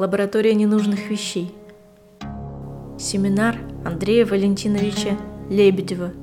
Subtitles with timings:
[0.00, 1.50] Лаборатория ненужных вещей.
[2.98, 5.18] Семинар Андрея Валентиновича
[5.50, 6.14] Лебедева.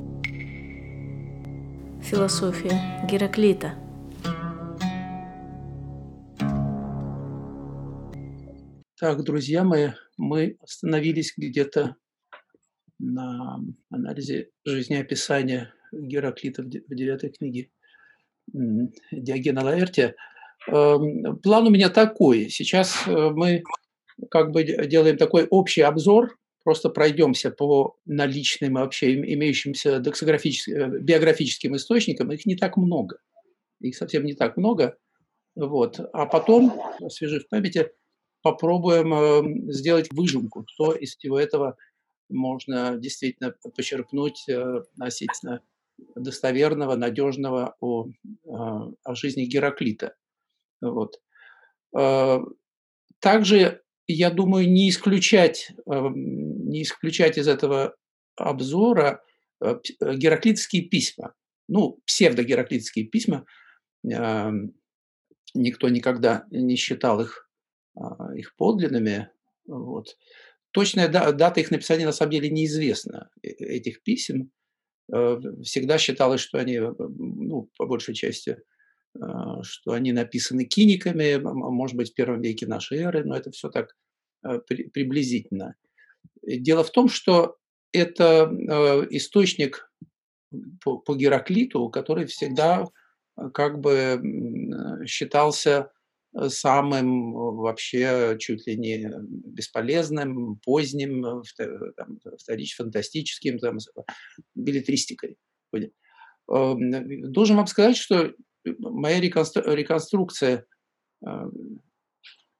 [2.01, 3.75] Философия Гераклита.
[8.99, 11.97] Так, друзья мои, мы остановились где-то
[12.97, 13.59] на
[13.91, 17.69] анализе жизнеописания Гераклита в девятой книге
[18.47, 20.15] Диогена Лаэртия.
[20.67, 22.49] Эм, план у меня такой.
[22.49, 23.63] Сейчас э, мы
[24.29, 32.31] как бы делаем такой общий обзор, просто пройдемся по наличным вообще имеющимся э, биографическим источникам.
[32.31, 33.19] Их не так много.
[33.79, 34.97] Их совсем не так много.
[35.55, 35.99] Вот.
[36.13, 37.89] А потом, освежив памяти,
[38.41, 41.77] попробуем эм, сделать выжимку, что из всего этого
[42.29, 45.61] можно действительно почерпнуть э, относительно
[46.15, 48.07] достоверного, надежного о,
[48.43, 50.13] о жизни Гераклита.
[50.81, 51.19] Вот.
[51.97, 52.39] Э,
[53.19, 57.95] также, я думаю, не исключать, эм, не исключать из этого
[58.35, 59.23] обзора
[59.61, 61.33] э, гераклитские письма,
[61.67, 63.45] ну, псевдогераклитские письма.
[64.05, 64.75] Эм,
[65.53, 67.49] никто никогда не считал их,
[67.95, 69.29] а, их подлинными.
[69.65, 70.17] Вот.
[70.71, 74.51] Точная дата их написания на самом деле неизвестна, э, этих писем.
[75.13, 78.57] Э, всегда считалось, что они, э, ну, по большей части,
[79.63, 83.95] что они написаны киниками, может быть, в первом веке нашей эры, но это все так
[84.67, 85.75] приблизительно.
[86.43, 87.57] Дело в том, что
[87.91, 88.49] это
[89.09, 89.91] источник
[90.83, 92.85] по, по Гераклиту, который всегда
[93.53, 94.21] как бы
[95.05, 95.91] считался
[96.47, 103.77] самым вообще чуть ли не бесполезным, поздним, э, там, вторич, фантастическим, там,
[104.53, 105.37] билетристикой.
[106.47, 108.33] Должен вам сказать, что
[108.79, 110.65] моя реконструкция
[111.25, 111.29] э,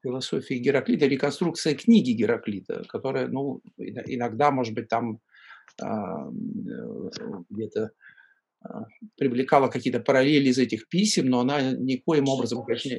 [0.03, 5.19] философии Гераклита, реконструкция книги Гераклита, которая, ну, иногда, может быть, там
[7.49, 7.91] где-то
[9.15, 12.98] привлекала какие-то параллели из этих писем, но она никоим образом, конечно,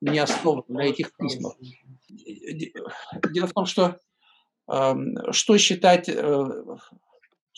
[0.00, 1.56] не основан на этих письмах.
[3.32, 3.98] Дело в том, что
[5.32, 6.48] что считать, э,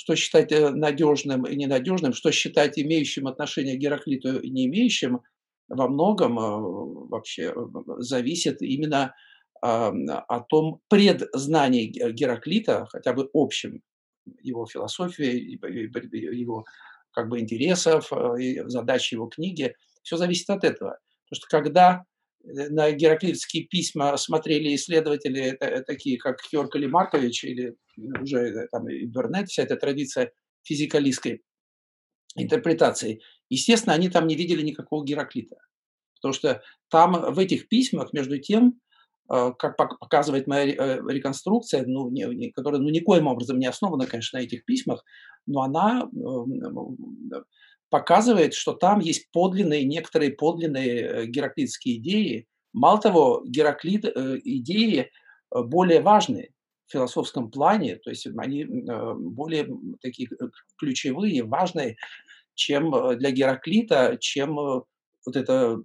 [0.02, 5.20] что считать э, надежным и ненадежным, что считать имеющим отношение к Гераклиту и не имеющим,
[5.68, 7.54] во многом э, вообще
[7.98, 9.14] зависит именно
[9.64, 13.80] о том предзнании Гераклита, хотя бы общем,
[14.40, 15.56] его философии,
[16.36, 16.64] его
[17.12, 18.10] как бы интересов,
[18.66, 19.76] задач его книги.
[20.02, 20.98] Все зависит от этого.
[21.28, 22.11] Потому что когда Э,
[22.44, 29.48] на гераклитские письма смотрели исследователи такие, как Хёркали Маркович или уже э, там и Бернет,
[29.48, 30.32] вся эта традиция
[30.64, 31.42] физикалистской
[32.36, 35.56] интерпретации, естественно, они там не видели никакого Гераклита.
[36.16, 38.80] Потому что там в этих письмах, между тем,
[39.32, 44.44] э, как показывает моя реконструкция, ну, не, которая ну, никоим образом не основана, конечно, на
[44.44, 45.04] этих письмах,
[45.46, 46.08] но она
[47.92, 52.48] показывает, что там есть подлинные, некоторые подлинные э, гераклитские идеи.
[52.72, 55.10] Мало того, Гераклит э, идеи
[55.54, 56.54] э, более важные
[56.86, 59.66] в философском плане, то есть они более
[60.02, 60.28] такие
[60.78, 61.96] ключевые, важные,
[62.54, 65.78] чем для Гераклита, чем вот эта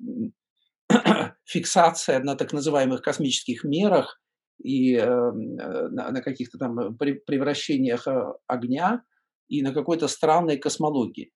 [1.46, 4.20] фиксация на так называемых космических мерах
[4.62, 8.06] и на, на каких-то там превращениях
[8.48, 9.04] огня
[9.48, 11.32] и на какой-то странной космологии.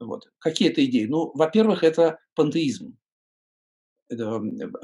[0.00, 0.24] Вот.
[0.38, 1.06] Какие это идеи?
[1.06, 2.96] Ну, во-первых, это пантеизм.
[4.08, 4.40] Это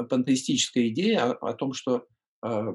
[0.08, 2.06] пантеистическая идея о, о том, что
[2.44, 2.74] э,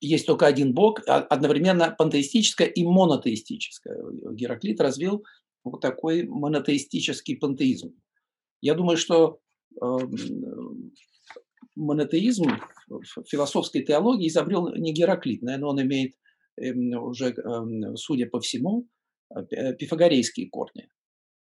[0.00, 3.98] есть только один бог, а одновременно пантеистическая и монотеистическая.
[4.32, 5.24] Гераклит развил
[5.64, 7.94] вот такой монотеистический пантеизм.
[8.60, 9.40] Я думаю, что
[9.80, 9.86] э,
[11.74, 12.44] монотеизм
[12.88, 15.42] в философской теологии изобрел не Гераклит.
[15.42, 16.14] Наверное, он имеет
[16.56, 18.88] э, уже, э, судя по всему,
[19.34, 20.88] э, пифагорейские корни.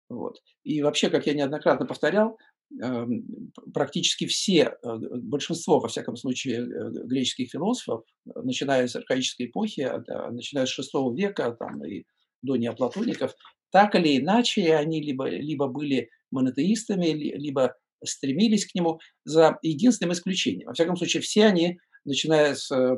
[0.09, 0.37] Вот.
[0.63, 2.37] И вообще, как я неоднократно повторял,
[2.81, 9.91] эм, практически все, э, большинство, во всяком случае, э, греческих философов, начиная с архаической эпохи,
[10.31, 12.03] начиная с VI века там, и
[12.41, 13.33] до неоплатоников,
[13.71, 20.67] так или иначе они либо, либо были монотеистами, либо стремились к нему, за единственным исключением.
[20.67, 22.95] Во всяком случае, все они, начиная с э,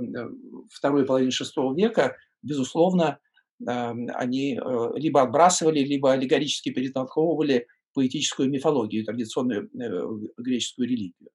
[0.71, 3.19] второй половины VI века, безусловно,
[3.65, 11.31] они э, либо отбрасывали, либо аллегорически перетолковывали поэтическую мифологию, традиционную э, греческую религию.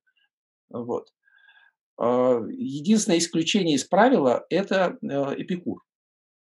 [0.70, 1.08] Вот.
[1.98, 5.06] А, единственное исключение из правила– это э,
[5.42, 5.82] эпикур,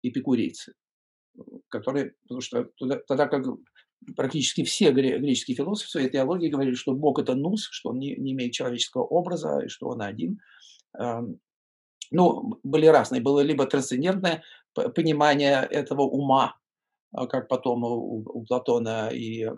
[0.02, 0.74] эпикурейцы,
[1.68, 2.70] которые, потому что
[3.08, 3.44] тогда как
[4.16, 8.14] практически все греческие философы в своей теологии говорили, что Бог– это нус, что он не,
[8.14, 10.38] не имеет человеческого образа, и что он один.
[12.10, 13.22] Ну, были разные.
[13.22, 14.44] Было либо трансцендентное
[14.74, 16.56] понимание этого ума,
[17.12, 19.50] а, как потом у у Платона и, э,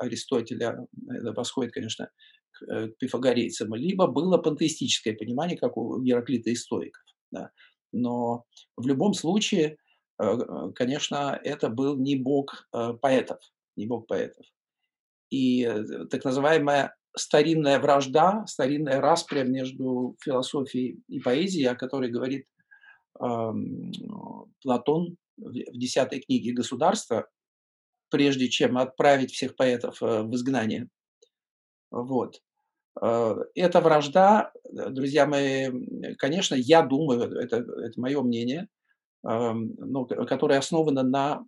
[0.00, 2.10] Аристотеля, это восходит, конечно,
[2.52, 7.50] к, э, пифагорейцам, либо было пантеистическое понимание, как у Гераклита и стоиков, да.
[7.92, 8.44] Но
[8.76, 9.76] в любом случае,
[10.18, 13.40] э, э, конечно, это был не бог, э, поэтов,
[13.76, 14.46] не бог поэтов.
[15.30, 22.46] И, э, так называемая старинная вражда, старинная распря между философией и поэзией, о которой говорит,
[24.62, 27.28] Платон в 10 книге "Государство",
[28.10, 30.88] прежде чем отправить всех поэтов, э, в изгнание.
[31.90, 32.40] Вот.
[33.02, 35.70] Э, эта вражда, э, друзья мои,
[36.18, 38.68] конечно, я думаю, это это мое мнение,
[39.24, 41.44] ну, ко которое основано на,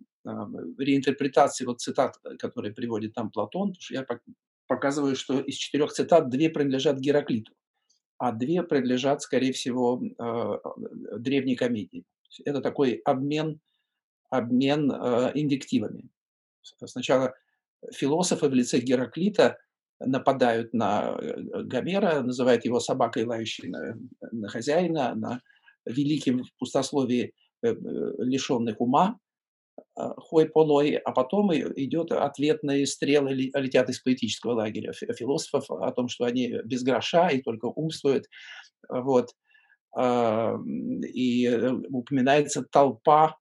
[0.79, 3.69] реинтерпретации вот цитат, которые приводит там Платон.
[3.69, 4.21] Потому что я пок
[4.67, 7.53] показываю, что из 4 цитат 2 принадлежат Гераклиту,
[8.17, 10.73] а 2 принадлежат, скорее всего, а, а,
[11.19, 12.05] древней комедии.
[12.45, 13.59] Это такой обмен
[14.29, 16.09] обмен, э, инвективами.
[16.61, 17.33] С сначала
[17.93, 19.57] философы в лице Гераклита
[19.99, 23.95] нападают на, э, Гомера, называют его собакой, лающей на
[24.31, 25.41] на хозяина, на
[25.85, 27.33] великим в пустословии,
[27.63, 27.75] э, э,
[28.19, 29.17] лишенных ума, а,
[29.95, 35.91] хой полой, а потом идет ответные стрелы ле летят из поэтического лагеря фи философов о
[35.91, 38.25] том, что они без гроша и только умствуют.
[38.89, 39.29] Вот.
[39.95, 43.37] Ам, и, э, упоминается толпа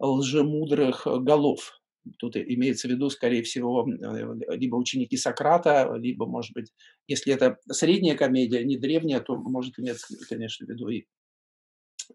[0.00, 1.80] лжемудрых голов.
[2.18, 6.72] Тут имеется в виду, скорее всего, э, либо ученики Сократа, либо, может быть,
[7.06, 11.04] если это средняя комедия, не древняя, то может иметься, конечно, в виду и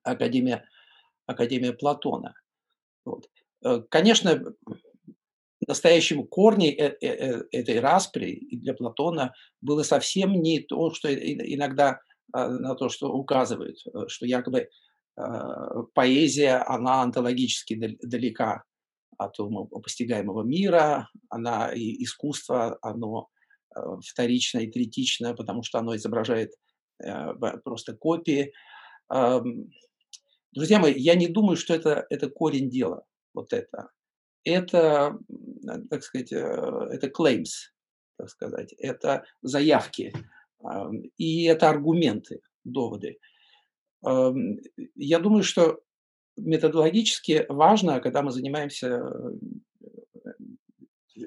[0.04, 0.66] академия
[1.26, 2.34] академия Платона.
[3.06, 3.30] Вот.
[3.64, 4.54] Э, конечно,
[5.68, 12.00] настоящим корней э э этой распри для Платона было совсем не то, что иногда,
[12.34, 13.78] а, на то, что указывают,
[14.08, 14.70] что якобы,
[15.16, 18.64] а, поэзия, она онтологически даль далека
[19.18, 19.38] от
[19.84, 23.30] постигаемого мира, она и искусство, оно,
[24.02, 26.52] вторично и третично, потому что оно изображает,
[27.64, 28.52] просто копии.
[30.52, 33.90] Друзья мои, я не думаю, что это это корень дела, вот это.
[34.46, 36.38] Это, м, так сказать, э,
[36.92, 37.72] это claims,
[38.18, 40.14] так сказать, это заявки,
[40.64, 43.20] ам, и это аргументы, доводы.
[44.96, 45.82] Я думаю, что
[46.38, 49.34] методологически важно, когда мы занимаемся, э,
[51.18, 51.22] э,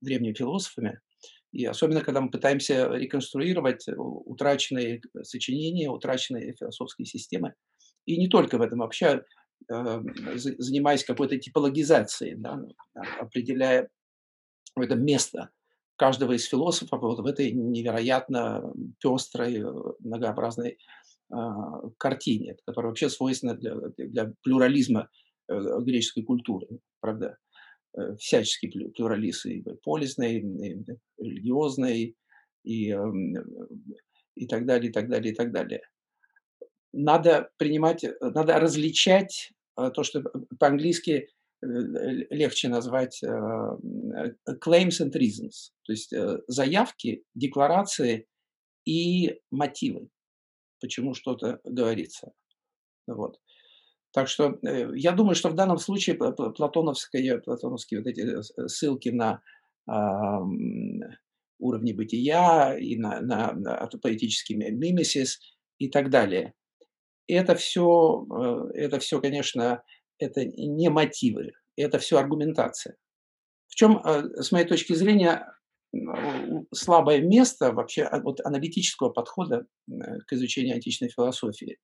[0.00, 1.00] древними философами,
[1.52, 7.54] и особенно когда мы пытаемся реконструировать утраченные сочинения, утраченные философские системы.
[8.04, 9.24] И не только в этом, вообще,
[9.68, 12.60] занимаясь какой-то типологизацией, да,
[12.94, 13.88] а определяя
[14.74, 15.50] в этом место
[15.96, 19.64] каждого из философов вот в этой невероятно пестрой, э,
[20.00, 20.78] многообразной
[21.30, 25.08] а, картине, которая вообще свойственна для для плюрализма,
[25.48, 26.68] э, греческой культуры.
[27.00, 27.36] Правда,
[27.96, 30.84] э, всяческий плю плюрализм и полисный, и
[31.18, 32.16] религиозный,
[32.62, 33.34] и, ам,
[34.36, 35.80] и так далее, и так далее, и так далее.
[36.96, 40.22] Надо принимать, э, надо различать, а, то, что
[40.58, 41.28] по-английски,
[41.62, 41.66] э,
[42.30, 48.26] легче назвать, claims and reasons, то есть, э, заявки, декларации
[48.86, 50.08] и мотивы
[50.80, 52.32] почему что-то говорится.
[53.06, 53.40] Вот.
[54.12, 58.20] Так что, э, я думаю, что в данном случае пла пла платоновские платоновские вот эти,
[58.20, 59.42] э, ссылки на,
[59.86, 61.00] ам,
[61.58, 65.40] уровни бытия и на на на автопоэтический ми мимесис
[65.78, 66.54] и так далее.
[67.28, 68.26] Это всё,
[68.74, 69.82] э, это всё, конечно,
[70.18, 72.96] это не мотивы, это всё аргументация.
[73.68, 75.46] В чём, э, с моей точки зрения,
[76.74, 81.78] слабое место вообще, вот аналитического подхода, м, к изучению античной философии?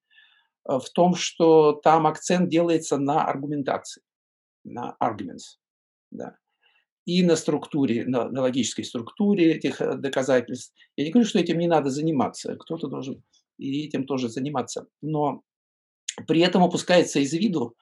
[0.68, 4.02] Э, в том, что там акцент делается на аргументации,
[4.64, 5.58] на arguments,
[6.12, 6.37] да,
[7.06, 10.75] и на структуре, на на логической структуре этих, э, доказательств.
[10.96, 13.22] Я не говорю, что этим не надо заниматься, кто-то должен
[13.62, 15.42] и этим тоже заниматься, но
[16.26, 17.75] при этом упускается из виду,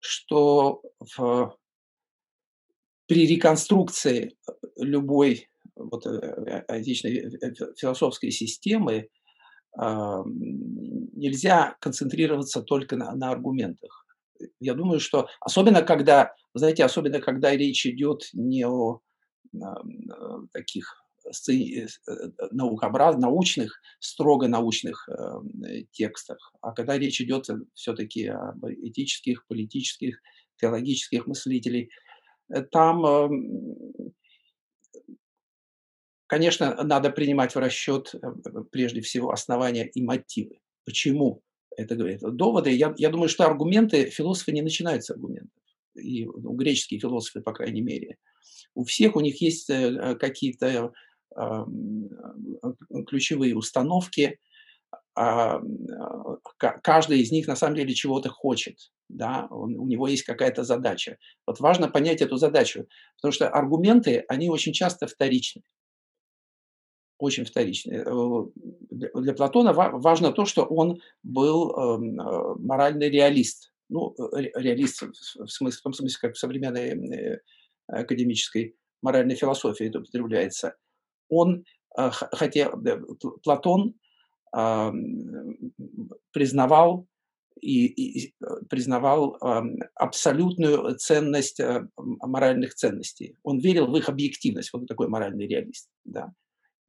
[0.00, 0.82] что
[1.16, 1.56] в
[3.06, 9.08] при реконструкции, э, любой вот, э, античной э, э, фи философской системы,
[9.78, 10.24] ам,
[11.14, 14.06] нельзя концентрироваться только на на аргументах.
[14.60, 19.00] Я думаю, что особенно когда, знаете, особенно когда речь идет не о,
[19.54, 21.05] ам, э, таких
[22.52, 25.50] наукообраз научных, строго научных, ам,
[25.92, 30.20] текстах, а когда речь идет всё-таки об этических, политических,
[30.60, 31.90] теологических мыслителей,
[32.50, 33.32] э, там, ам
[36.28, 40.58] Конечно, надо принимать в расчет, э, э, прежде всего основания и мотивы.
[40.84, 41.42] Почему
[41.76, 42.20] это говорит?
[42.22, 45.50] Доводы, я, я думаю, что аргументы, философы не начинают с аргументов.
[45.94, 48.16] И ну, греческие философы, по крайней мере.
[48.74, 50.90] У всех у них есть э, какие-то э,
[53.06, 54.38] ключевые установки,
[55.14, 55.60] а,
[56.82, 58.76] каждый из них на самом деле чего-то хочет,
[59.08, 61.16] да, у него есть какая-то задача.
[61.46, 65.62] Вот важно понять эту задачу, потому что аргументы, они очень часто вторичны
[67.18, 67.98] очень вторичный.
[67.98, 68.46] Э,
[68.90, 73.72] для Платона важно то, что он был эм, э, моральный реалист.
[73.88, 77.40] Ну, реалист в, смысле, в том смысле, как в современной э,
[77.86, 80.76] академической моральной философии это употребляется.
[81.28, 81.64] Он
[81.98, 82.72] хотел,
[83.42, 83.94] Платон
[86.32, 87.06] признавал
[87.60, 88.34] и, и
[88.68, 89.38] признавал
[89.94, 91.60] абсолютную ценность
[91.96, 93.36] моральных ценностей.
[93.42, 94.72] Он верил в их объективность.
[94.72, 95.88] Вот такой моральный реалист.
[96.04, 96.32] Да.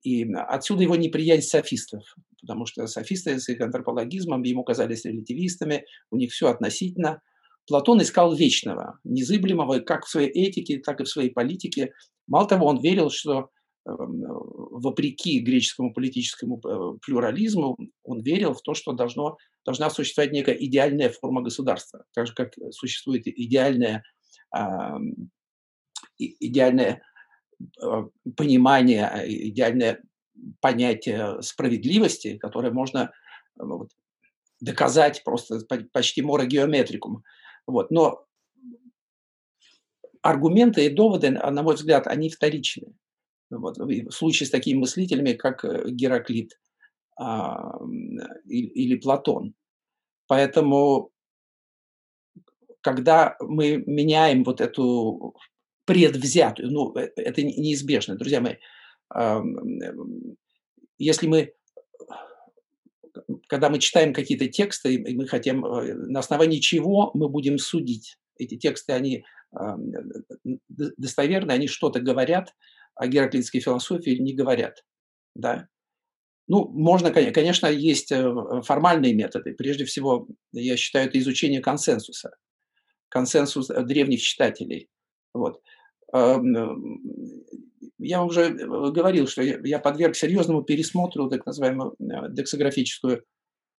[0.03, 2.03] И отсюда его неприязнь софистов,
[2.41, 7.21] потому что софисты с их антропологизмом ему казались релятивистами, у них все относительно.
[7.67, 11.91] Платон искал вечного, незыблемого как в своей этике, так и в своей политике.
[12.27, 13.49] Мало того, он верил, что
[13.87, 21.09] вопреки греческому политическому э, плюрализму, он верил в то, что должно, должна существовать некая идеальная
[21.09, 24.03] форма государства, так же, как существует идеальная,
[26.17, 27.01] идеальная
[27.81, 28.03] Э,
[28.35, 30.03] понимание, э, идеальное
[30.61, 33.11] понятие справедливости, которое можно
[33.59, 33.89] э, вот,
[34.59, 35.59] доказать просто
[35.91, 37.23] почти морогеометрикум.
[37.65, 37.89] Вот.
[37.89, 38.27] Но
[40.21, 42.93] аргументы и доводы, на мой взгляд, они вторичны.
[43.49, 43.77] Вот.
[43.77, 46.59] В случае с такими мыслителями, как Гераклит
[47.19, 47.79] а,
[48.45, 49.53] или Платон.
[50.27, 51.11] Поэтому,
[52.81, 55.35] когда мы меняем вот эту
[55.87, 56.71] предвзятую.
[56.71, 58.55] Ну, э, это неизбежно, друзья мои.
[60.99, 61.53] Если мы,
[63.47, 68.17] когда мы читаем какие-то тексты, и мы хотим, э, на основании чего мы будем судить.
[68.37, 69.23] Эти тексты, они
[70.69, 72.53] достоверны, они что-то говорят,
[72.97, 74.83] а гераклитской философии не говорят.
[75.35, 75.67] Да?
[76.47, 79.53] Ну, можно, конечно, есть э, формальные методы.
[79.53, 82.31] Прежде всего, я считаю, это изучение консенсуса.
[83.09, 84.89] Консенсус древних читателей.
[85.33, 85.61] Вот.
[87.99, 93.23] Я уже э, говорил, что я подверг серьезному пересмотру так называемую э, дексографическую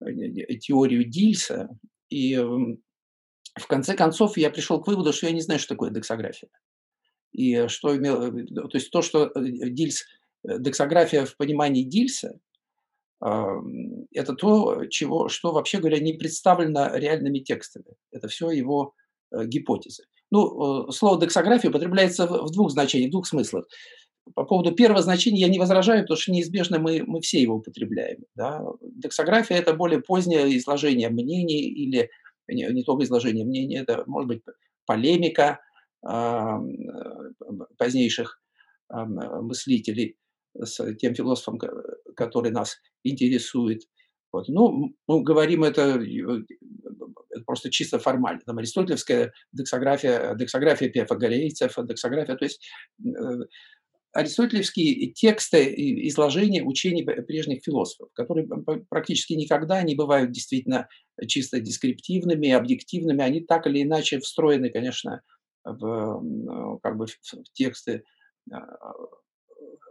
[0.02, 1.70] э, теорию Дильса,
[2.10, 6.50] и в конце концов я пришел к выводу, что я не знаю, что такое дексография.
[7.32, 10.06] И что имел, то есть то, что Дильс,
[10.44, 12.40] дексография в понимании Дильса,
[13.20, 17.96] это то, чего, что, вообще говоря, не представлено реальными текстами.
[18.12, 18.94] Это все его
[19.32, 20.04] гипотезы.
[20.32, 23.66] Ну, э, слово дексография употребляется в двух значениях, в двух смыслах.
[24.36, 28.26] По поводу первого значения я не возражаю, потому что неизбежно мы, мы все его употребляем.
[28.36, 28.62] Да?
[28.82, 32.10] Дексография– это более позднее изложение мнений или
[32.50, 34.42] не, не только изложение мнений, это может быть
[34.86, 35.56] полемика э,
[37.78, 38.40] позднейших
[38.94, 40.18] э, мыслителей
[40.60, 41.60] с тем философом,
[42.16, 43.84] который нас интересует.
[44.32, 44.48] Вот.
[44.50, 46.02] Ну, мы говорим это
[47.46, 48.42] просто чисто формально.
[48.46, 52.68] Там аристотелевская дексография, дексография пифагорейцев, дексография, то есть
[53.04, 53.10] э,
[54.14, 55.74] аристотелевские тексты,
[56.08, 58.48] изложения учений прежних философов, которые
[58.90, 60.88] практически никогда не бывают действительно
[61.28, 65.22] чисто дескриптивными, объективными, они так или иначе встроены, конечно,
[65.74, 68.04] в, как бы, в тексты
[68.52, 68.60] а,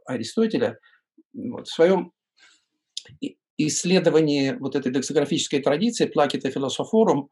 [0.06, 0.78] Аристотеля.
[1.34, 1.68] Вот.
[1.68, 2.12] В своем
[3.58, 7.30] исследовании вот этой дексографической традиции Плакета философорум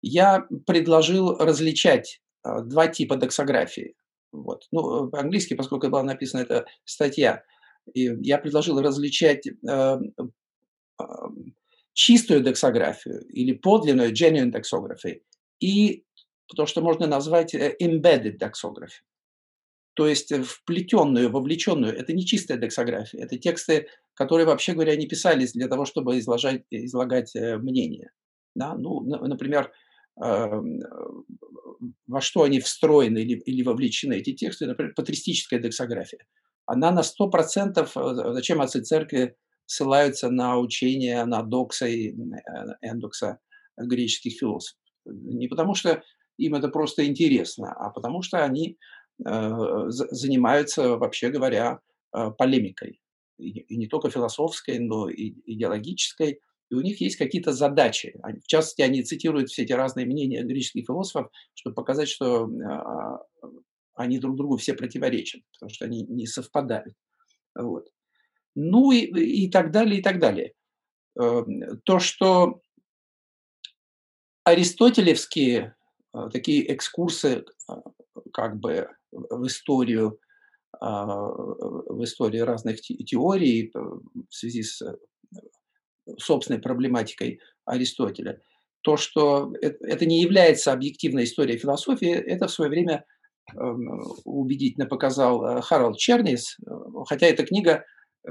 [0.00, 3.94] я предложил различать два типа дексографии.
[4.32, 4.64] Вот.
[4.72, 7.42] Ну, по-английски, поскольку была написана эта статья,
[7.94, 11.04] и я предложил различать э, э,
[11.94, 15.22] чистую дексографию или подлинную genuine дексографию
[15.60, 16.04] и
[16.56, 19.02] то, что можно назвать э, embedded дексографию.
[19.94, 21.92] То есть вплетенную, вовлеченную.
[21.92, 23.88] Это не чистая дексография, это тексты
[24.18, 28.10] которые, вообще говоря, не писались для того, чтобы изложать, излагать э, мнение.
[28.56, 28.74] Да?
[28.74, 29.70] Ну, например,
[30.20, 30.80] эм,
[32.08, 36.26] во что они встроены или, или вовлечены эти тексты, например, патристическая дексография.
[36.66, 39.36] Она на 100%, э, зачем отцы церкви
[39.66, 42.14] ссылаются на учение, на докса и э,
[42.82, 43.38] эндокса
[43.76, 44.80] греческих философов.
[45.06, 46.02] Не потому что
[46.38, 48.78] им это просто интересно, а потому что они
[49.18, 51.80] занимаются, вообще говоря,
[52.38, 53.00] полемикой
[53.38, 56.40] и не только философской, но и идеологической,
[56.70, 58.14] и у них есть какие-то задачи.
[58.22, 63.20] В частности, они цитируют все эти разные мнения греческих философов, чтобы показать, что а,
[63.94, 66.94] они друг другу все противоречат, потому что они не совпадают.
[67.54, 67.88] Вот.
[68.54, 70.52] Ну и, и так далее, и так далее.
[71.18, 72.60] эм, то, что
[74.44, 75.77] аристотелевские э,
[76.32, 77.72] такие экскурсы э,
[78.32, 80.18] как бы в историю,
[80.80, 84.82] а, в историю разных теорий в связи с
[86.18, 88.40] собственной проблематикой Аристотеля.
[88.82, 93.04] То, что это не является объективной историей философии, это в свое время
[93.56, 96.70] эм, убедительно показал э, Харалд Чернис, э,
[97.06, 97.84] хотя эта книга,
[98.26, 98.30] э,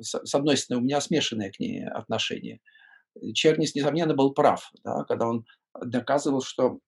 [0.00, 2.60] с одной стороны, у меня смешанное к ней отношение.
[3.34, 5.44] Чернис, несомненно, был прав, да, когда он
[5.84, 6.78] доказывал, что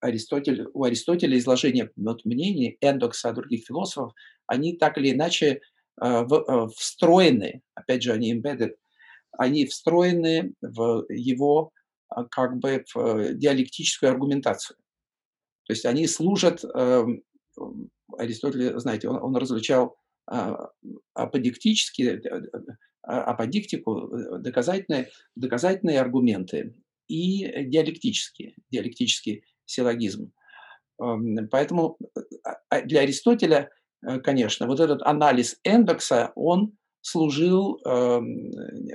[0.00, 4.12] Аристотель, у Аристотеля изложение вот, мнений Эндокса, других философов,
[4.46, 5.60] они так или иначе
[6.76, 8.72] встроены, опять же, они embedded
[9.38, 11.72] они встроены в его
[12.08, 14.76] а, как бы в э, диалектическую аргументацию.
[15.66, 17.22] То есть они служат, эм,
[18.18, 19.96] Аристотель, знаете, он, он различал
[20.26, 20.70] а,
[21.14, 22.42] аподиктические, э, э,
[23.02, 26.74] а, аподиктику, доказательные, доказательные аргументы
[27.12, 30.32] и диалектические, диалектический силлогизм.
[31.00, 31.98] Эм, поэтому
[32.84, 33.70] для Аристотеля,
[34.24, 38.20] конечно, вот этот анализ эндокса, он служил э,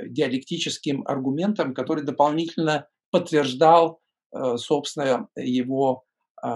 [0.07, 3.99] диалектическим аргументом, который дополнительно подтверждал,
[4.33, 6.05] э, собственно, его,
[6.43, 6.47] э,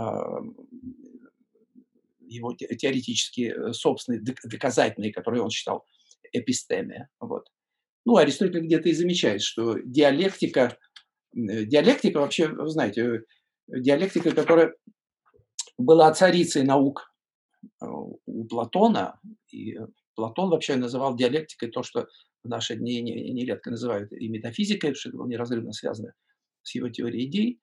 [2.21, 5.85] его теоретические э, собственные доказательные, которые он считал
[6.31, 7.09] эпистеме.
[7.19, 7.47] Вот.
[8.05, 10.77] Ну, Аристотель где-то и замечает, что диалектика,
[11.33, 13.23] диалектика вообще, вы знаете,
[13.67, 14.73] диалектика, которая
[15.77, 17.11] была царицей наук
[17.81, 19.19] э, у Платона
[19.51, 19.77] и
[20.15, 22.07] Платон вообще называл диалектикой то, что
[22.43, 26.13] в наши дни нередко называют и метафизикой, что это было неразрывно связано
[26.63, 27.61] с его теорией идей.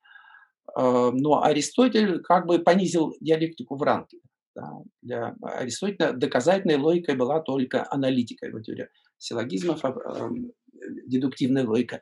[0.74, 4.18] А, но Аристотель как бы понизил диалектику в ранге.
[5.02, 10.30] Для Аристотеля доказательной логикой была только аналитика, его теория силлогизмов, а,
[11.06, 12.00] дедуктивная логика.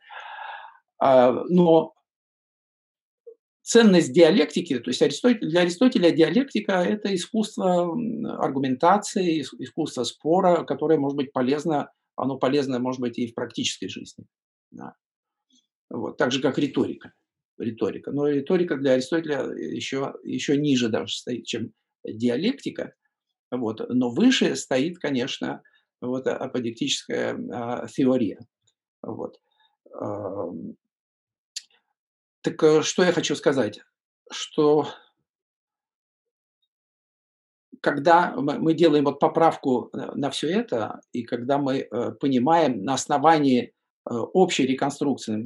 [0.99, 1.95] А, но
[3.63, 7.93] ценность диалектики, то есть Аристотель, для Аристотеля диалектика– это искусство
[8.39, 14.25] аргументации, искусство спора, которое может быть полезно, оно полезно, может быть, и в практической жизни.
[14.71, 14.95] Да.
[15.91, 16.17] Вот.
[16.17, 17.13] Так же, как риторика.
[17.59, 18.13] риторика.
[18.13, 21.73] Но риторика для Аристотеля еще, еще ниже даже стоит, чем
[22.05, 22.95] диалектика.
[23.51, 23.81] Вот.
[23.89, 25.63] Но выше стоит, конечно,
[26.01, 28.39] вот, аподектическая а, теория.
[29.03, 29.41] Вот.
[32.47, 33.81] Так э, что я хочу сказать?
[34.31, 34.87] Что
[37.81, 42.95] когда мы делаем вот поправку э, на все это, и когда мы э, понимаем на
[42.95, 43.73] основании
[44.09, 45.43] общей реконструкции,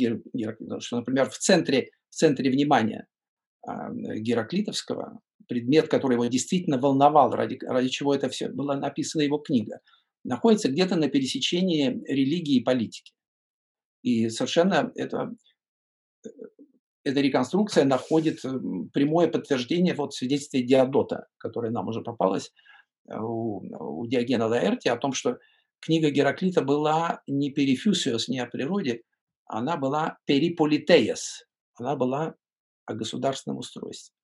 [0.81, 3.07] что, например, в центре, в центре внимания
[3.67, 9.39] а, Гераклитовского, предмет, который его действительно волновал, ради, ради чего это все была написана его
[9.39, 9.81] книга,
[10.25, 13.15] находится где-то на пересечении религии и политики.
[14.03, 15.31] И совершенно это
[17.05, 18.49] эта реконструкция находит э,
[18.93, 22.53] прямое подтверждение вот в свидетельстве Диодота, которое нам уже попалось
[23.09, 25.39] э, у, у Диогена Лаэрти, о том, что
[25.81, 29.03] книга Гераклита была не перифюсиос, не о природе,
[29.47, 32.35] она была периполитеес, она была
[32.87, 34.15] о государственном устройстве.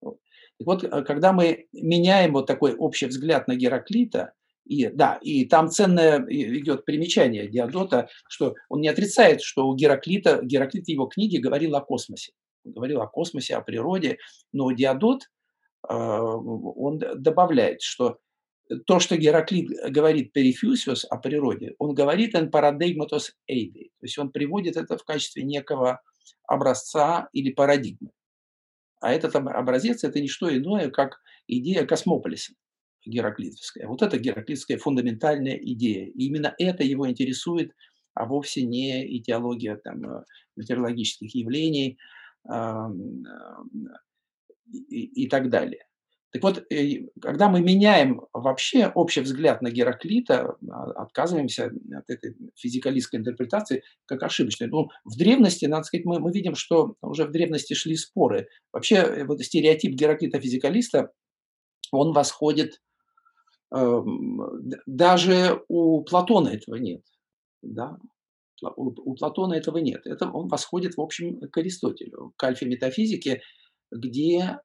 [0.00, 0.18] Вот.
[0.58, 4.34] Так вот, э, когда мы меняем вот такой общий взгляд на Гераклита,
[4.66, 10.40] и, да, и там ценное идет примечание Диодота, что он не отрицает, что у Гераклита,
[10.42, 12.32] Гераклит в его книге говорил о космосе.
[12.64, 14.18] Говорил о космосе, о природе,
[14.52, 15.22] но Диодот,
[15.88, 18.18] а, он добавляет, что
[18.86, 24.32] то, что Гераклит говорит перифюсиус о природе, он говорит en paradigmatos eide, то есть он
[24.32, 26.02] приводит это в качестве некого
[26.48, 28.10] образца или парадигмы.
[29.00, 32.54] А этот образец– это не что иное, как идея космополиса
[33.06, 33.86] гераклитовская.
[33.86, 36.06] Вот это гераклитовская фундаментальная идея.
[36.06, 37.72] И именно это его интересует,
[38.14, 40.24] а вовсе не идеология там, э,
[40.56, 41.98] метеорологических явлений
[42.48, 42.54] э,
[44.72, 45.86] и, и так далее.
[46.32, 52.36] Так вот, э, когда мы меняем вообще общий взгляд на Гераклита, а, отказываемся от этой
[52.54, 54.66] физикалистской интерпретации как ошибочной.
[54.66, 58.48] Ну, в древности, надо сказать, мы, мы видим, что уже в древности шли споры.
[58.72, 61.10] Вообще, вот стереотип Гераклита-физикалиста,
[61.92, 62.82] он восходит
[64.86, 67.02] даже у Платона этого нет.
[67.62, 67.98] Да?
[68.62, 70.06] У Платона этого нет.
[70.06, 73.42] Это он восходит, в общем, к Аристотелю, к альфе-метафизике,
[73.90, 74.58] где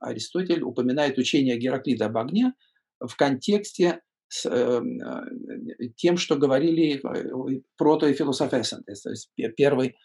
[0.00, 2.52] Аристотель упоминает учение Гераклида об огне
[3.00, 9.96] в контексте с эм, э, тем, что говорили э, протофилософесен, то есть первые,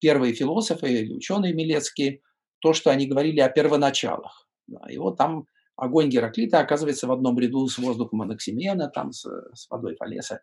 [0.00, 2.20] первые философы, ученые Милецкие,
[2.60, 4.48] то, что они говорили о первоначалах.
[4.90, 5.46] И вот там
[5.78, 10.42] огонь Гераклита оказывается в одном ряду с воздухом Анаксимена, там с, с водой Фалеса.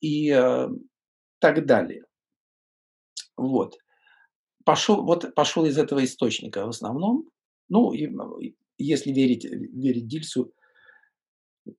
[0.00, 0.68] и э,
[1.38, 2.04] так далее.
[3.36, 3.76] Вот.
[4.64, 7.28] Пошел, вот пошел из этого источника в основном.
[7.68, 8.08] Ну, и,
[8.78, 10.52] если верить, верить Дильсу,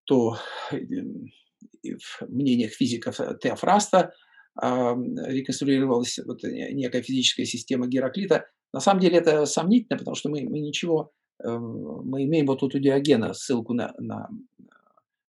[0.05, 0.37] то
[0.71, 4.13] э, в мнениях физиков Теофраста
[4.55, 8.45] реконструировалась вот некая физическая система Гераклита.
[8.71, 11.11] На самом деле это сомнительно, потому что мы, мы ничего,
[11.43, 14.29] мы имеем вот тут у Диогена ссылку на, на,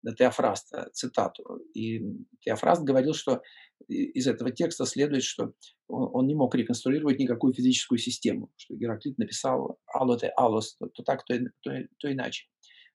[0.02, 1.60] на Теофраста, цитату.
[1.74, 2.00] И
[2.40, 3.42] Теофраст говорил, что
[3.88, 5.52] из этого текста следует, что
[5.88, 11.02] он, он не мог реконструировать никакую физическую систему, что Гераклит написал «алоте алос», то, то
[11.02, 12.46] так, то, то, то иначе.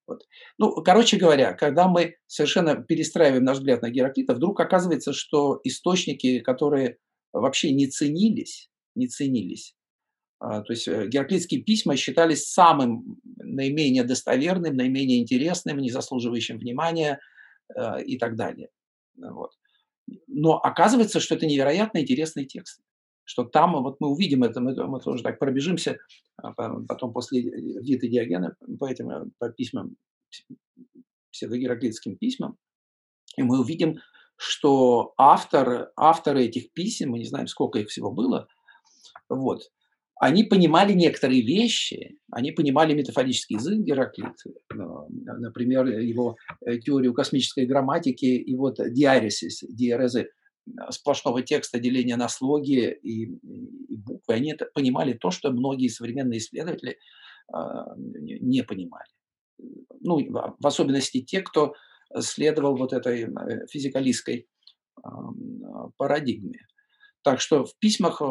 [0.08, 0.24] Вот.
[0.58, 6.40] Ну, короче говоря, когда мы совершенно перестраиваем наш взгляд на Гераклита, вдруг оказывается, что источники,
[6.40, 6.98] которые
[7.34, 9.76] вообще не ценились, не ценились,
[10.40, 17.20] то есть э, гераклитские письма считались самым наименее достоверным, наименее интересным, не заслуживающим внимания
[17.76, 18.70] э, и так далее.
[19.18, 19.52] Вот.
[20.28, 22.82] Но оказывается, что это невероятно интересный текст
[23.28, 25.98] что там, вот мы увидим это, мы, мы тоже так пробежимся,
[26.38, 29.98] а потом после Вита Диогена по этим э, по письмам,
[31.32, 32.58] псевдогераклитским письмам,
[33.36, 33.98] и мы увидим,
[34.38, 38.48] что автор, авторы этих писем, мы не знаем, сколько их всего было,
[39.28, 39.64] вот,
[40.20, 44.34] они понимали некоторые вещи, они понимали метафорический язык Гераклита,
[44.70, 50.30] например, его э, теорию космической грамматики и вот диаресис, диарезы
[50.90, 56.40] сплошного текста деления на слоги и, и буквы, они это понимали то, что многие современные
[56.40, 56.98] исследователи
[57.54, 57.58] э,
[57.96, 59.10] не понимали.
[60.02, 60.20] Ну,
[60.60, 61.74] в особенности те, кто
[62.20, 64.48] следовал вот этой э, физикалистской
[64.98, 65.10] э,
[65.98, 66.60] парадигме.
[67.24, 68.22] Так что в письмах,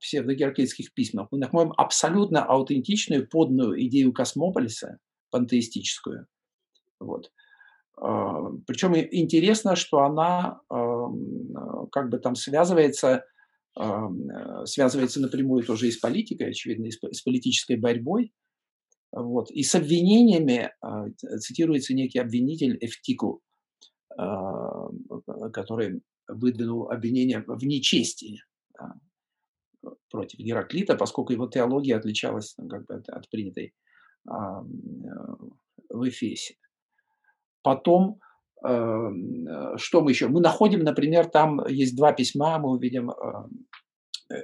[0.00, 4.98] псевдогераклитских письмах, мы находим абсолютно аутентичную, подную идею космополиса,
[5.30, 6.26] пантеистическую.
[7.00, 7.30] Вот.
[7.96, 10.60] А, Причем интересно, что она
[11.92, 13.24] как бы там связывается,
[14.64, 18.32] связывается напрямую тоже и с политикой, очевидно, и с политической борьбой.
[19.14, 19.50] Вот.
[19.50, 21.06] И с обвинениями а,
[21.38, 23.36] цитируется некий обвинитель Эфтикл,
[24.16, 24.88] а,
[25.52, 28.42] который выдвинул обвинение в нечестии
[30.10, 33.74] против Гераклита, поскольку его теология отличалась ну, как бы, от принятой
[34.26, 36.56] в Эфесе.
[37.62, 38.20] Потом,
[38.66, 39.10] э,
[39.76, 40.28] что мы еще?
[40.28, 44.34] Мы находим, например, там есть два письма, мы увидим э,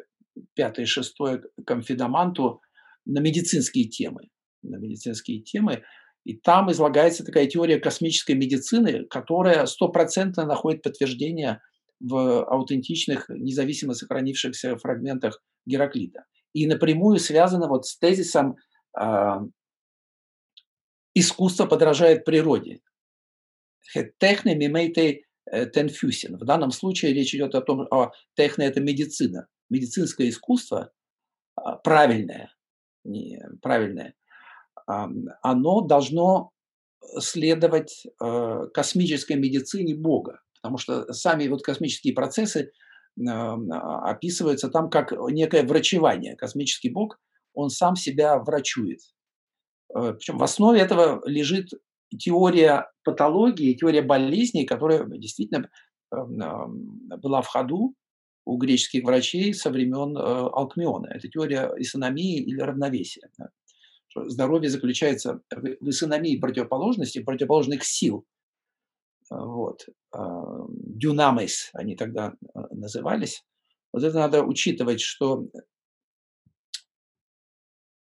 [0.55, 2.61] пятое и шестое конфидаманту
[3.05, 4.29] на медицинские темы.
[4.62, 5.83] На медицинские темы.
[6.24, 11.61] И там излагается такая теория космической медицины, которая стопроцентно находит подтверждение
[12.00, 16.24] в аутентичных, независимо сохранившихся фрагментах Гераклита.
[16.52, 18.56] И напрямую связана вот с тезисом
[18.98, 19.38] э,
[21.14, 22.80] «искусство подражает природе».
[24.18, 26.36] Техне мимейте тенфюсин.
[26.36, 29.48] В данном случае речь идет о том, что техне– это медицина.
[29.68, 30.92] Медицинское искусство
[31.56, 32.54] а, правильное,
[33.04, 34.14] не, правильное,
[34.86, 36.50] оно должно
[37.18, 42.73] следовать э, космической медицине Бога, потому что сами вот космические процессы
[43.18, 46.37] описываются там как некое врачевание.
[46.37, 47.18] Космический Бог,
[47.55, 49.01] он сам себя врачует.
[49.94, 51.70] Э, Причем в основе этого лежит
[52.18, 55.68] теория патологии, теория болезней, которая действительно
[56.14, 57.94] эм, была в ходу
[58.44, 61.09] у греческих врачей со времен э, Алкмиона.
[61.09, 63.31] Это теория исономии или равновесия.
[64.16, 68.25] Здоровье заключается в исономии противоположности, противоположных сил.
[69.31, 69.87] Вот.
[70.12, 73.44] Дюнамес они тогда э, назывались.
[73.92, 75.46] Вот это надо учитывать, что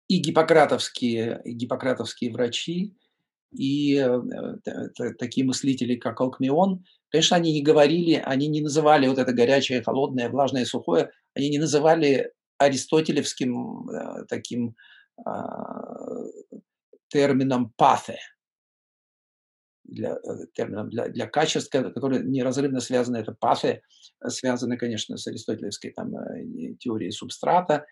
[0.08, 2.96] и гиппократовские, и гиппократовские врачи,
[3.52, 9.32] и э, такие мыслители, как Алкмион, конечно, они не говорили, они не называли вот это
[9.32, 14.76] горячее, холодное, влажное, сухое, они не называли аристотелевским э, таким
[15.24, 16.24] а,
[17.08, 18.18] термином пафе,
[19.90, 23.82] для, э, термином для, для качеств, которые неразрывно связаны, это пафе,
[24.26, 26.12] связаны, конечно, с аристотелевской там,
[26.78, 27.84] теорией субстрата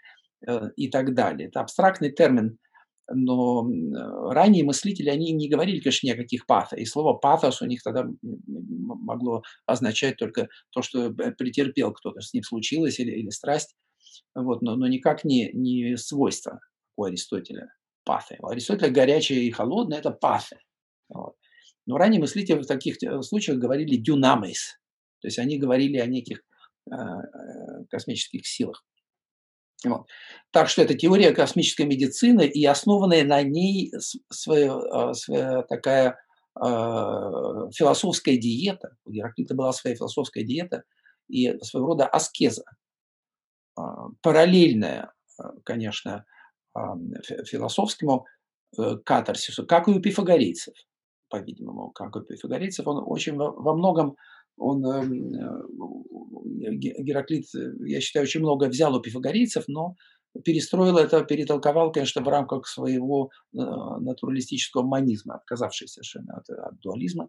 [0.76, 1.48] и так далее.
[1.48, 2.58] Это абстрактный термин,
[3.12, 3.66] но
[4.30, 6.76] ранние мыслители, они не говорили, конечно, ни о каких пафо.
[6.76, 12.42] И слово пафос у них тогда могло означать только то, что претерпел кто-то, с ним
[12.42, 13.74] случилось, или, или страсть,
[14.34, 16.60] вот, но, но никак не, не свойство
[16.96, 17.72] у Аристотеля
[18.04, 18.36] пафе.
[18.40, 20.58] У Аристотеля горячее и холодное– это пафе.
[21.08, 21.34] Вот.
[21.88, 24.78] Но ранние мыслители в таких э, случаях говорили дюнамес,
[25.20, 26.42] то есть они говорили о неких
[26.86, 28.84] э, э космических силах.
[29.84, 30.06] Вот.
[30.50, 33.90] Так что это теория космической медицины, и основанная на ней
[34.30, 36.18] своя, своя такая
[36.56, 40.82] философская диета, у Гераклита была своя философская диета
[41.28, 42.64] и своего рода аскеза,
[44.22, 45.12] параллельная,
[45.64, 46.24] конечно,
[46.74, 48.26] философскому
[49.04, 50.74] катарсису, как и у пифагорейцев,
[51.28, 52.86] по-видимому, как у пифагорейцев.
[52.86, 54.16] Он очень во многом
[54.58, 59.94] он, эм, э, Гераклит, э, я считаю, очень много взял у пифагорейцев, но
[60.44, 67.28] перестроил это, перетолковал, конечно, в рамках своего э, натуралистического манизма, отказавшись совершенно от, от дуализма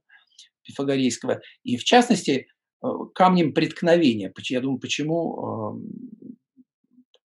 [0.64, 1.40] пифагорейского.
[1.64, 2.48] И в частности,
[3.14, 6.38] камнем преткновения, я думаю, почему, эм,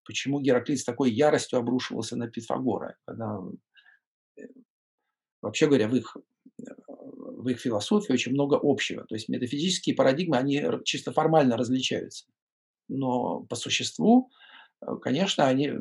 [0.05, 3.39] почему Гераклит с такой яростью обрушивался на Пифагора, когда,
[5.43, 6.17] вообще говоря, в их
[7.44, 9.04] в их философии очень много общего.
[9.04, 12.26] То есть метафизические парадигмы, они чисто формально различаются.
[12.88, 14.30] Но по существу,
[14.80, 15.78] э, конечно, они, э,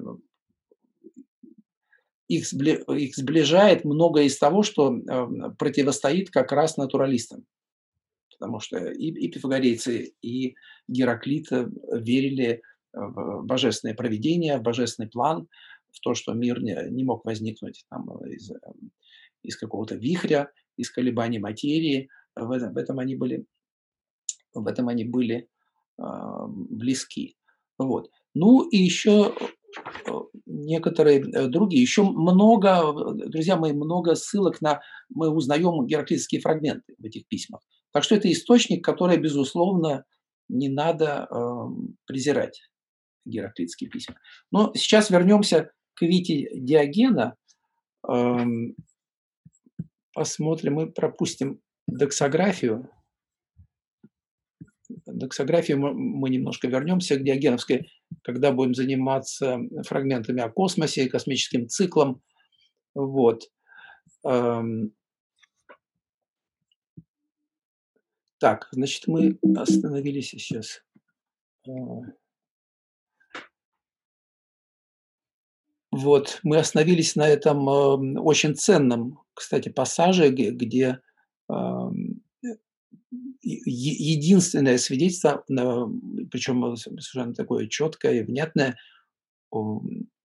[2.27, 7.45] их, их сближает многое из того, что э, противостоит как раз натуралистам.
[8.31, 10.55] Потому что и, и пифагорейцы, и
[10.89, 11.47] Гераклит
[11.93, 15.47] верили в божественное проведение, в божественный план,
[15.91, 18.51] в то, что мир не, не мог возникнуть там, из,
[19.43, 22.09] из какого-то вихря, из колебаний материи.
[22.35, 23.45] В этом, в этом они были,
[24.53, 25.49] в этом они были
[25.99, 26.03] э,
[26.47, 27.35] близки.
[27.77, 28.09] Вот.
[28.33, 29.33] Ну и еще
[30.07, 30.11] э,
[30.45, 31.81] некоторые э, другие.
[31.81, 34.81] Еще много, друзья мои, много ссылок на...
[35.09, 37.61] Мы узнаем гераклитские фрагменты в этих письмах.
[37.91, 40.05] Так что это источник, который, безусловно,
[40.49, 41.37] не надо э,
[42.05, 42.59] презирать,
[43.25, 44.15] гераклитские письма.
[44.51, 47.35] Но сейчас вернемся к Вите Диогена.
[48.07, 48.75] Эм,
[50.13, 52.89] посмотрим, мы пропустим доксографию.
[55.05, 57.89] Доксографию мы, немножко вернемся к Диогеновской,
[58.23, 62.21] когда будем заниматься фрагментами о космосе и космическим циклом.
[62.93, 63.49] Вот.
[64.25, 64.93] Эм.
[68.39, 70.83] Так, значит, мы остановились сейчас.
[75.93, 80.99] Вот, мы остановились на этом э, очень ценном кстати, пассажи, где
[83.41, 85.43] единственное свидетельство,
[86.31, 88.77] причем совершенно такое четкое и внятное,
[89.51, 89.81] о,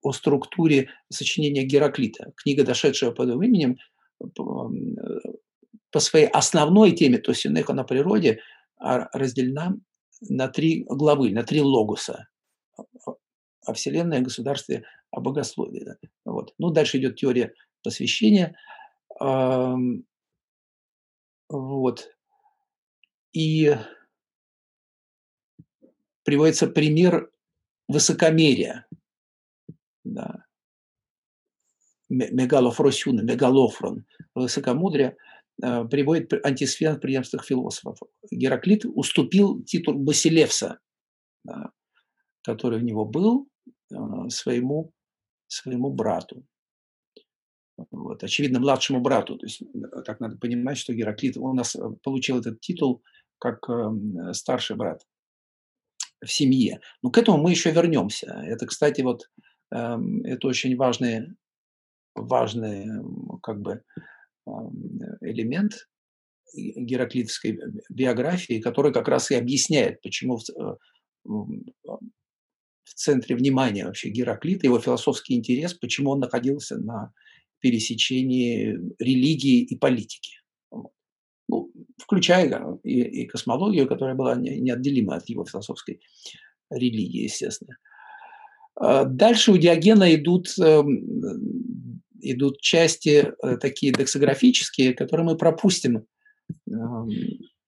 [0.02, 2.32] о структуре сочинения Гераклита.
[2.38, 3.78] Книга, дошедшая под именем,
[4.36, 8.40] по своей основной теме, то есть Синеха на природе,
[8.80, 9.76] а, разделена
[10.22, 12.30] на три главы, на три логуса
[13.66, 15.86] о Вселенной, о государстве, о богословии.
[16.26, 16.54] Вот.
[16.58, 18.56] Ну, дальше идет теория посвящения–
[21.52, 22.10] вот.
[23.34, 23.76] И
[26.24, 27.30] приводится пример
[27.88, 28.88] высокомерия.
[30.06, 30.46] Да.
[32.10, 35.18] Мегалофросюна, мегалофрон, высокомудрие,
[35.64, 37.98] э, приводит антисфен в преемствах философов.
[38.32, 40.80] Гераклит уступил титул Басилевса,
[41.44, 41.72] да,
[42.44, 43.48] который у него был,
[43.92, 43.96] э,
[44.30, 44.92] своему,
[45.52, 46.46] своему брату
[47.90, 49.38] вот, очевидно, младшему брату.
[49.38, 53.02] То есть э, так надо понимать, что Гераклит у нас э, получил этот титул
[53.40, 55.02] как эм, старший брат
[56.24, 56.80] в семье.
[57.02, 58.28] Но к этому мы еще вернемся.
[58.46, 59.30] Это, кстати, вот
[59.72, 61.36] эм, это очень важный,
[62.14, 62.86] важный
[63.42, 63.84] как бы
[64.48, 65.88] эм, элемент
[66.54, 67.58] гераклитовской
[67.90, 70.38] биографии, который как раз и объясняет, почему
[72.92, 77.14] в, э, центре внимания вообще Гераклита, его философский интерес, почему он находился на
[77.60, 80.40] пересечении религии и политики.
[81.48, 86.02] Ну, включая и, и космологию, которая была неотделима от его философской
[86.70, 87.78] религии, естественно.
[88.76, 96.08] А дальше у Диогена идут, эм, идут части э, такие дексографические, которые мы пропустим.
[96.70, 97.10] Эм,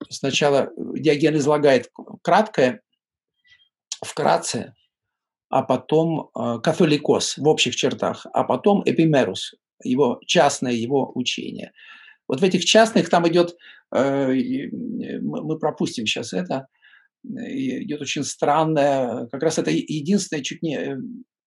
[0.09, 2.81] сначала Диоген излагает краткое,
[4.01, 4.73] вкратце,
[5.53, 11.73] а потом э, католикос в общих чертах, а потом эпимерус его частное его учение.
[12.27, 13.55] Вот в этих частных там идет,
[13.95, 14.33] э,
[15.21, 16.65] мы пропустим сейчас это,
[17.23, 20.97] идет очень странное, как раз это единственное, чуть не, э,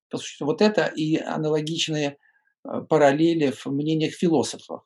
[0.08, 2.16] по существу, вот это и аналогичные
[2.64, 4.82] э, параллели в мнениях философов.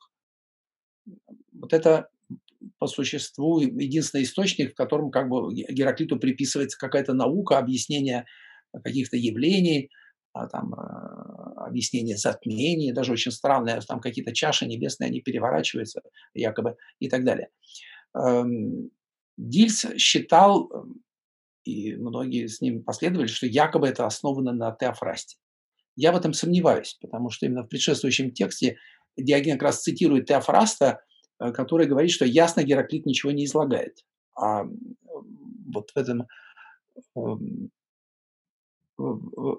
[1.53, 2.07] Вот это
[2.79, 8.25] по существу единственный источник, в котором как бы Гераклиту приписывается какая-то наука, объяснение
[8.83, 9.89] каких-то явлений,
[10.33, 16.01] а, там, а, объяснение затмений, даже очень странное, там какие-то чаши небесные, они переворачиваются
[16.33, 17.49] якобы и так далее.
[18.15, 18.91] Эм,
[19.37, 21.01] Дильс считал, эм,
[21.65, 25.37] и многие с ним последовали, что якобы это основано на теофрасте.
[25.95, 28.77] Я в этом сомневаюсь, потому что именно в предшествующем тексте
[29.17, 31.01] Диоген как раз цитирует Теофраста
[31.39, 33.99] э, который говорит, что ясно Гераклит ничего не излагает.
[34.35, 34.63] А
[35.73, 36.27] вот в этом
[37.15, 37.71] эм,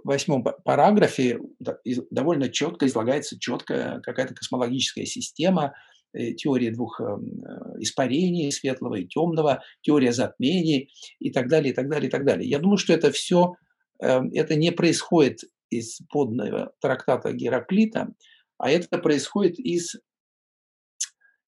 [0.05, 1.41] восьмом параграфе
[2.11, 5.75] довольно четко излагается четкая какая-то космологическая система,
[6.13, 11.75] э, теория двух эм, э, испарений, светлого и темного, теория затмений и так далее, и
[11.75, 12.49] так далее, и так далее.
[12.49, 13.55] Я думаю, что это все,
[13.99, 18.13] это не происходит из подного трактата Гераклита,
[18.59, 19.97] а это происходит из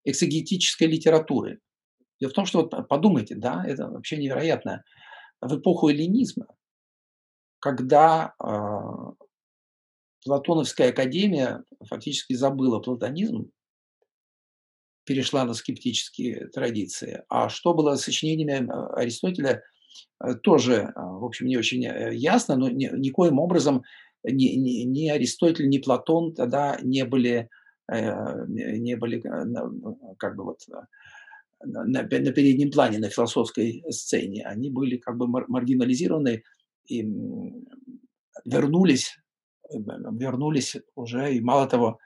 [0.05, 1.59] эксегетической литературы.
[2.21, 4.85] Дело в том, что вот подумайте, да, это вообще невероятно.
[5.41, 6.47] В эпоху эллинизма
[7.65, 9.15] когда а,
[10.23, 13.51] Платоновская академия фактически забыла платонизм,
[15.07, 17.23] перешла на скептические традиции.
[17.31, 19.63] А что было с сочинениями а, Аристотеля,
[20.23, 23.83] э, тоже, а, в общем, не очень э, ясно, но ни, никоим образом
[24.23, 27.49] ни, ни, ни Аристотель, ни Платон тогда не были,
[27.91, 29.23] э, не были
[30.19, 30.61] как бы вот
[31.65, 34.45] на, на переднем плане, на философской сцене.
[34.45, 36.43] Они были как бы маргинализированы
[36.87, 37.03] и
[38.45, 39.19] вернулись,
[39.71, 41.99] э, вернулись уже, и мало того,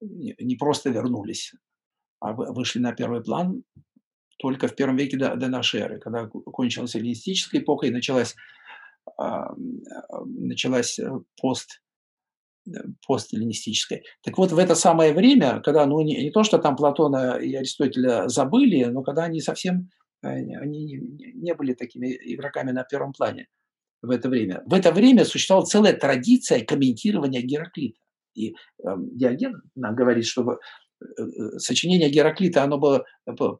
[0.00, 1.52] не просто вернулись,
[2.20, 3.64] а вышли на первый план
[4.38, 8.34] только в первом веке до, до нашей эры, когда кончилась эллинистическая эпоха и началась,
[10.26, 11.82] началась э, пост,
[12.66, 12.72] э,
[13.06, 14.02] постэллинистическая.
[14.22, 17.54] Так вот, в это самое время, когда ну, не, не то, что там Платона и
[17.54, 19.90] Аристотеля забыли, но когда они совсем
[20.24, 20.96] они
[21.34, 23.48] не были такими игроками на первом плане
[24.02, 24.62] в это время.
[24.66, 27.98] В это время существовала целая традиция комментирования Гераклита.
[28.34, 28.54] И э,
[29.12, 30.56] Диоген нам говорит, что э,
[31.00, 33.04] э, сочинение Гераклита оно было,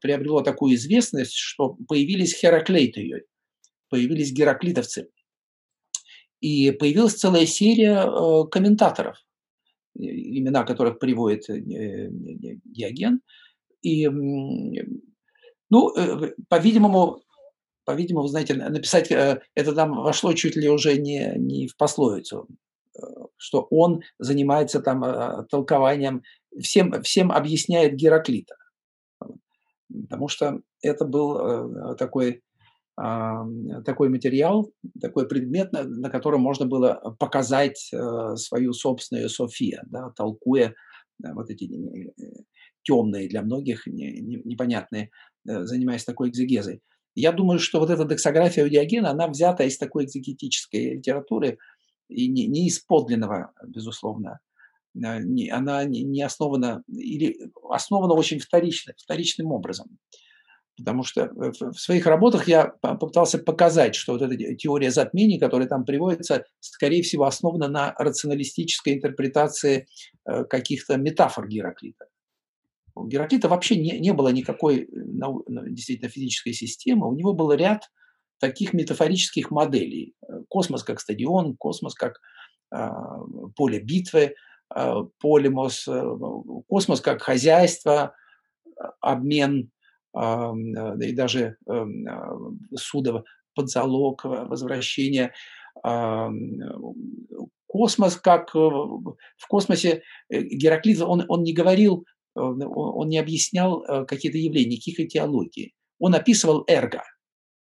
[0.01, 3.25] приобрело такую известность, что появились Хераклейты,
[3.89, 5.09] появились гераклитовцы.
[6.41, 9.17] И появилась целая серия э, комментаторов,
[9.95, 13.21] имена которых приводит Диоген.
[13.81, 14.07] И
[15.69, 17.21] ну, э, по-видимому,
[17.85, 22.47] по-видимому, знаете, написать э, это там вошло чуть ли уже не, не в пословицу,
[22.95, 23.01] э,
[23.37, 26.23] что он занимается там толкованием,
[26.59, 28.55] всем, всем объясняет Гераклита.
[30.09, 32.41] Потому что это был такой,
[32.97, 37.77] такой материал, такой предмет, на, котором можно было показать
[38.35, 40.73] свою собственную София, да, толкуя
[41.19, 41.69] вот эти
[42.81, 45.11] темные для многих, непонятные
[45.45, 46.81] занимаясь такой экзегезой.
[47.15, 51.57] Я думаю, что вот эта дексография у Диогена, она взята из такой экзегетической литературы
[52.09, 54.39] и не, не из подлинного, безусловно.
[54.95, 55.19] Э,
[55.51, 59.97] она не, не основана, или основана очень вторично, вторичным образом.
[60.77, 65.85] Потому что в своих работах я попытался показать, что вот эта теория затмений, которая там
[65.85, 69.87] приводится, скорее всего, основана на рационалистической интерпретации
[70.25, 72.07] э, каких-то метафор Гераклита.
[72.95, 74.87] У Гераклита вообще не, не было никакой э,
[75.69, 77.91] действительно физической системы, у него был ряд
[78.39, 80.15] таких метафорических моделей.
[80.27, 82.21] Э, космос как стадион, космос как
[82.73, 82.89] э,
[83.55, 84.35] поле битвы,
[84.73, 86.03] э, полимос, э,
[86.67, 88.15] космос как хозяйство,
[89.01, 89.71] обмен
[90.17, 90.19] э,
[91.01, 91.85] и даже э,
[92.75, 95.33] судов под залог, возвращение.
[95.85, 96.29] Э,
[97.67, 104.37] космос как в космосе Гераклит, он, он не говорил Э, он не объяснял э, какие-то
[104.37, 105.73] явления, никаких этиологий.
[105.99, 107.03] Он описывал эрго.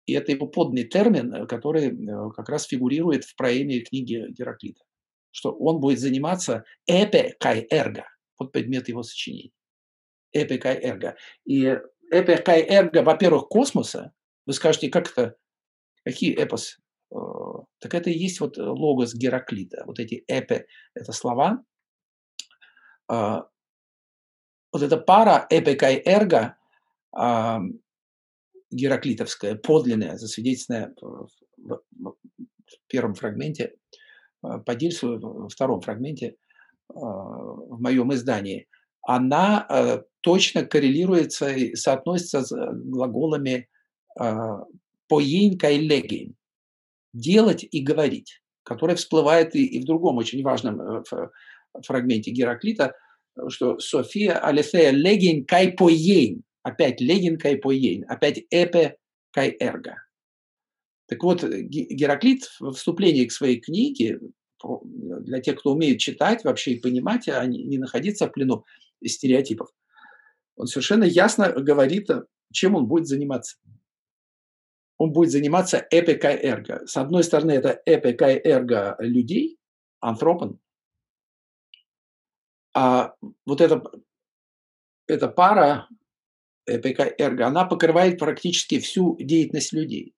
[0.07, 1.97] И это его подный термин, э, который
[2.35, 4.83] как раз фигурирует в проеме книги Гераклита.
[5.31, 8.05] Что он будет заниматься эпе кай эрго.
[8.39, 9.53] Вот предмет его сочинений.
[10.33, 11.17] Эпе кай эрго.
[11.45, 11.77] И
[12.11, 14.13] эпе кай эрго, во-первых, космоса.
[14.47, 15.37] Вы скажете, как это?
[16.05, 16.79] Какие эпос?
[17.79, 19.85] Так это и есть вот логос Гераклита.
[19.87, 21.63] Вот эти эпе– это слова,
[23.09, 23.47] а,
[24.75, 26.57] вот эта пара эпика и эрго,
[27.17, 27.59] э,
[28.73, 33.77] гераклитовская, подлинная, засвидетельственная в, в, в первом фрагменте,
[34.43, 36.35] э, по Дильсу, во втором фрагменте э,
[36.93, 38.67] в моем издании,
[39.03, 43.69] она э, точно коррелируется и соотносится с глаголами
[44.21, 44.35] э,
[45.07, 46.35] поень кайлегин–
[47.13, 51.05] делать и говорить, который всплывает и, и в другом очень важном
[51.81, 52.97] фрагменте Гераклита–
[53.49, 56.43] что София Алефея легин кай поейн.
[56.63, 58.05] Опять легин кай поейн.
[58.09, 58.97] Опять эпе
[59.31, 59.97] кай эрго.
[61.07, 64.21] Так вот, Гераклит в вступлении к своей книге,
[65.21, 68.65] для тех, кто умеет читать вообще и понимать, а не находиться в плену
[69.05, 69.69] стереотипов,
[70.57, 72.09] он совершенно ясно говорит,
[72.53, 73.59] чем он будет заниматься.
[74.97, 76.87] Он будет заниматься эпикай эрго.
[76.87, 79.59] С одной стороны, это эпикай эрго людей,
[80.01, 80.61] антропон,
[82.75, 83.15] а
[83.47, 83.83] вот это
[85.07, 85.89] эта пара,
[86.67, 90.15] эпика эрго, она покрывает практически всю деятельность людей.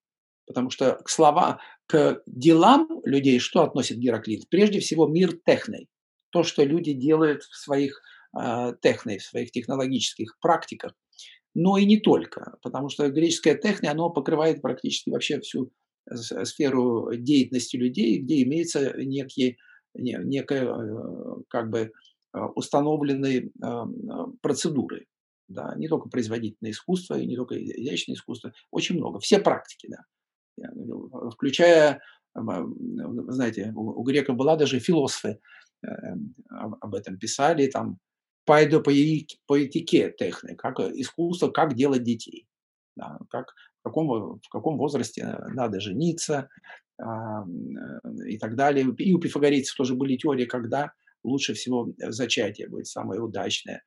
[0.46, 4.48] Потому что к слова, к делам людей что относит Гераклит?
[4.48, 5.88] Прежде всего мир техной.
[6.30, 8.00] То, что люди делают в своих
[8.38, 10.92] э, техной, в своих технологических практиках.
[11.54, 15.72] Но и не только, потому что греческое техния, оно покрывает практически вообще всю
[16.44, 19.56] сферу деятельности людей, где имеется некие,
[19.94, 21.92] некая э, как бы
[22.36, 23.84] э, установленные э,
[24.40, 25.06] процедуры.
[25.48, 29.20] Да, не только производительное искусство, и не только изящное искусство, очень много.
[29.20, 30.70] Все практики, да.
[31.30, 32.00] Включая,
[32.34, 35.38] вы знаете, у греков была даже философы,
[36.50, 37.98] об этом писали, там,
[38.44, 42.48] поэтике техник, как искусство, как делать детей.
[42.96, 43.52] Да, как
[43.86, 46.48] каком, в каком возрасте э, надо жениться
[46.98, 48.86] а, э, и так далее.
[48.98, 50.92] И у пифагорейцев тоже были теории, когда
[51.26, 53.82] лучше всего зачатие будет самое удачное.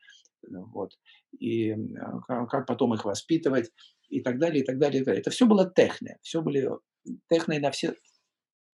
[0.73, 0.97] Вот.
[1.39, 1.75] И
[2.27, 3.71] как потом их воспитывать
[4.09, 5.01] и так далее, и так далее.
[5.01, 5.21] И так далее.
[5.21, 6.69] Это все было техне, все были
[7.29, 7.93] техны на все,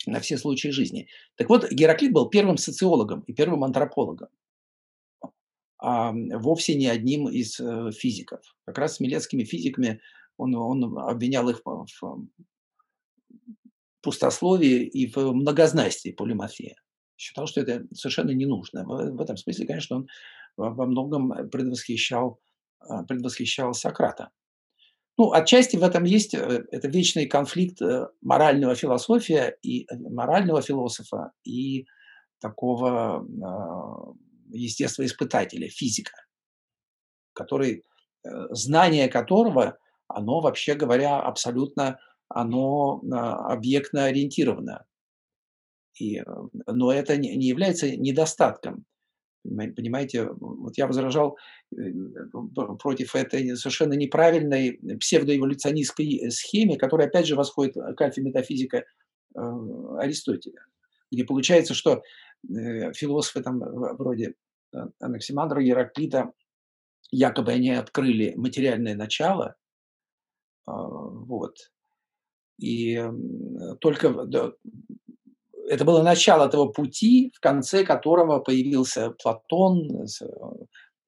[0.05, 1.07] на все случаи жизни.
[1.35, 4.29] Так вот, Гераклит был первым социологом и первым антропологом,
[5.77, 8.41] а вовсе не одним из э, физиков.
[8.65, 10.01] Как раз с милецкими физиками
[10.37, 11.85] он, он обвинял их в,
[14.01, 16.75] пустословии и в многознастии полиморфии.
[17.17, 18.83] Считал, что это совершенно не нужно.
[18.85, 20.07] В, этом смысле, конечно, он
[20.57, 22.39] во многом предвосхищал,
[22.79, 24.31] а, предвосхищал Сократа.
[25.17, 30.61] Ну, отчасти в этом есть э, это вечный конфликт э, морального философия и э, морального
[30.61, 31.85] философа и
[32.41, 36.25] такого э, естествоиспытателя, физика,
[37.33, 37.83] который,
[38.51, 41.99] знание которого оно, вообще говоря, абсолютно
[42.29, 44.85] оно а, объектно ориентировано.
[45.95, 46.23] И, э,
[46.67, 48.85] но это не, не является недостатком.
[49.43, 51.37] Понимаете, вот я возражал
[51.75, 51.77] э,
[52.79, 58.83] против этой совершенно неправильной псевдоэволюционистской схеме, которая опять же восходит к альфа-метафизика э,
[59.99, 60.65] Аристотеля,
[61.11, 62.01] где получается, что
[62.47, 64.35] философы там вроде
[64.99, 66.31] Анаксимандра, Гераклита,
[67.09, 69.55] якобы они открыли материальное начало,
[70.65, 71.57] а, вот.
[72.57, 73.03] И
[73.81, 74.27] только
[75.67, 80.05] это было начало того пути, в конце которого появился Платон,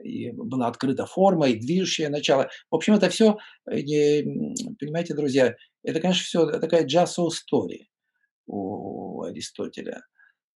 [0.03, 2.49] и была открыта форма и движущее начало.
[2.69, 3.37] В общем, это все,
[3.69, 3.81] э,
[4.79, 7.85] понимаете, друзья, это, конечно, все такая just so story
[8.45, 10.03] у Аристотеля.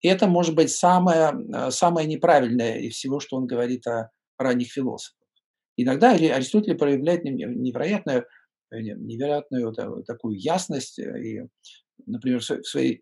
[0.01, 4.71] И это, может быть, самое, э, самое неправильное из всего, что он говорит о ранних
[4.71, 5.17] философах.
[5.75, 8.25] Иногда Аристотель проявляет невероятную
[8.71, 11.41] невероятную вот, э, такую ясность э, и,
[12.05, 12.99] например, в своей э,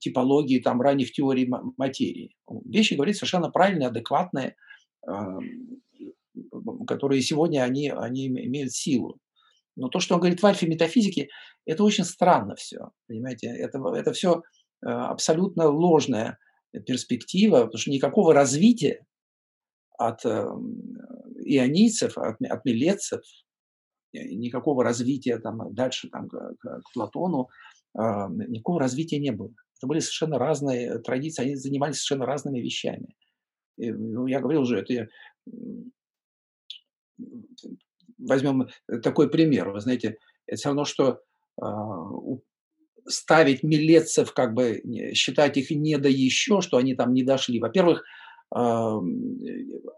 [0.00, 2.34] типологии там ранних теорий материи.
[2.64, 4.56] Вещи говорит совершенно правильные, адекватные,
[6.86, 9.18] которые сегодня они, они имеют силу.
[9.76, 11.28] Но то, что он говорит в альфе метафизике,
[11.66, 12.90] это очень странно все.
[13.06, 14.42] Понимаете, это, это все
[14.82, 16.38] абсолютно ложная
[16.86, 19.04] перспектива, потому что никакого развития
[19.98, 23.20] от ионийцев, от, от милетцев,
[24.12, 27.48] никакого развития там, дальше там, к, к Платону,
[27.94, 29.50] никакого развития не было.
[29.78, 33.14] Это были совершенно разные традиции, они занимались совершенно разными вещами.
[33.76, 35.08] И, ну, я говорил уже, это
[38.18, 38.68] возьмем
[39.02, 39.70] такой пример.
[39.70, 41.20] Вы знаете, это все равно, что
[41.60, 41.66] э,
[43.06, 44.82] ставить милетцев, как бы
[45.14, 47.60] считать их не до еще, что они там не дошли.
[47.60, 48.04] Во-первых,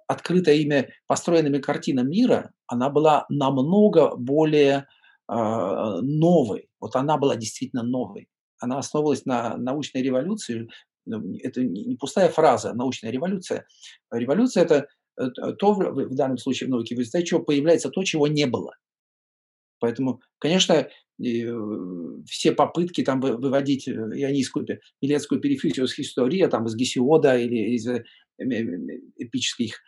[0.06, 4.86] открытое имя построенными картинами мира, она была намного более
[5.26, 6.68] а, новой.
[6.84, 8.28] Вот она была действительно новой.
[8.58, 10.68] Она основывалась на научной революции.
[11.06, 13.66] Ну, это не пустая фраза, научная революция.
[14.12, 14.86] Революция– это
[15.18, 18.76] э, то, в данном случае в науке, в результате чего появляется то, чего не было.
[19.78, 20.86] Поэтому, конечно,
[22.26, 24.66] все попытки там выводить э, ионийскую
[25.00, 28.04] милецкую перифизию с истории, там из Гесиода или из э,
[29.16, 29.80] эпических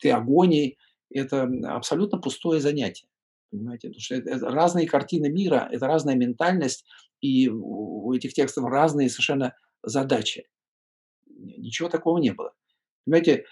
[0.00, 0.76] теогоний,
[1.08, 3.06] это абсолютно пустое занятие.
[3.50, 3.88] Понимаете?
[3.88, 6.84] Потому что это, это разные картины мира, это разная ментальность,
[7.20, 10.48] и у этих текстов разные совершенно задачи.
[11.26, 12.52] Ничего такого не было.
[13.04, 13.44] Понимаете,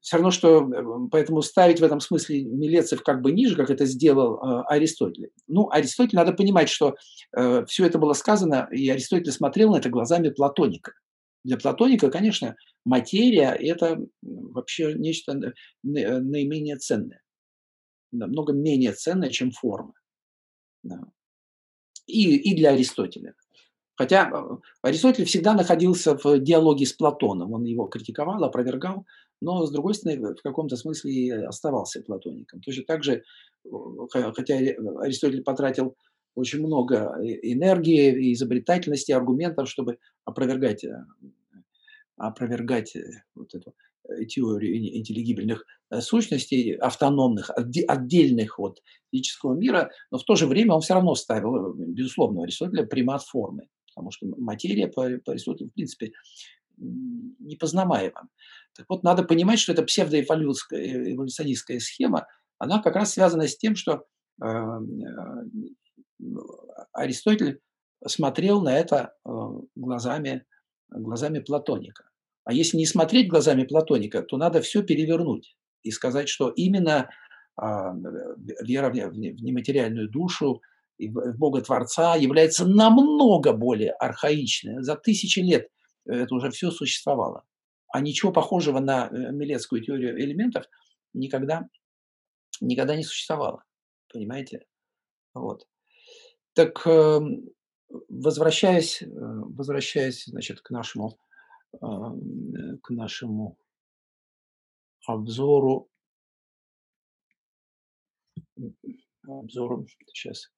[0.00, 3.86] все равно, что э, поэтому ставить в этом смысле Милецев как бы ниже, как это
[3.86, 5.30] сделал э, Аристотель.
[5.46, 6.96] Ну, Аристотель, надо понимать, что
[7.36, 10.92] э, все это было сказано, и Аристотель смотрел на это глазами Платоника.
[11.44, 17.22] Для Платоника, конечно, материя– это вообще нечто наименее ценное,
[18.12, 19.92] намного менее ценное, чем форма.
[20.82, 21.00] Да.
[22.06, 23.34] И, и для Аристотеля.
[23.96, 24.30] Хотя
[24.82, 29.04] Аристотель всегда находился в диалоге с Платоном, он его критиковал, опровергал,
[29.40, 32.60] но, с другой стороны, в каком-то смысле оставался платоником.
[32.60, 33.24] Точно так же,
[34.10, 35.96] хотя Аристотель потратил
[36.36, 41.04] очень много энергии, и изобретательности, аргументов, чтобы опровергать, э,
[42.16, 43.74] опровергать э, вот эту э,
[44.28, 45.64] теорию интеллигибельных
[46.00, 51.74] сущностей, автономных, отдельных от физического мира, но в то же время он все равно ставил,
[51.74, 56.12] безусловно, Аристотеля примат формы, потому что материя по, по Аристотелю, в принципе,
[56.78, 58.28] непознаваема.
[58.74, 62.26] Так вот, надо понимать, что эта псевдоэволюционистская схема,
[62.58, 64.04] она как раз связана с тем, что
[66.92, 67.60] Аристотель
[68.06, 69.30] смотрел на это э,
[69.74, 70.44] глазами,
[70.88, 72.04] глазами Платоника.
[72.48, 77.10] А если не смотреть глазами Платоника, то надо все перевернуть и сказать, что именно
[77.56, 77.92] а,
[78.62, 80.62] вера в нематериальную душу
[80.96, 84.82] и в Бога Творца является намного более архаичной.
[84.82, 85.68] За тысячи лет
[86.06, 87.44] это уже все существовало.
[87.92, 90.64] А ничего похожего на э, Милецкую теорию элементов
[91.12, 91.68] никогда,
[92.62, 93.62] никогда не существовало.
[94.10, 94.64] Понимаете?
[95.34, 95.66] Вот.
[96.54, 97.50] Так эм,
[98.08, 101.18] возвращаясь, э, возвращаясь, значит, к нашему,
[101.72, 103.58] к нашему
[105.06, 105.88] обзору,
[109.26, 110.50] обзору сейчас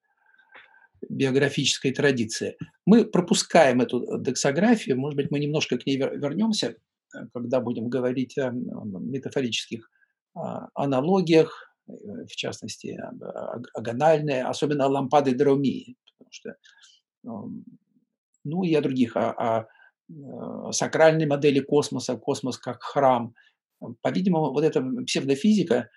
[1.08, 2.56] биографической традиции.
[2.86, 6.76] Мы пропускаем эту дексографию, может быть, мы немножко к ней вернемся,
[7.14, 9.90] э, когда будем говорить о метафорических
[10.34, 12.98] а, аналогиях, Э, в частности,
[13.74, 16.56] агональные, особенно лампады дромии, потому что,
[18.44, 19.66] ну и о других, о, о э,
[20.72, 23.34] сакральной модели космоса, космос как храм.
[24.02, 25.88] По-видимому, вот эта псевдофизика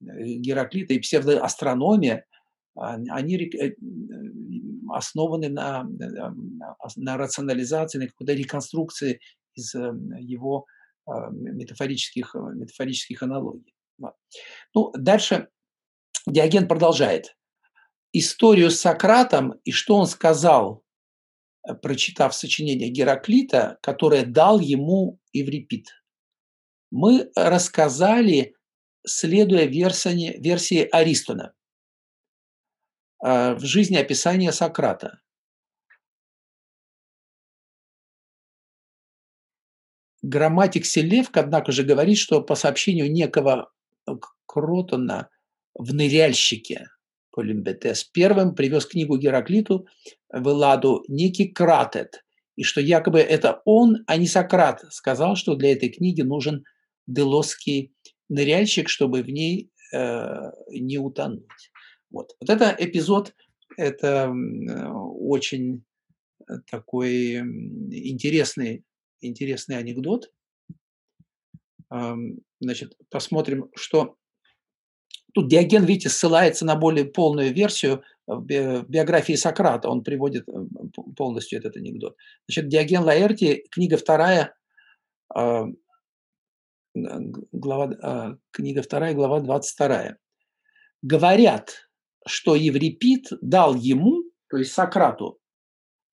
[0.00, 2.26] э, Гераклита и псевдоастрономия,
[2.74, 3.52] они
[4.88, 5.84] основаны на,
[6.96, 9.20] на рационализации, на какой-то реконструкции
[9.54, 10.66] из его
[11.06, 13.74] метафорических, метафорических аналогий.
[14.74, 15.48] Ну, дальше
[16.26, 17.36] Диоген продолжает.
[18.12, 20.89] Историю с Сократом и что он сказал, э,
[21.82, 25.88] прочитав сочинение Гераклита, которое дал ему Еврипид.
[26.90, 28.56] Мы рассказали,
[29.06, 31.54] следуя версии, версии Аристона
[33.24, 35.20] э, в жизни описания Сократа.
[40.22, 43.72] Грамматик Селевк, однако же, говорит, что по сообщению некого
[44.46, 45.30] Кротона
[45.74, 46.88] в «Ныряльщике»
[47.40, 49.86] Полимбетес первым привез книгу Гераклиту
[50.30, 52.22] в Элладу некий Кратет,
[52.54, 56.64] и что якобы это он, а не Сократ, сказал, что для этой книги нужен
[57.06, 57.94] делосский
[58.28, 61.72] ныряльщик, чтобы в ней э, не утонуть.
[62.10, 62.36] Вот.
[62.38, 63.34] вот это эпизод,
[63.78, 64.30] это
[65.14, 65.82] очень
[66.70, 68.84] такой интересный,
[69.22, 70.30] интересный анекдот,
[72.60, 74.16] Значит, посмотрим, что
[75.32, 79.88] Тут Диоген, видите, ссылается на более полную версию в биографии Сократа.
[79.88, 80.52] Он приводит э,
[81.16, 82.16] полностью этот анекдот.
[82.48, 84.54] Значит, Диоген Лаэрти, книга вторая,
[85.34, 85.66] а,
[86.94, 90.16] глава, книга вторая, глава 22.
[91.02, 91.88] Говорят,
[92.26, 95.38] что Еврипид дал ему, то есть Сократу,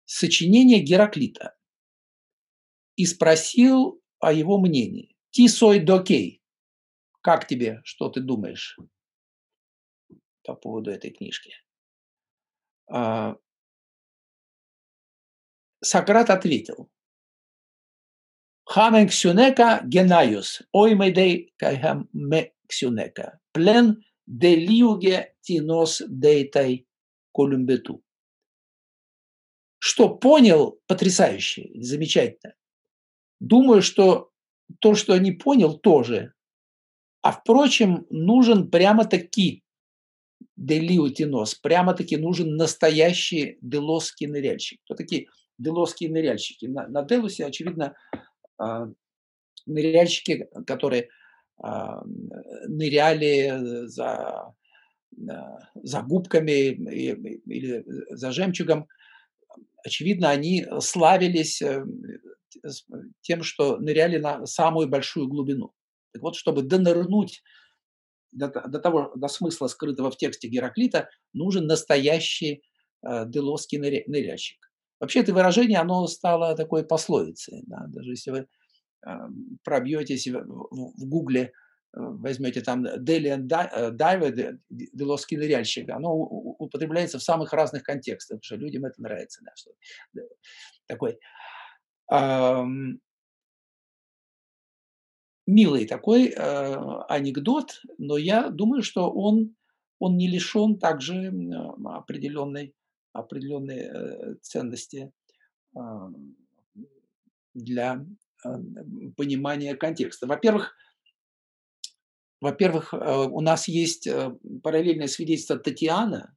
[0.05, 1.55] сочинение Гераклита
[2.97, 5.17] и спросил о его мнении.
[5.31, 6.43] Ти сой докей.
[7.21, 8.79] Как тебе, что ты думаешь
[10.47, 11.53] по поводу этой книжки?
[12.89, 13.37] А,
[15.83, 16.89] Сократ ответил.
[18.65, 26.87] Хамен ксюнека генаюс, оймедей кайхаме ксюнека, плен делиуге тинос дейтай
[27.33, 28.03] колюмбету.
[29.79, 32.55] Что понял, потрясающе, замечательно.
[33.39, 34.33] Думаю, что
[34.81, 36.33] то, что не понял, тоже.
[37.23, 39.63] А впрочем, нужен прямо-таки
[40.57, 44.81] делиутинос, прямо-таки нужен настоящий делосский ныряльщик.
[44.85, 45.29] Кто такие
[45.59, 46.67] делосские ныряльщики?
[46.67, 47.95] На, на Делусе, очевидно,
[48.59, 48.89] а,
[49.67, 51.09] ныряльщики, которые
[51.59, 52.03] а,
[52.67, 54.55] ныряли за,
[55.75, 58.87] за губками или за жемчугом,
[59.85, 61.85] очевидно, они славились э,
[63.21, 65.73] тем, что ныряли на самую большую глубину.
[66.13, 67.43] Так вот, чтобы донырнуть
[68.37, 72.63] до, до того, до смысла, скрытого в тексте Гераклита, нужен настоящий
[73.07, 74.59] э, делосский ныря, ныряльщик.
[75.01, 77.63] Вообще это выражение, оно стало такой пословицей.
[77.67, 77.85] Да?
[77.89, 78.47] Даже если вы
[79.07, 79.11] э,
[79.65, 81.51] пробьетесь в, в, в Гугле, э,
[81.95, 88.85] возьмете там Делиан Дайве, делосский ныряльщик, оно употребляется в самых разных контекстах, потому что людям
[88.85, 89.43] это нравится.
[89.45, 89.71] Да, что,
[90.87, 91.19] такой
[95.47, 96.77] милый такой э,
[97.09, 99.55] анекдот, но я думаю, что он,
[99.99, 102.75] он не лишен также а, определенной,
[103.13, 105.13] определенной э, ценности
[105.75, 105.81] э,
[107.55, 108.05] для
[108.45, 108.49] э,
[109.17, 110.27] понимания контекста.
[110.27, 110.75] Во-первых,
[112.41, 112.97] во-первых, э,
[113.31, 116.37] у нас есть э, параллельное свидетельство Татьяна,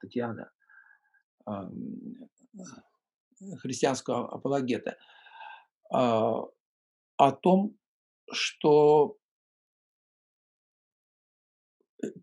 [0.00, 0.50] Татьяна,
[1.44, 1.74] ам,
[3.58, 4.96] христианского апологета,
[5.92, 6.44] а,
[7.16, 7.76] о том,
[8.32, 9.16] что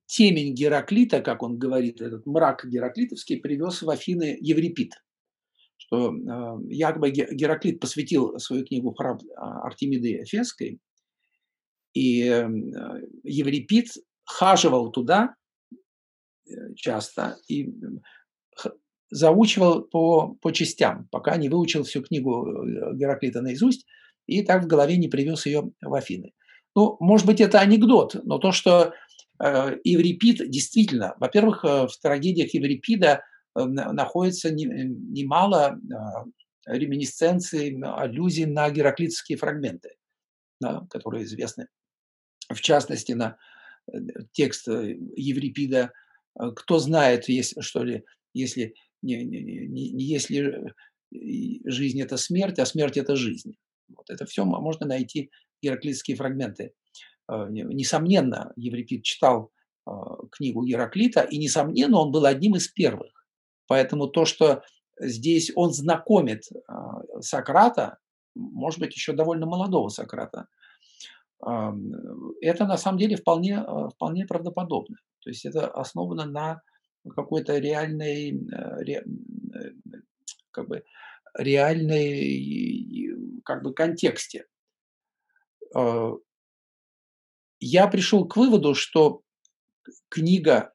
[0.06, 4.94] темень Гераклита, как он говорит, этот мрак гераклитовский, привез в Афины Еврипид.
[5.78, 10.80] Что э, якобы Гераклит посвятил свою книгу храм а, Артемиды Эфесской,
[11.94, 12.48] и э,
[13.24, 13.88] Еврипид
[14.24, 15.36] хаживал туда
[16.48, 17.74] э, часто и
[19.10, 23.86] заучивал по, по частям, пока не выучил всю книгу э, Гераклита наизусть,
[24.32, 26.34] и так в голове не привез ее в Афины.
[26.75, 28.93] Ну, может быть, это анекдот, но то, что
[29.43, 33.23] э, Еврипид действительно, во-первых, э, в трагедиях Еврипида
[33.57, 35.77] э, находится не, немало
[36.65, 39.95] реминисценций, аллюзий на гераклитские фрагменты,
[40.89, 41.67] которые известны.
[42.53, 43.38] В частности, на
[44.32, 45.91] текст Еврипида
[46.55, 50.73] «Кто знает, если, что ли, если не, не, не если
[51.65, 53.55] жизнь– это смерть, а смерть– это жизнь.
[53.96, 55.32] Вот это все можно найти,
[55.62, 56.74] гераклитские фрагменты.
[57.28, 59.52] А, несомненно, Еврипид читал
[59.86, 63.12] а, книгу Гераклита, и, несомненно, он был одним из первых.
[63.68, 64.64] Поэтому то, что
[65.00, 67.98] здесь он знакомит а, Сократа,
[68.36, 70.48] может быть, еще довольно молодого Сократа,
[71.44, 73.66] это на самом деле вполне,
[73.96, 74.98] вполне правдоподобно.
[75.22, 76.62] То есть это основано на
[77.10, 79.02] какой-то реальной, э, э,
[80.52, 80.84] как бы,
[81.38, 83.09] реальной
[83.43, 84.45] как бы, контексте.
[85.75, 86.11] Э,
[87.59, 89.21] я пришел к выводу, что
[90.09, 90.73] книга,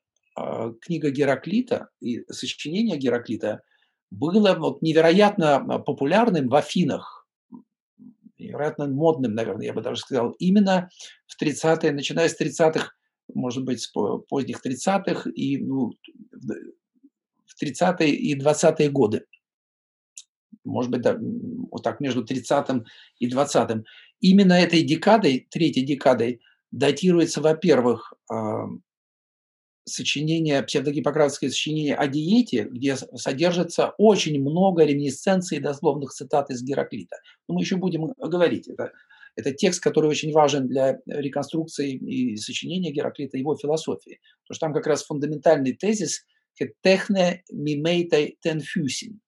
[0.81, 3.63] книга Гераклита и сочинение Гераклита
[4.11, 7.27] было вот невероятно популярным в Афинах,
[8.39, 10.89] невероятно модным, наверное, я бы даже сказал, именно
[11.27, 12.91] в 30-е, начиная с 30-х
[13.35, 13.93] может быть, с
[14.29, 15.93] поздних 30-х и ну,
[16.33, 19.27] в 30-е и 20-е годы.
[20.67, 21.17] Может быть, да,
[21.71, 22.85] вот так между 30-м
[23.19, 23.85] и 20-м.
[24.21, 26.41] Именно этой декадой, третьей декадой,
[26.71, 28.13] датируется, во-первых,
[29.85, 37.17] сочинение, псевдогиппократское сочинение о диете, где содержится очень много реминисценций и дословных цитат из Гераклита.
[37.49, 38.69] Но мы еще будем говорить.
[38.69, 38.91] Это
[39.37, 44.19] это текст, который очень важен для реконструкции и сочинения Гераклита, его философии.
[44.43, 46.25] Потому что там как раз фундаментальный тезис
[46.83, 49.21] «техне мимейтай тенфюсин»,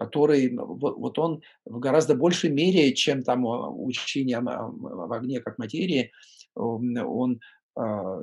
[0.00, 6.10] который, вот он в гораздо большей мере, чем там а, учение в огне как материи,
[6.54, 7.40] он
[7.76, 8.20] а,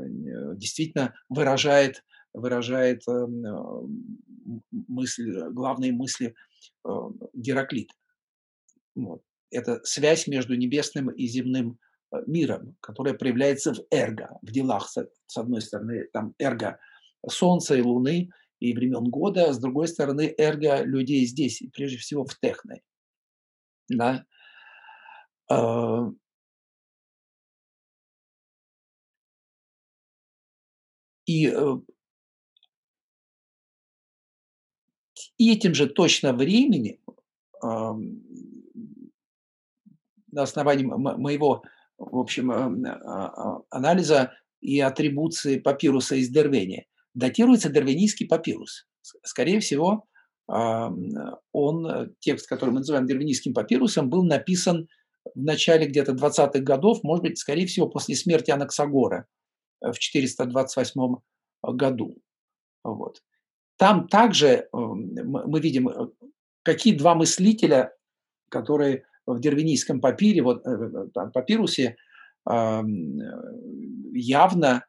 [0.55, 2.03] действительно выражает,
[2.33, 3.03] выражает
[4.71, 6.33] мысль, главные мысли
[7.35, 7.93] Гераклита.
[8.95, 9.21] Вот
[9.51, 11.77] это связь между небесным и земным
[12.11, 14.89] э, миром, которая проявляется в эрго, в делах.
[14.89, 16.79] С одной стороны, там эрго
[17.29, 22.37] Солнца и Луны и времен года, с другой стороны, эрго людей здесь, прежде всего в
[22.39, 22.81] техной.
[23.89, 24.25] Да?
[25.49, 26.09] А,
[31.25, 31.77] и, э,
[35.37, 36.99] и этим же точно времени
[40.31, 41.63] на основании моего,
[41.97, 46.85] в общем, э, а, а, анализа и атрибуции папируса из Дервения.
[47.17, 48.87] Датируется дервенийский папирус.
[49.23, 50.05] Скорее всего,
[50.47, 54.87] он, текст, который мы называем дервенийским папирусом, был написан
[55.33, 59.25] в начале где-то 20-х годов, может быть, скорее всего, после смерти Анаксагора
[59.81, 61.15] в 428
[61.63, 62.17] году.
[62.83, 63.23] Вот.
[63.77, 66.07] Там также мы видим, э,
[66.63, 67.93] какие два мыслителя,
[68.49, 71.95] которые в Дервинийском папире, вот, э, э, папирусе
[74.13, 74.85] явно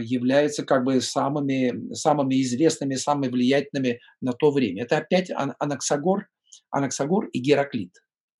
[0.00, 4.84] являются как бы самыми, самыми известными, самыми влиятельными на то время.
[4.84, 6.28] Это опять Анаксагор,
[6.70, 7.92] Анаксагор и Гераклит.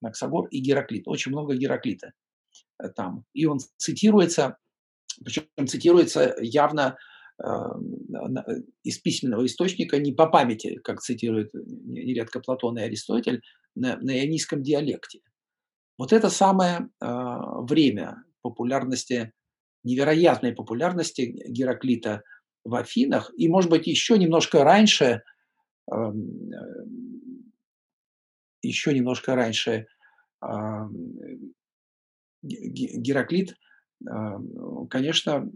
[0.03, 1.07] Анаксагор и Гераклит.
[1.07, 2.12] Очень много Гераклита
[2.82, 3.24] э, там.
[3.32, 4.59] И он цитируется,
[5.24, 6.97] причем цитируется явно
[8.84, 13.41] из письменного источника, не по памяти, как цитируют нередко Платон и Аристотель,
[13.74, 15.20] на, на ионийском диалекте.
[15.97, 19.32] Вот это самое а, время популярности,
[19.84, 22.22] невероятной популярности Гераклита
[22.64, 25.22] в Афинах, и, может быть, еще немножко раньше,
[28.62, 29.86] еще немножко раньше
[32.42, 33.56] Гераклит,
[34.88, 35.46] конечно,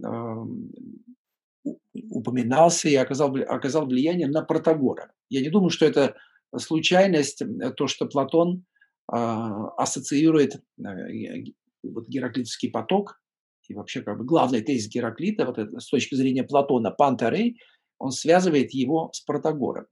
[2.11, 5.13] упоминался и оказал, оказал влияние на Протагора.
[5.31, 6.17] Я не думаю, что это
[6.57, 8.65] случайность, м, то, что Платон
[9.07, 13.21] а, ассоциирует ге- вот гераклитовский поток
[13.69, 17.61] и вообще как бы главный тезис Гераклита, вот это, с точки зрения Платона, пантерей,
[17.99, 19.87] он связывает его с Протагором.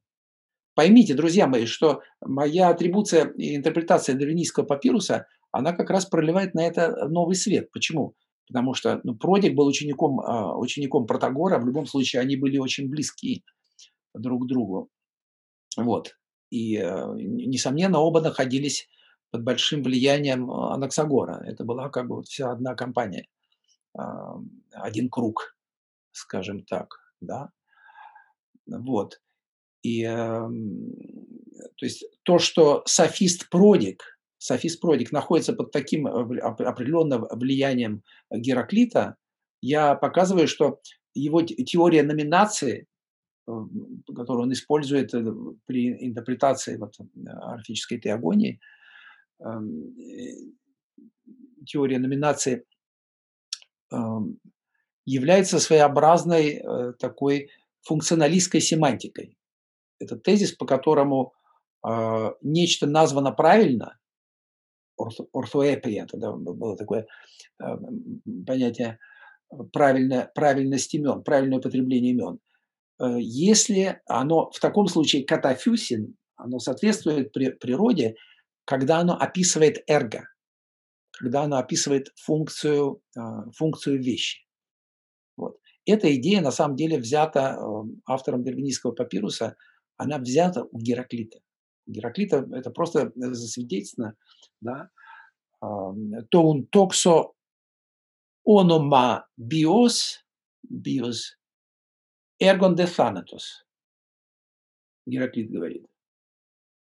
[0.75, 6.67] Поймите, друзья мои, что моя атрибуция и интерпретация древнийского папируса, она как раз проливает на
[6.67, 7.71] это новый свет.
[7.73, 8.15] Почему?
[8.49, 12.89] Потому что ну, Продик был учеником, а, учеником Протагора, в любом случае они были очень
[12.89, 13.45] близки
[14.15, 14.89] друг к другу.
[15.77, 16.17] Вот.
[16.51, 18.89] И, э, несомненно, оба находились
[19.31, 21.43] под большим влиянием э, Анаксагора.
[21.47, 23.42] Это была как бы вот вся одна компания, а,
[23.95, 25.57] один круг,
[26.13, 27.51] скажем так, да.
[28.67, 29.21] Вот.
[29.83, 30.93] И, эм,
[31.77, 39.17] то есть то, что софист Продик, софист Продик находится под таким э, определенным влиянием Гераклита,
[39.61, 40.81] я показываю, что
[41.15, 42.87] его те- теория номинации,
[43.47, 45.25] которую он использует э,
[45.67, 48.61] при интерпретации вот, э, орфической теогонии,
[49.41, 50.53] эм, э,
[51.67, 52.65] теория номинации
[55.05, 57.51] является своеобразной э, такой
[57.83, 59.37] функционалистской семантикой.
[59.99, 61.33] Это тезис, по которому
[61.85, 63.99] а, нечто названо правильно,
[64.97, 67.07] орто- ортоэпия, тогда было такое
[67.61, 68.99] м, понятие
[69.53, 72.39] э, правильно, правильность имен, правильное употребление имен.
[73.01, 78.15] Э, Если оно в таком случае катафюсин, оно соответствует при- природе,
[78.65, 80.29] когда оно описывает эрго,
[81.23, 84.45] когда оно описывает функцию, а, функцию вещи.
[85.37, 85.57] Вот.
[85.87, 87.65] Эта идея на самом деле взята э,
[88.07, 89.57] автором Дервинийского папируса,
[89.97, 91.39] она взята у Гераклита.
[91.87, 94.17] У Гераклита это просто э, засвидетельствовано,
[94.61, 94.91] да,
[96.31, 97.33] тоун токсо
[98.45, 100.25] онома биос,
[100.69, 101.39] биос,
[102.41, 102.89] эргон де
[105.07, 105.87] Гераклит говорит.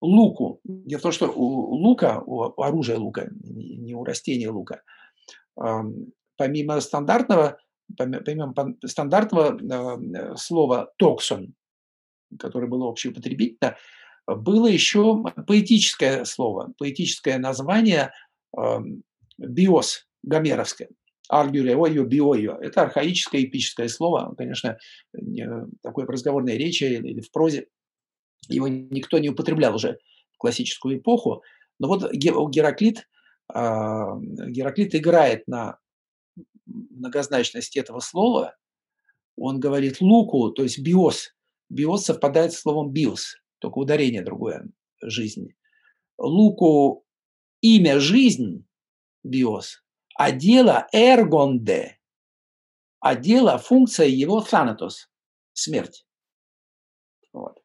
[0.05, 0.59] Луку.
[0.63, 4.81] Дело в том, что у лука, у оружия лука, не у растения лука,
[6.37, 7.57] помимо стандартного,
[7.97, 8.53] помимо
[8.85, 11.53] стандартного э, слова токсон,
[12.39, 13.77] которое было общеупотребительно,
[14.27, 18.11] было еще поэтическое слово, поэтическое название
[19.37, 20.89] биос, гомеровское.
[21.27, 22.57] Аргюреойо, биойо.
[22.61, 24.77] Это архаическое эпическое слово, конечно,
[25.13, 27.67] не- такое в разговорной речи или в прозе.
[28.49, 29.99] Его никто не употреблял уже
[30.33, 31.43] в классическую эпоху.
[31.79, 33.07] Но вот Ге- Гераклит,
[33.47, 35.79] а, Гераклит играет на
[36.65, 38.55] многозначности этого слова.
[39.37, 41.35] Он говорит луку, то есть биос.
[41.69, 44.67] Биос совпадает с словом биос, только ударение другое–
[45.01, 45.53] жизнь.
[46.17, 47.05] Луку
[47.61, 48.65] имя жизнь,
[49.23, 49.83] биос,
[50.15, 51.99] а дело эргонде,
[52.99, 55.07] а дело функция его thanatos–
[55.53, 56.05] смерть.
[57.33, 57.64] Вот.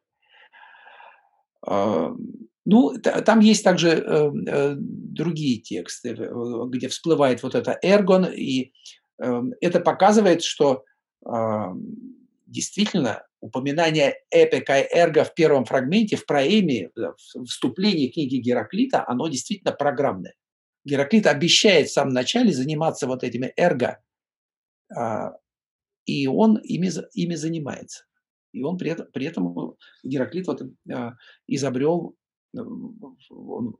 [1.70, 2.12] А,
[2.66, 6.14] Ну, та- там есть также э, э, другие тексты,
[6.68, 8.72] где всплывает вот это эргон, и
[9.22, 10.84] э, это показывает, что
[11.24, 11.72] а,
[12.46, 19.28] действительно упоминание эпика и эрго в первом фрагменте, в проэме, в вступлении книги Гераклита, оно
[19.28, 20.34] действительно программное.
[20.84, 23.98] Гераклит обещает в самом начале заниматься вот этими эрго,
[24.94, 25.32] а,
[26.06, 28.04] и он ими, ими занимается.
[28.52, 31.14] И он при этом, при этом Гераклит вот, а,
[31.46, 32.16] изобрел
[32.56, 32.60] э,
[33.30, 33.76] он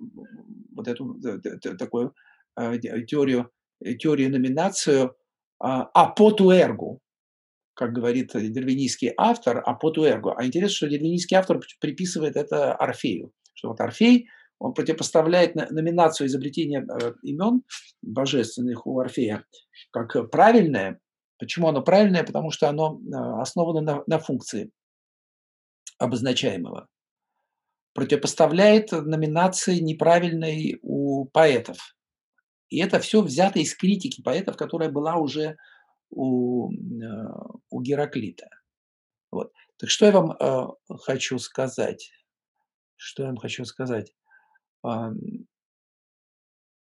[0.74, 2.14] вот эту т- такую
[2.54, 3.50] а, те- теорию,
[3.84, 5.16] э, теорию номинацию
[5.58, 7.00] а, апотуэргу,
[7.74, 10.34] как говорит дервинийский автор, апотуэргу.
[10.36, 16.26] А интересно, что дервинийский автор приписывает это Орфею, что вот Орфей, он противопоставляет на- номинацию
[16.26, 17.62] изобретения э, имен
[18.02, 19.44] божественных у Орфея
[19.90, 21.00] как правильное.
[21.40, 22.22] Почему оно правильное?
[22.22, 24.70] Потому что оно а, основано на, на функции
[25.98, 26.86] обозначаемого
[27.92, 31.96] противопоставляет номинации неправильной у поэтов.
[32.68, 35.56] И это все взято из критики поэтов, которая была уже
[36.10, 36.76] у, э,
[37.68, 38.48] у Гераклита.
[39.32, 39.52] Вот.
[39.76, 40.66] Так что я вам э,
[41.00, 42.12] хочу сказать?
[42.96, 44.12] Что я вам хочу сказать?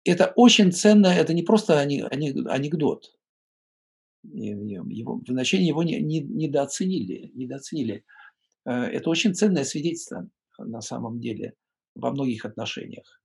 [0.03, 3.11] Это очень ценно, это не просто анекдот.
[4.23, 7.31] Его, в значении его не- не- недооценили.
[7.33, 8.05] недооценили.
[8.65, 11.55] Э, Это очень ценное свидетельство на самом деле
[11.95, 13.21] во многих отношениях.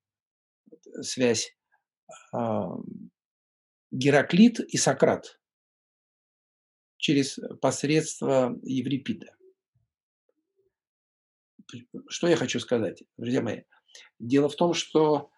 [1.02, 1.56] Связь
[2.32, 2.84] ам,
[3.90, 5.40] Гераклит и Сократ
[6.96, 9.36] через посредство Еврипида.
[12.08, 13.62] Что я хочу сказать, друзья мои?
[14.18, 15.30] Дело в том, что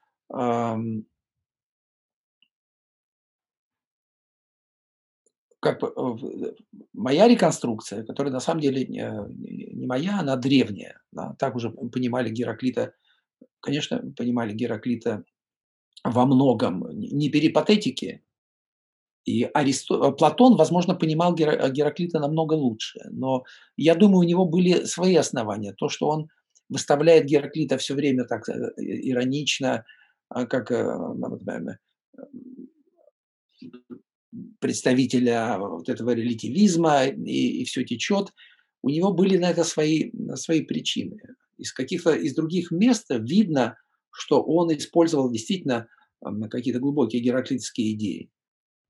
[5.61, 6.53] как бы, э, э,
[6.95, 9.03] моя реконструкция, которая на самом деле не
[9.75, 11.35] не моя, она древняя, да.
[11.39, 12.93] Так уже понимали Гераклита,
[13.61, 15.25] конечно, понимали Гераклита
[16.05, 18.23] во многом н не перипатетики.
[19.27, 23.45] И Аристо э, Платон, возможно, понимал Гера Гераклита намного лучше, но
[23.77, 25.73] я думаю, у него были свои основания.
[25.75, 26.29] То, что он
[26.71, 29.85] выставляет Гераклита всё время так, э, иронично,
[30.29, 30.85] а, как, э,
[34.61, 38.33] представителя вот этого релятивизма, и и всё течет.
[38.83, 41.19] У него были на это свои свои причины.
[41.59, 43.77] Из каких-то из других мест видно,
[44.11, 45.89] что он использовал действительно,
[46.51, 48.31] какие-то глубокие гераклитовские идеи,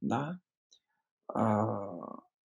[0.03, 0.39] да.
[1.35, 1.93] А,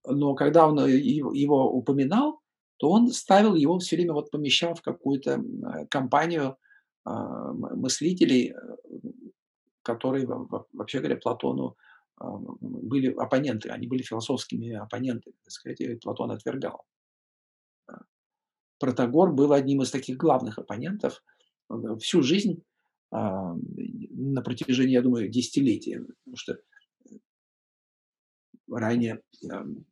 [0.08, 2.41] но когда он ев его упоминал,
[2.78, 6.58] то он ставил его всё время, вот помещал в какую-то, э, компанию,
[7.06, 8.56] а, мы мыслителей, э,
[9.84, 11.76] которые во во вообще говоря, Платону,
[12.20, 16.86] были оппоненты, они были философскими оппонентами, так сказать, и Платон отвергал.
[17.88, 18.01] Да.
[18.80, 21.24] Протагор был одним из таких главных оппонентов.
[21.70, 22.64] Он всю жизнь,
[23.11, 23.61] ам,
[24.11, 26.59] на протяжении, я думаю, десятилетий, потому что
[28.70, 29.86] ранее, ам,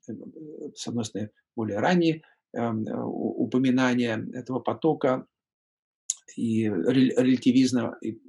[0.76, 5.26] с одной стороны, более ранние, упоминания этого потока
[6.36, 8.19] и релятивизма, и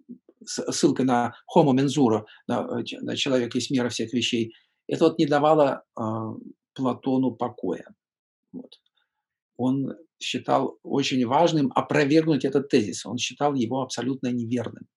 [0.45, 4.55] ссылка на homo mensura, на ч на человек есть мера всех вещей.
[4.88, 6.34] Это вот не давало, а,
[6.74, 7.86] Платону покоя.
[8.53, 8.80] Вот.
[9.57, 13.05] Он считал очень важным опровергнуть этот тезис.
[13.05, 14.88] Он считал его абсолютно неверным,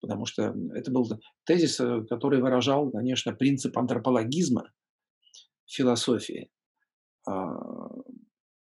[0.00, 1.08] потому что это был
[1.44, 4.70] тезис, э, который выражал, конечно, принцип антропологизма
[5.66, 6.50] философии.
[7.28, 7.56] А,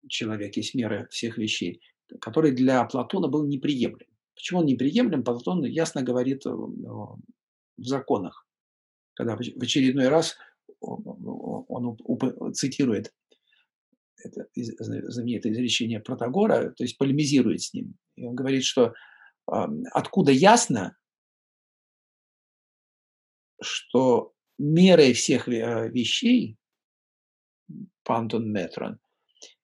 [0.09, 1.81] человек есть мера всех вещей,
[2.21, 4.09] который для Платона был неприемлем.
[4.35, 7.19] Почему он неприемлем, Платон ясно говорит, э, в
[7.79, 8.47] законах,
[9.15, 10.37] когда в очередной раз
[10.81, 11.97] он
[12.55, 13.13] цитирует
[14.25, 17.95] это знаменитое изречение Протагора, то есть полемизирует с ним.
[18.17, 18.95] И он говорит, что,
[19.47, 20.97] ам, откуда ясно
[23.63, 26.57] что мерой всех э, вещей,
[28.05, 28.99] пантон метрон,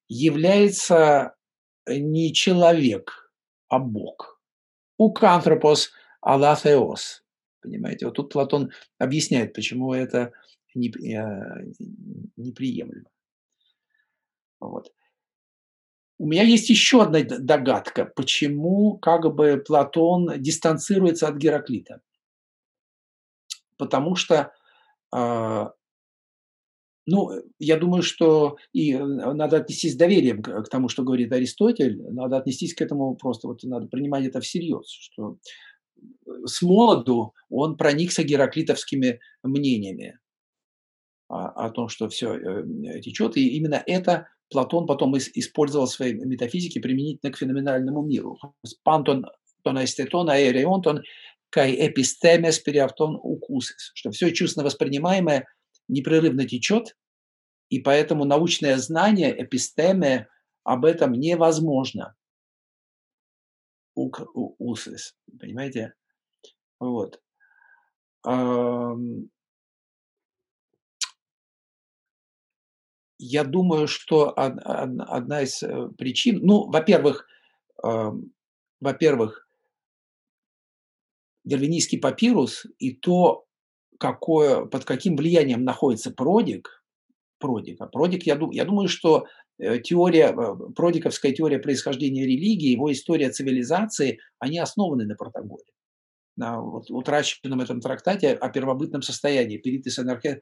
[0.09, 1.35] является
[1.87, 3.33] не человек,
[3.69, 4.38] а Бог
[4.99, 5.91] укантропос
[6.21, 7.25] алафеос.
[7.63, 10.33] Понимаете, вот тут Платон объясняет, почему это
[10.75, 10.79] э,
[12.37, 13.09] неприемлемо.
[14.61, 14.93] Вот.
[16.19, 22.01] У меня есть еще одна догадка, почему как бы Платон дистанцируется от Гераклита.
[23.77, 24.53] Потому что
[25.13, 25.73] а,
[27.11, 31.97] ну, я думаю, что и надо отнестись с доверием к тому, что говорит Аристотель.
[32.11, 35.39] Надо отнестись к этому просто, вот надо принимать это всерьез, что
[36.45, 40.19] смолоду он проникся гераклитовскими мнениями
[41.29, 43.37] о о том, что всё, э, течет.
[43.37, 48.39] И именно это Платон потом ис использовал в своей метафизике применительно к феноменальному миру.
[48.83, 49.27] Пантон
[49.65, 51.03] aereon ton
[51.51, 55.47] kai epistemes periapton ukusis, что всё чувственно воспринимаемое
[55.89, 56.97] непрерывно течет,
[57.69, 60.29] и поэтому научное знание, эпистеме,
[60.65, 62.15] об этом невозможно.
[63.95, 65.95] Усис, понимаете?
[66.79, 67.21] Вот.
[73.21, 77.27] Я думаю, что од од одна из, э, причин, ну, во-первых,
[78.81, 79.49] во-первых
[81.45, 83.47] Дарвинийский папирус и то,
[83.99, 86.78] какое под каким влиянием находится Продик,
[87.39, 89.27] Продик, а Продик, я я думаю, что,
[89.59, 95.73] э, теория, э, продиковская теория происхождения религии, его история цивилизации, они основаны на Протагоре,
[96.37, 100.41] на вот утраченном этом трактате о первобытном состоянии (Peritis anarchae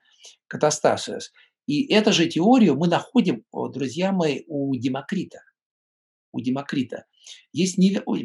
[0.52, 1.30] katastasis).
[1.66, 5.40] И эту же теорию мы находим, друзья мои, у Демокрита.
[6.32, 7.04] У Демокрита.
[7.52, 7.76] Есть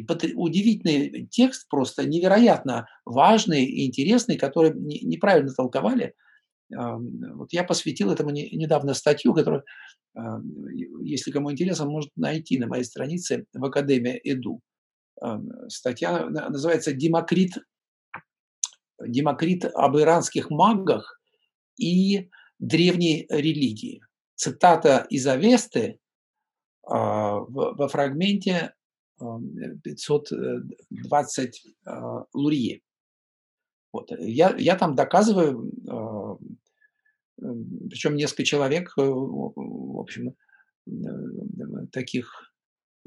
[0.06, 6.14] пот удивительный текст, просто невероятно важный и интересный, который не неправильно толковали.
[6.74, 9.64] Вот я посвятил этому не недавно статью, которую,
[11.02, 14.60] если кому интересно, может найти на моей странице в Академия Эду.
[15.68, 17.52] Статья на называется "Демокрит
[19.00, 21.20] Демокрит об иранских магах
[21.78, 24.00] и древней религии".
[24.36, 25.98] Цитата из Авесты,
[26.84, 28.74] а, во фрагменте,
[29.20, 29.50] ам,
[29.84, 32.80] 520, а, Лурье.
[33.92, 34.10] Вот.
[34.18, 35.70] Я я там доказываю,
[37.38, 40.34] причем несколько человек, э, в общем,
[41.92, 42.52] таких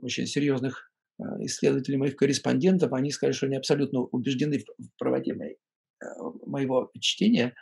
[0.02, 0.92] очень серьезных
[1.40, 5.36] исследователей, моих корреспондентов, они сказали, что они абсолютно убеждены в правоте
[6.46, 7.54] моего чтения.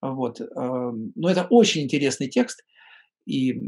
[0.00, 0.40] Вот.
[0.40, 2.64] Но это очень интересный текст,
[3.26, 3.60] и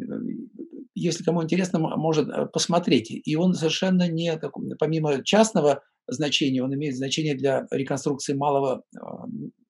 [0.95, 3.11] если кому интересно, может посмотреть.
[3.11, 4.41] И он совершенно не,
[4.79, 8.85] помимо частного значения, он имеет значение для реконструкции малого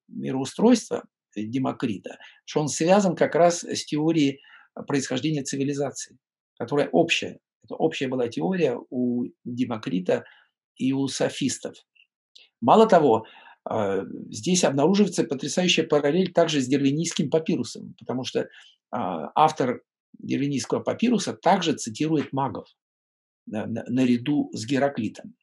[0.09, 1.05] мироустройства
[1.37, 4.41] Демокрита, что он связан как раз с теорией
[4.87, 6.19] происхождения цивилизации,
[6.59, 7.39] которая общая.
[7.65, 10.25] Это общая была теория у Демокрита
[10.77, 11.77] и у софистов.
[12.61, 13.27] Мало того,
[13.65, 18.49] а, здесь обнаруживается потрясающая параллель также с дервинийским папирусом, потому что
[18.91, 19.83] а, автор
[20.19, 22.69] дервинийского папируса также цитирует магов
[23.47, 25.35] наряду с Гераклитом.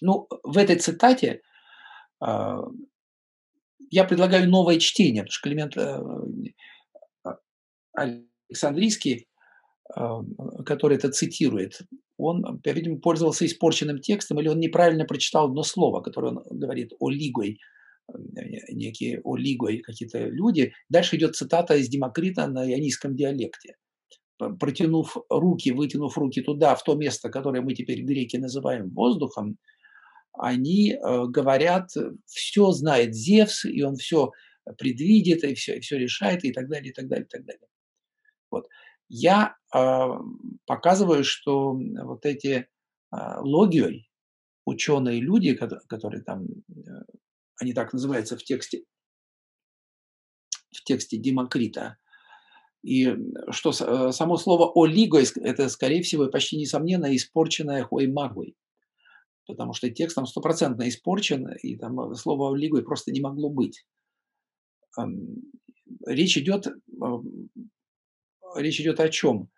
[0.00, 1.40] Ну, в этой цитате
[2.20, 2.62] а,
[3.90, 6.00] я предлагаю новое чтение, потому что Климент э,
[7.92, 9.28] Александрийский,
[10.64, 11.82] который это цитирует,
[12.16, 17.10] он, по-видимому, пользовался испорченным текстом, или он неправильно прочитал одно слово, которое он говорит о
[17.10, 17.58] лигой,
[18.08, 18.14] э,
[18.72, 20.72] некие о лигой какие-то люди.
[20.88, 23.76] Дальше идет цитата из Демокрита на ионийском диалекте.
[24.38, 29.58] Протянув руки, вытянув руки туда, в то место, которое мы теперь греки называем воздухом,
[30.36, 31.90] они э, говорят,
[32.26, 34.32] все знает Зевс, и он все
[34.78, 37.68] предвидит, и все, и все решает, и так далее, и так далее, и так далее.
[38.50, 38.68] Вот
[39.08, 40.06] я э,
[40.66, 42.66] показываю, что вот эти э,
[43.40, 44.10] логией,
[44.64, 46.82] ученые люди, которые там, э,
[47.60, 48.84] они так называются в тексте,
[50.72, 51.98] в тексте Демокрита,
[52.82, 53.16] и
[53.50, 58.56] что э, само слово «олиго»– это, скорее всего, почти несомненно испорченное хуаймагой,
[59.46, 63.84] потому что текст там стопроцентно испорчен, и там слово «олиго» просто не могло быть.
[66.06, 66.66] Речь идет
[68.56, 69.48] речь идет о чем?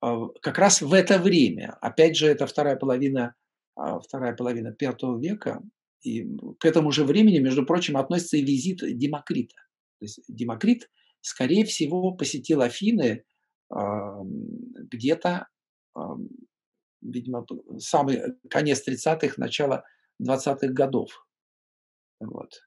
[0.00, 3.34] А, как раз в это время, опять же, это вторая половина,
[3.76, 5.62] а, вторая половина пятого века,
[6.02, 6.24] и
[6.58, 9.56] к этому же времени, между прочим, относится и визит Демокрита.
[9.98, 13.24] То есть Демокрит, скорее всего, посетил Афины
[13.70, 14.22] а,
[14.90, 15.46] где-то,
[17.02, 17.46] видимо,
[17.78, 19.84] самый конец 30-х, начало
[20.22, 21.26] 20-х годов.
[22.20, 22.62] Вот.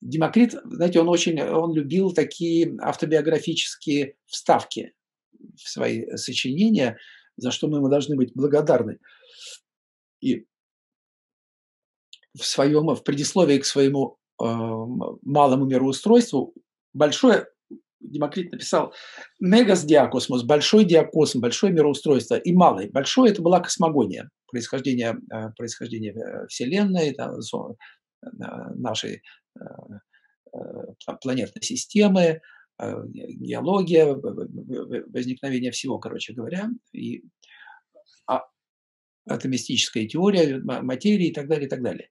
[0.00, 4.94] Демокрит, знаете, он очень, он любил такие автобиографические вставки
[5.56, 6.98] в свои сочинения,
[7.36, 8.98] за что мы ему должны быть благодарны.
[10.20, 10.46] И
[12.38, 16.54] в своем, в предисловии к своему э, малому мироустройству
[16.92, 17.46] большое
[18.00, 18.92] Демокрит написал
[19.40, 22.88] «Мегас диакосмос», большой диакосм, большое мироустройство, и малый.
[22.88, 27.34] Большой– это была космогония, происхождение, э, происхождение э, Вселенной, там,
[28.76, 29.22] нашей
[30.52, 32.40] Э, э, планетной системы,
[32.78, 37.22] геология, возникновение всего, короче говоря, и
[38.26, 38.40] а,
[39.28, 42.08] атомистическая теория материи и так далее, и так далее.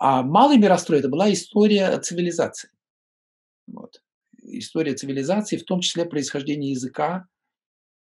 [0.00, 2.70] А малый мирострой– это была история цивилизации.
[3.66, 4.02] Вот.
[4.44, 7.26] История цивилизации, в том числе происхождение языка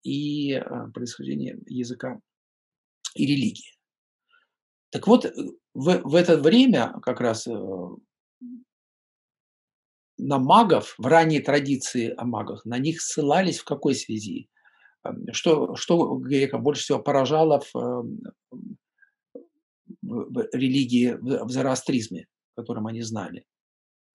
[0.03, 0.61] и
[0.93, 2.19] происхождение языка
[3.15, 3.77] и религии.
[4.91, 5.25] Так вот,
[5.73, 7.47] в, в это время как раз
[10.19, 14.49] на магов, в ранней традиции о магах, на них ссылались в какой связи?
[15.31, 18.21] Что, что грека больше всего поражало в, эм,
[20.01, 23.45] в религии, в зороастризме, которым они знали,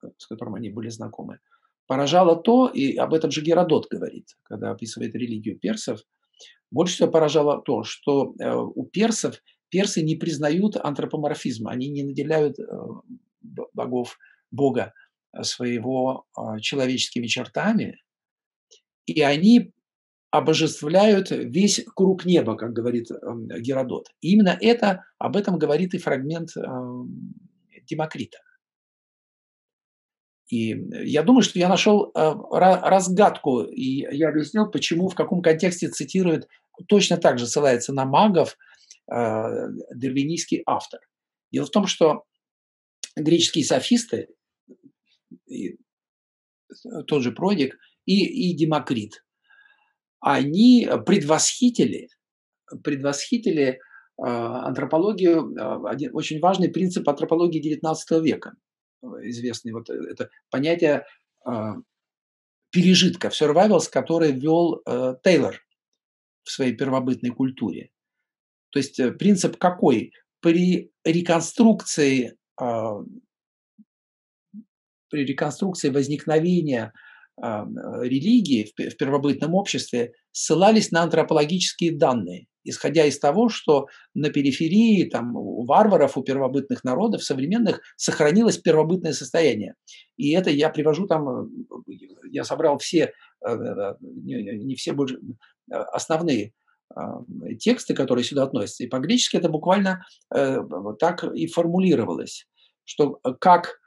[0.02, 1.38] э, с которым они были знакомы?
[1.86, 6.00] Поражало то, и об этом же Геродот говорит, когда описывает религию персов,
[6.70, 12.58] больше всего поражало то, что э, у персов персы не признают антропоморфизма, они не наделяют
[12.58, 12.64] э,
[13.72, 14.18] богов,
[14.50, 14.92] бога
[15.42, 17.98] своего а, человеческими чертами,
[19.04, 19.72] и они
[20.30, 23.08] обожествляют весь круг неба, как говорит
[23.60, 24.08] Геродот.
[24.20, 26.50] И именно это, об этом говорит и фрагмент
[27.88, 28.38] Демокрита.
[30.48, 30.74] И
[31.06, 36.48] я думаю, что я нашел э, разгадку, и я объяснил, почему, в каком контексте цитирует,
[36.88, 38.56] точно так же ссылается на магов
[39.10, 39.14] э,
[39.94, 41.00] дервинийский автор.
[41.50, 42.24] Дело в том, что
[43.16, 44.28] греческие софисты
[47.06, 47.76] тот же Продик
[48.06, 49.24] и, и Демокрит,
[50.20, 52.08] они предвосхитили,
[52.82, 53.78] предвосхитили
[54.20, 58.54] а, антропологию, один очень важный принцип антропологии XIX века,
[59.22, 61.04] известный вот это понятие
[61.44, 61.74] а,
[62.70, 64.82] пережитка, survivals, который ввел
[65.22, 65.60] Тейлор
[66.42, 67.90] в своей первобытной культуре.
[68.70, 70.12] То есть э, принцип какой?
[70.40, 72.36] При реконструкции
[75.14, 76.92] при реконструкции возникновения
[77.36, 85.36] религии в первобытном обществе ссылались на антропологические данные, исходя из того, что на периферии там,
[85.36, 89.74] у варваров, у первобытных народов современных сохранилось первобытное состояние.
[90.16, 91.50] И это я привожу там,
[92.30, 93.12] я собрал все,
[94.00, 94.94] не все
[95.68, 96.52] основные
[97.58, 98.84] тексты, которые сюда относятся.
[98.84, 102.46] И по-гречески это буквально так и формулировалось,
[102.84, 103.80] что как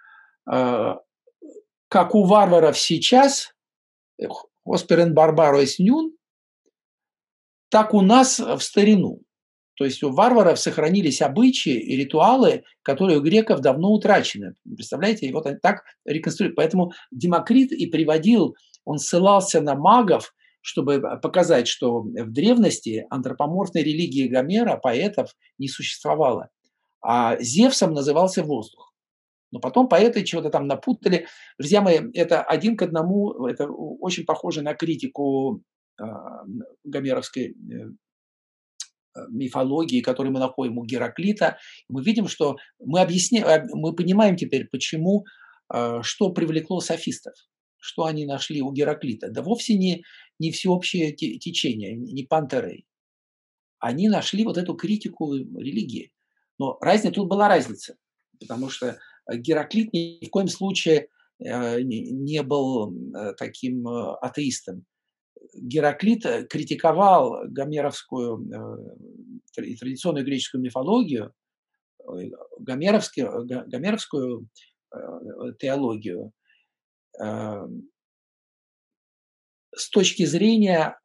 [1.90, 3.54] как у варваров сейчас,
[4.66, 6.14] Осперен Барбаро Нюн,
[7.70, 9.22] так у нас в старину.
[9.76, 14.56] То есть у варваров сохранились обычаи и ритуалы, которые у греков давно утрачены.
[14.64, 16.56] Представляете, и вот они так реконструируют.
[16.56, 24.28] Поэтому Демокрит и приводил, он ссылался на магов, чтобы показать, что в древности антропоморфной религии
[24.28, 26.50] Гомера, поэтов, не существовало.
[27.02, 28.94] А Зевсом назывался воздух.
[29.52, 31.28] Но потом поэты чего-то там напутали.
[31.58, 35.64] Друзья мои, это один к одному, это очень похоже на критику
[36.00, 36.04] э,
[36.84, 37.56] гомеровской э,
[39.30, 41.58] мифологии, которую мы находим у Гераклита.
[41.88, 45.26] Мы видим, что мы объясняем, мы понимаем теперь, почему,
[45.74, 47.34] э, что привлекло софистов,
[47.78, 49.30] что они нашли у Гераклита.
[49.30, 50.04] Да вовсе не,
[50.40, 52.86] не всеобщее течение, не пантерей.
[53.80, 56.12] Они нашли вот эту критику религии.
[56.60, 57.96] Но разница, тут была разница,
[58.40, 58.98] потому что
[59.30, 61.10] Гераклит ни в коем случае
[61.40, 64.86] э, не был э, таким э, атеистом.
[65.54, 68.50] Гераклит критиковал гомеровскую
[69.56, 71.34] традиционную греческую мифологию,
[72.60, 74.48] гомеровскую, гомеровскую
[75.60, 76.32] теологию
[79.76, 81.00] с точки зрения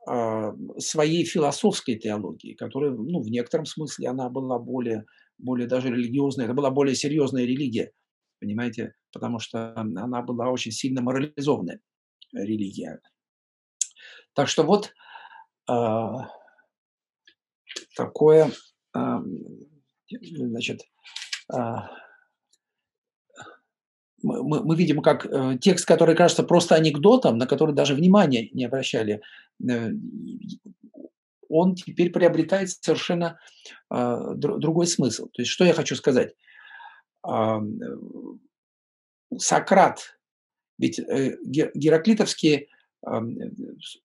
[0.79, 5.05] своей философской теологии, которая, ну, в некотором смысле, она была более,
[5.39, 7.93] более даже религиозная, это была более серьезная религия
[8.43, 11.80] понимаете, потому что она была очень сильно морализованная
[12.32, 13.01] религия.
[14.34, 14.93] Так что вот
[15.70, 16.09] э,
[17.95, 18.51] такое,
[18.97, 19.16] э,
[20.11, 20.80] значит,
[21.53, 21.57] э,
[24.22, 28.64] мы, мы видим, как э, текст, который кажется просто анекдотом, на который даже внимания не
[28.64, 29.20] обращали,
[29.68, 29.90] э,
[31.49, 33.38] он теперь приобретает совершенно
[33.95, 35.26] э, другой смысл.
[35.26, 36.34] То есть, что я хочу сказать?
[39.39, 40.18] Сократ,
[40.79, 42.68] ведь э, гераклитовские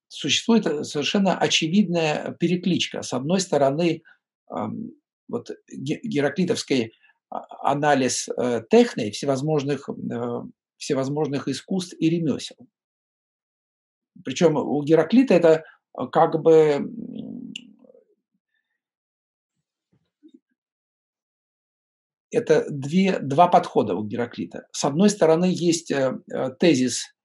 [0.07, 3.03] существует совершенно очевидная перекличка.
[3.03, 4.01] С одной стороны,
[4.47, 6.93] вот гераклитовский
[7.29, 10.41] а, анализ э, техной, всевозможных, э,
[10.77, 12.55] всевозможных искусств и ремесел.
[14.23, 15.63] Причем у Гераклита это
[16.11, 16.89] как бы
[22.31, 24.67] это две, два подхода у Гераклита.
[24.71, 27.15] С одной стороны, есть э, э, тезис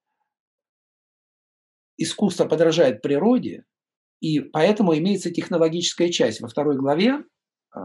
[1.97, 3.65] «искусство подражает природе»,
[4.21, 6.41] и поэтому имеется технологическая часть.
[6.41, 7.25] Во второй главе
[7.75, 7.79] э,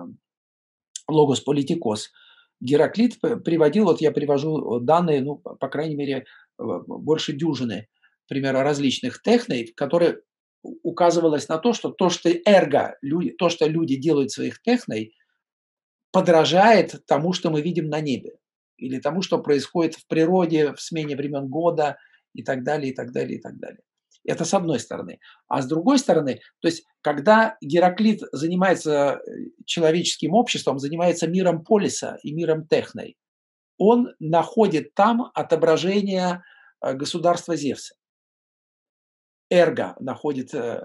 [1.07, 2.11] «Логос политикос»
[2.59, 6.25] Гераклит приводил, вот я привожу данные, ну, по крайней мере,
[6.57, 7.87] больше дюжины,
[8.27, 10.21] примера различных техной, которые
[10.63, 15.13] указывалось на то, что то, что эрго, люди, то, что люди делают своих техной–
[16.17, 18.39] подражает тому, что мы видим на небе,
[18.77, 21.97] или тому, что происходит в природе, в смене времен года
[22.33, 23.81] и так далее, и так далее, и так далее.
[24.25, 25.19] Это с одной стороны.
[25.47, 29.31] А с другой стороны, то есть, когда Гераклит занимается э,
[29.67, 33.15] человеческим обществом, занимается миром полиса и миром техной,
[33.77, 36.41] он находит там отображение
[36.81, 37.93] э, государства Зевса.
[39.51, 40.81] Эрго находит э,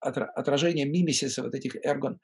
[0.00, 2.20] отражение мимесиса вот этих эргон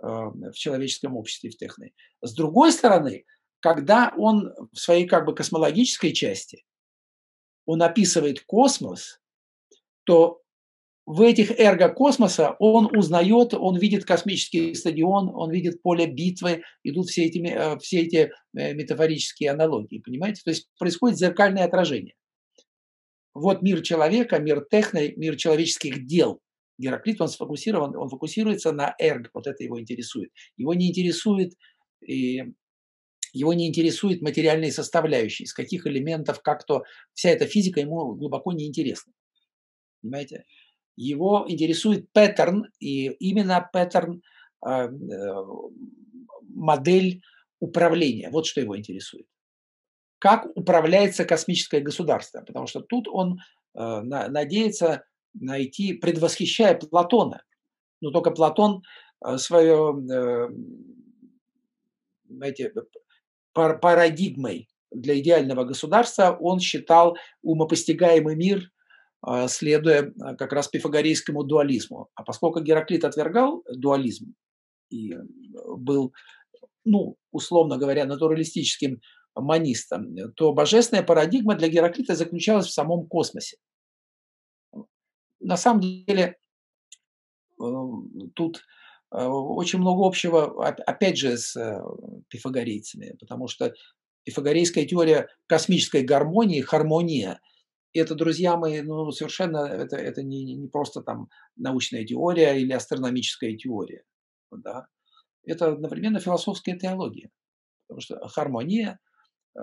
[0.00, 1.94] э, в человеческом обществе, в техной.
[2.20, 3.24] С другой стороны,
[3.60, 6.64] когда он в своей как бы космологической части,
[7.64, 9.20] он описывает космос,
[10.04, 10.40] то
[11.06, 17.08] в этих эрго космоса он узнает, он видит космический стадион, он видит поле битвы, идут
[17.08, 20.42] все эти, э, все эти э, метафорические аналогии, понимаете?
[20.44, 22.14] То есть происходит зеркальное отражение.
[23.34, 26.40] Вот мир человека, мир техной, мир человеческих дел–
[26.82, 30.30] Гераклит, он сфокусирован, он фокусируется на эрг, вот это его интересует.
[30.56, 31.54] Его не интересует
[32.06, 32.42] и
[33.32, 36.82] его не интересует материальные составляющие, из каких элементов, как то,
[37.14, 39.12] вся эта физика ему глубоко не интересна.
[40.02, 40.44] Понимаете?
[40.96, 44.22] Его интересует паттерн, и именно паттерн,
[44.60, 45.44] а, э,
[46.54, 47.22] модель
[47.60, 48.28] управления.
[48.30, 49.26] Вот что его интересует.
[50.18, 53.38] Как управляется космическое государство, потому что тут он
[53.74, 55.04] э, надеется
[55.34, 57.42] найти, предвосхищая Платона.
[58.00, 58.82] Но только Платон
[59.24, 60.48] э, свое, э,
[62.28, 62.72] знаете,
[63.52, 68.70] парадигмой для идеального государства он считал умопостигаемый мир,
[69.22, 72.08] а, следуя как раз пифагорейскому дуализму.
[72.14, 74.34] А поскольку Гераклит отвергал дуализм
[74.90, 75.14] и
[75.76, 76.12] был,
[76.84, 79.00] ну, условно говоря, натуралистическим
[79.34, 83.56] монистом, то божественная парадигма для Гераклита заключалась в самом космосе.
[85.42, 86.36] На самом деле
[87.60, 87.64] э,
[88.34, 88.62] тут
[89.10, 91.80] э, очень много общего, опять же, с э,
[92.28, 93.72] пифагорейцами, потому что
[94.24, 97.40] пифагорейская теория космической гармонии, хармония,
[97.94, 103.54] это, друзья мои, ну, совершенно, это, это не, не просто там научная теория или астрономическая
[103.56, 104.04] теория,
[104.50, 104.86] да.
[105.44, 107.30] Это одновременно философская теология,
[107.86, 109.00] потому что хармония
[109.58, 109.60] э,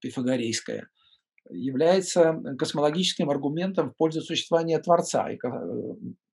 [0.00, 0.88] пифагорейская
[1.50, 5.48] является космологическим аргументом в пользу существования Творца и э,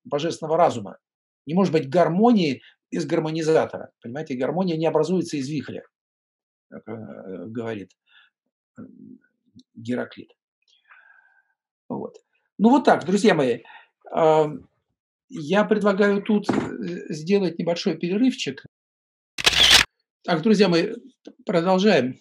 [0.03, 0.97] божественного разума.
[1.45, 2.61] Не может быть гармонии
[2.91, 3.91] из гармонизатора.
[4.01, 5.83] Понимаете, гармония не образуется из вихря.
[6.71, 7.91] Э, говорит
[8.77, 8.83] э,
[9.75, 10.31] Гераклит.
[11.87, 12.17] Вот.
[12.57, 13.63] Ну вот так, друзья мои.
[15.31, 16.47] Я предлагаю тут
[17.09, 18.63] сделать небольшой перерывчик.
[20.23, 20.95] Так, друзья мои,
[21.45, 22.19] продолжаем.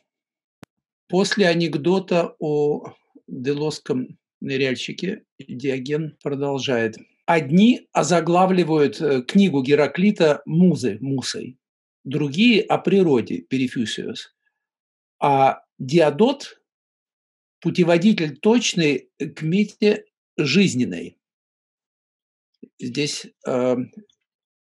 [1.08, 2.92] После анекдота о
[3.26, 6.96] делосском ныряльщике Диоген продолжает.
[7.24, 11.58] Одни озаглавливают книгу Гераклита «Музы» мусой,
[12.04, 14.34] другие– о природе Перифюсиус,
[15.20, 16.60] а диадот–
[17.60, 20.04] путеводитель точный к мете
[20.36, 21.18] жизненной.
[22.78, 23.76] Здесь, э,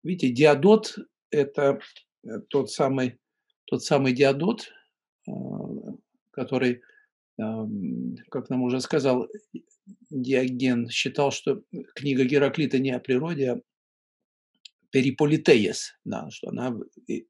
[0.02, 0.98] видите, диадот–
[1.30, 1.80] это
[2.24, 3.18] э, тот самый,
[3.66, 4.72] тот самый диадот,
[5.28, 5.30] э,
[6.30, 6.82] который,
[7.36, 9.28] как нам уже сказал
[10.10, 11.62] Диоген, считал, что
[11.94, 13.60] книга Гераклита не о природе, а
[14.90, 16.76] периполитеес, да, что она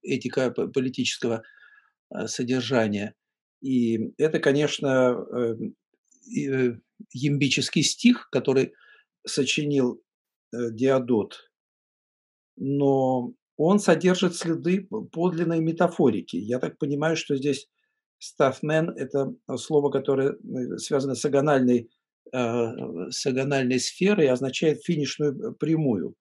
[0.03, 1.43] этика политического
[2.11, 3.15] Э, содержания.
[3.61, 4.89] И это, конечно,
[5.33, 5.77] эм,
[6.37, 6.77] э,
[7.13, 8.73] ямбический стих, который
[9.27, 10.03] сочинил
[10.53, 11.51] э, Диодот,
[12.57, 16.37] но он содержит следы подлинной метафорики.
[16.37, 17.69] Я так понимаю, что здесь
[18.21, 20.37] «стафмен»– это слово, которое
[20.77, 21.91] связано с агональной,
[22.33, 26.15] с агональной сферой и означает финишную прямую.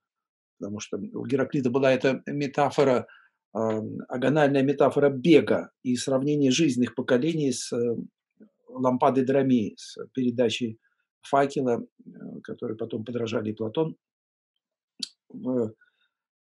[0.58, 3.06] Потому что у Гераклита была эта метафора–
[3.54, 7.96] агональная метафора бега и сравнение жизненных поколений с э,
[8.68, 10.78] лампадой Драмии, с передачей
[11.22, 12.10] факела, э,
[12.44, 13.96] который потом подражали Платон
[15.30, 15.74] в,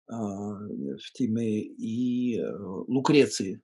[0.07, 2.51] в Тиме и э,
[2.87, 3.61] Лукреции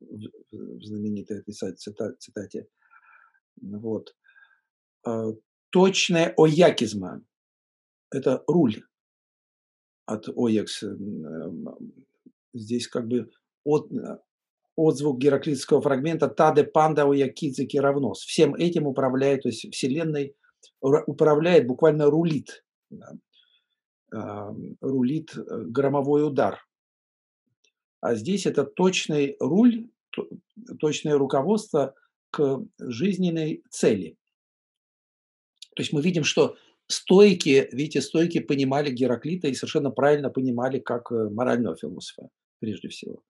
[0.00, 2.68] в знаменитой цитате.
[3.60, 4.14] Вот.
[5.06, 5.32] А,
[5.70, 7.22] точная оякизма–
[8.10, 8.82] это руль
[10.06, 10.84] от оякс
[12.52, 13.30] здесь как бы
[13.64, 13.90] от,
[14.76, 18.20] отзвук гераклитского фрагмента «Таде панда уякидзики равнос».
[18.20, 20.34] Всем этим управляет, то есть Вселенной
[20.80, 22.64] управляет, буквально рулит.
[24.80, 26.58] Рулит э, громовой удар.
[28.00, 29.88] А здесь это точный руль,
[30.78, 31.94] точное руководство
[32.30, 34.16] к жизненной цели.
[35.76, 36.56] То есть мы видим, что
[36.88, 42.28] стойки, видите, стойки понимали Гераклита и совершенно правильно понимали как э, морального философа
[42.58, 43.22] прежде всего,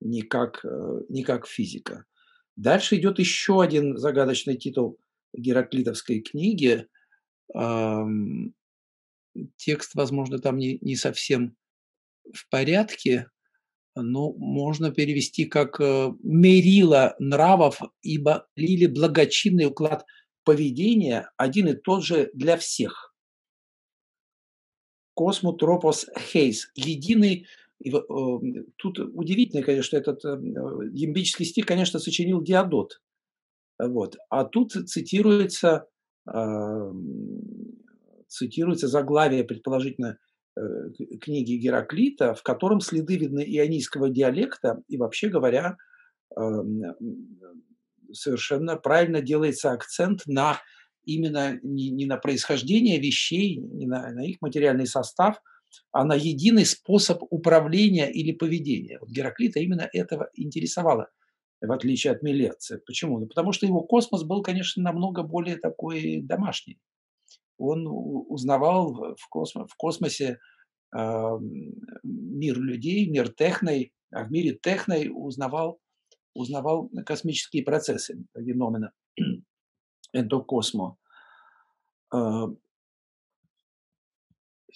[0.00, 2.04] не как, э, не как физика.
[2.56, 4.98] Дальше идет еще один загадочный титул
[5.34, 6.88] Гераклитовской книги.
[9.56, 11.54] Текст, возможно, там не, не совсем
[12.32, 13.30] в порядке,
[13.96, 20.04] но можно перевести как э, «мерила нравов, ибо лили благочинный уклад
[20.44, 23.14] поведения один и тот же для всех».
[25.14, 27.46] Космотропос Хейс– единый
[27.78, 27.90] и
[28.76, 30.30] тут удивительно, конечно, этот э,
[30.92, 33.02] ямбический стих, конечно, сочинил Диодот.
[33.78, 34.16] Вот.
[34.30, 35.86] А тут цитируется,
[38.26, 40.16] цитируется заглавие, предположительно, э,
[41.20, 45.76] книги Гераклита, в котором следы видны ионийского диалекта, и вообще говоря,
[48.12, 50.60] совершенно правильно делается акцент на
[51.04, 55.40] именно не, не на происхождение вещей, не на, на их материальный состав–
[55.92, 58.98] она единый способ управления или поведения.
[59.00, 61.08] Вот Гераклита именно этого интересовало,
[61.60, 62.80] в отличие от Милеция.
[62.86, 63.18] Почему?
[63.18, 66.78] Ну, потому что его космос был, конечно, намного более такой домашний.
[67.58, 70.38] Он узнавал в, космо, в космосе
[70.94, 71.38] э,
[72.02, 75.80] мир людей, мир техной, а в мире техной узнавал,
[76.34, 78.92] узнавал космические процессы, феномена
[80.12, 80.96] эндокосмо.
[82.12, 82.46] А,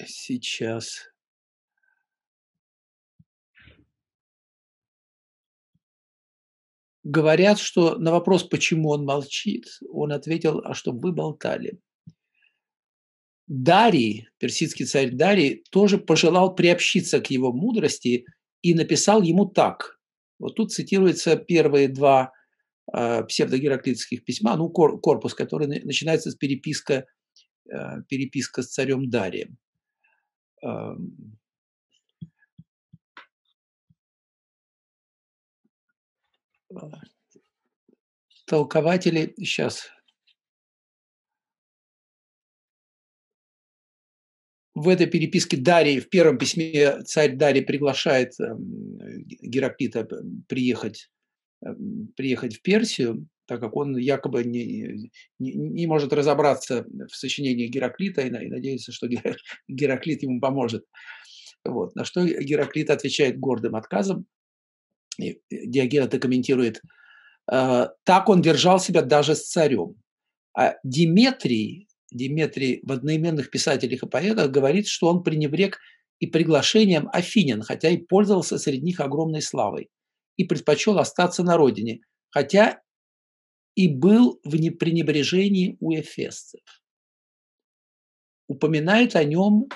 [0.05, 1.11] сейчас
[7.05, 11.81] говорят, что на вопрос, почему он молчит, он ответил: "А чтоб вы болтали".
[13.53, 18.25] Дарий, персидский царь Дарий, тоже пожелал приобщиться к его мудрости
[18.63, 19.99] и написал ему так.
[20.39, 22.33] Вот тут цитируются первые два
[22.95, 27.07] э, псевдогераклитских письма, ну, кор, корпус, который начинается с переписка,
[27.69, 29.59] э, переписка с царем Дарием.
[30.63, 31.37] Эм,
[38.47, 39.91] толкователи, сейчас,
[44.81, 50.09] в этой переписке Дарий, в первом письме царь Дарий приглашает эм, Гераклита
[50.49, 51.11] приехать,
[51.65, 57.67] эм, приехать в Персию, так как он якобы не, не, не может разобраться в сочинении
[57.67, 59.07] Гераклита и, и надеется, что
[59.69, 60.85] Гераклит ему поможет.
[61.65, 61.95] Вот.
[61.95, 64.27] На что Гераклит отвечает гордым отказом.
[65.19, 66.81] И Диоген это комментирует.
[67.53, 69.97] «Э, так он держал себя даже с царем.
[70.57, 75.79] А Диметрий, Диметрий в одноименных писателях и поэтах говорит, что он пренебрег
[76.19, 79.89] и приглашением Афинян, хотя и пользовался среди них огромной славой,
[80.37, 82.01] и предпочел остаться на родине,
[82.31, 82.81] хотя
[83.75, 86.61] и был в пренебрежении у эфесцев.
[88.49, 89.69] Упоминает о нем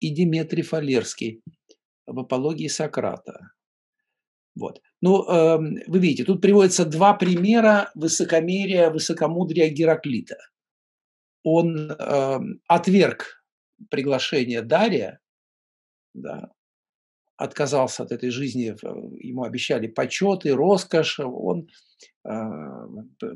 [0.00, 1.42] и Диметрий Фалерский
[2.06, 3.50] в апологии Сократа.
[4.56, 4.80] Вот.
[5.00, 10.36] Ну, э, вы видите, тут приводятся два примера высокомерия, высокомудрия Гераклита–
[11.44, 13.44] он э, отверг
[13.90, 15.20] приглашение Дария,
[16.14, 16.50] да,
[17.36, 18.74] отказался от этой жизни,
[19.22, 21.68] ему обещали почет и роскошь, он
[22.24, 22.30] э,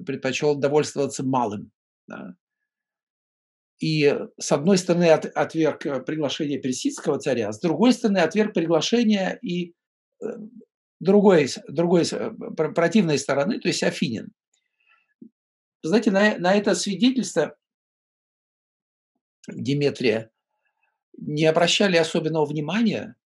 [0.06, 1.70] предпочел довольствоваться малым.
[2.06, 2.34] Да.
[3.80, 9.74] И с одной стороны от, отверг приглашение персидского царя, с другой стороны отверг приглашение и
[10.22, 10.26] э,
[11.00, 12.30] другой, другой э,
[12.74, 14.32] противной стороны, то есть Афинин.
[15.82, 17.56] Знаете, на, на это свидетельство
[19.46, 20.30] Диметрия
[21.16, 23.16] не обращали особенного внимания.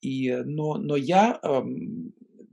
[0.00, 1.40] И, но, но я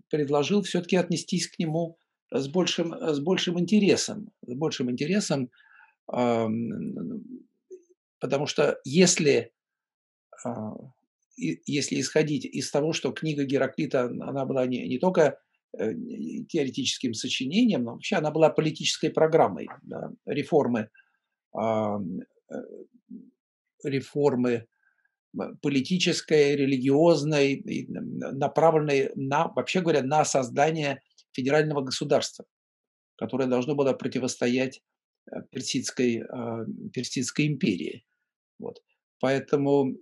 [0.09, 1.99] предложил все-таки отнестись к нему
[2.31, 4.31] с большим, с большим интересом.
[4.45, 5.51] С большим интересом,
[8.19, 9.53] потому что если,
[10.43, 10.73] а,
[11.37, 15.39] если исходить из того, что книга Гераклита, она была не, не только
[15.77, 20.89] теоретическим сочинением, но вообще она была политической программой да, реформы,
[21.57, 21.97] э,
[23.83, 24.67] реформы
[25.61, 31.01] политической, религиозной, направленной на, вообще говоря, на создание
[31.33, 32.45] федерального государства,
[33.17, 34.81] которое должно было противостоять
[35.29, 36.23] э, персидской,
[36.93, 38.05] персидской империи.
[38.59, 38.81] Вот.
[39.19, 39.95] Поэтому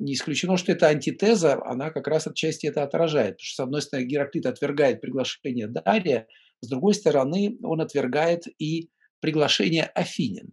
[0.00, 3.36] не исключено, что эта антитеза, она как раз отчасти это отражает.
[3.36, 6.26] Потому что, с одной стороны, Гераклит отвергает приглашение Дария,
[6.62, 8.90] с другой стороны, он отвергает и
[9.20, 10.52] приглашение Афинин.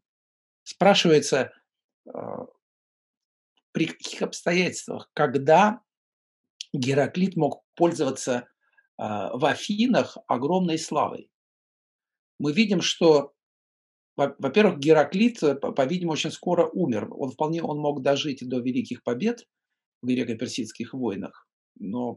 [0.63, 1.51] Спрашивается,
[2.13, 2.45] а,
[3.71, 5.81] при каких обстоятельствах, когда
[6.73, 8.47] Гераклит мог пользоваться
[8.97, 11.29] а, в Афинах огромной славой.
[12.39, 13.33] Мы видим, что
[14.17, 17.07] во-первых, Гераклит, э, по-видимому, очень скоро умер.
[17.11, 19.45] Он вполне он мог дожить до великих побед
[20.01, 21.47] в греко-персидских войнах,
[21.79, 22.15] но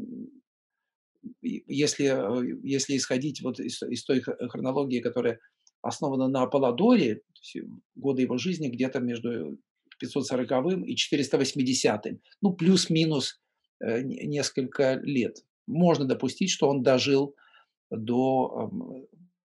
[1.43, 5.39] если, э, если исходить вот из, из той хронологии, которая
[5.82, 7.22] основана на Аполлодоре,
[7.94, 9.59] годы его жизни где-то между
[9.98, 13.40] 540 и 480, ну, плюс-минус
[13.81, 15.36] э, несколько лет.
[15.66, 17.35] Можно допустить, что он дожил
[17.90, 18.70] до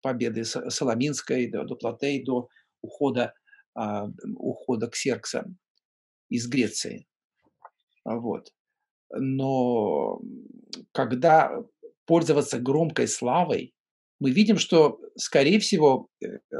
[0.01, 2.49] победы Соломинской, до, до Платей, до
[2.81, 3.33] ухода,
[3.75, 4.07] а,
[4.37, 5.45] ухода Ксеркса
[6.29, 7.07] из Греции.
[8.05, 8.53] Вот.
[9.13, 10.21] Но
[10.91, 11.63] когда
[12.05, 13.73] пользоваться громкой славой,
[14.19, 16.57] мы видим, что, скорее всего, э, э,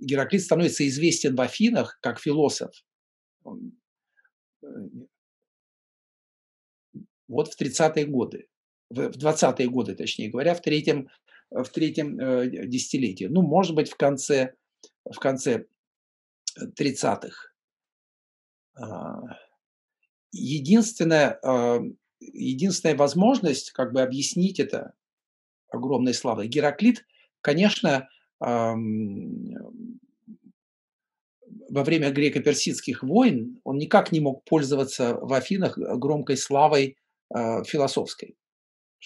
[0.00, 2.72] Гераклит становится известен в Афинах как философ.
[3.44, 4.68] Э,
[7.28, 8.48] вот в 30-е годы,
[8.90, 11.08] в 20-е годы, точнее говоря, в третьем
[11.50, 13.26] в третьем э, десятилетии.
[13.26, 14.54] Ну, может быть, в конце,
[15.04, 15.66] в конце
[16.58, 17.52] 30-х.
[18.78, 19.20] А,
[20.32, 21.80] единственная, а,
[22.20, 24.94] единственная возможность как бы объяснить это
[25.68, 26.48] огромной славой.
[26.48, 27.06] Гераклит,
[27.40, 28.08] конечно,
[28.38, 28.76] во
[31.70, 36.96] время греко-персидских войн он никак не мог пользоваться в Афинах громкой славой
[37.30, 38.36] а, философской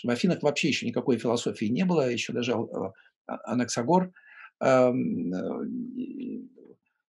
[0.00, 2.92] что в Афинах вообще еще никакой философии не было, еще даже а,
[3.44, 4.12] Анаксагор,
[4.62, 4.92] э,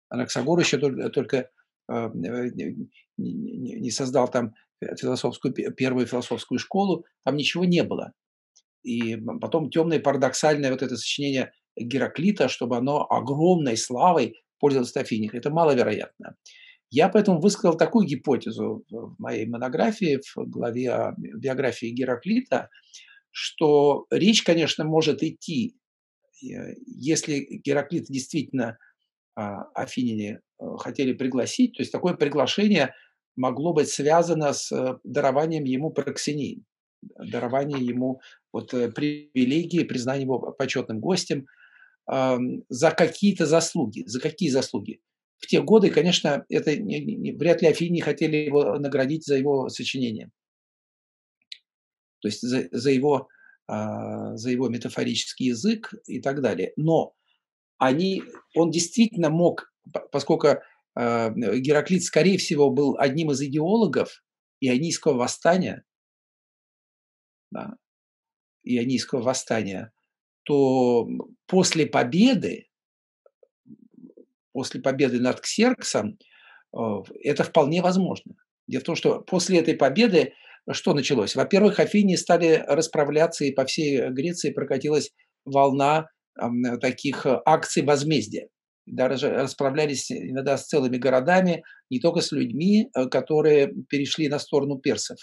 [0.09, 1.49] Анаксагор еще только, только
[1.89, 4.53] э, не не создал там
[4.99, 8.13] философскую, первую философскую школу, там ничего не было.
[8.83, 15.35] И потом темное парадоксальное вот это сочинение Гераклита, чтобы оно огромной славой пользовалось в Афинах,
[15.35, 16.35] это маловероятно.
[16.91, 22.69] Я поэтому высказал такую гипотезу в моей монографии, в главе о биографии Гераклита,
[23.31, 25.77] что речь, конечно, может идти,
[26.43, 28.77] э, если Гераклит действительно
[29.35, 32.93] а, афиняне э, хотели пригласить, то есть такое приглашение
[33.37, 36.65] могло быть связано с э, дарованием ему проксении,
[37.01, 38.19] дарованием ему
[38.51, 41.47] вот привилегии, признанием его почетным гостем
[42.05, 44.03] за какие-то заслуги.
[44.05, 44.99] За какие заслуги?
[45.41, 49.69] В те годы, конечно, это не, не, вряд ли Афини хотели его наградить за его
[49.69, 50.31] сочинение.
[52.21, 53.27] То есть за, за, его,
[53.67, 56.73] а, за его метафорический язык и так далее.
[56.75, 57.15] Но
[57.79, 58.21] они,
[58.55, 59.73] он действительно мог,
[60.11, 60.59] поскольку
[60.93, 64.23] а, Гераклит, скорее всего, был одним из идеологов
[64.59, 65.83] ионийского восстания,
[67.49, 67.73] да,
[68.63, 69.91] ионийского восстания,
[70.43, 71.07] то
[71.47, 72.67] после победы
[74.53, 76.17] после победы над Ксерксом,
[76.75, 76.77] э,
[77.23, 78.35] это вполне возможно.
[78.67, 80.33] Дело в том, что после этой победы
[80.69, 81.35] что началось?
[81.35, 85.11] Во-первых, Афини стали расправляться, и по всей Греции прокатилась
[85.43, 86.07] волна
[86.79, 88.47] таких акций возмездия.
[88.85, 94.79] Даже расправлялись иногда с целыми городами, не только с людьми, э, которые перешли на сторону
[94.79, 95.17] персов,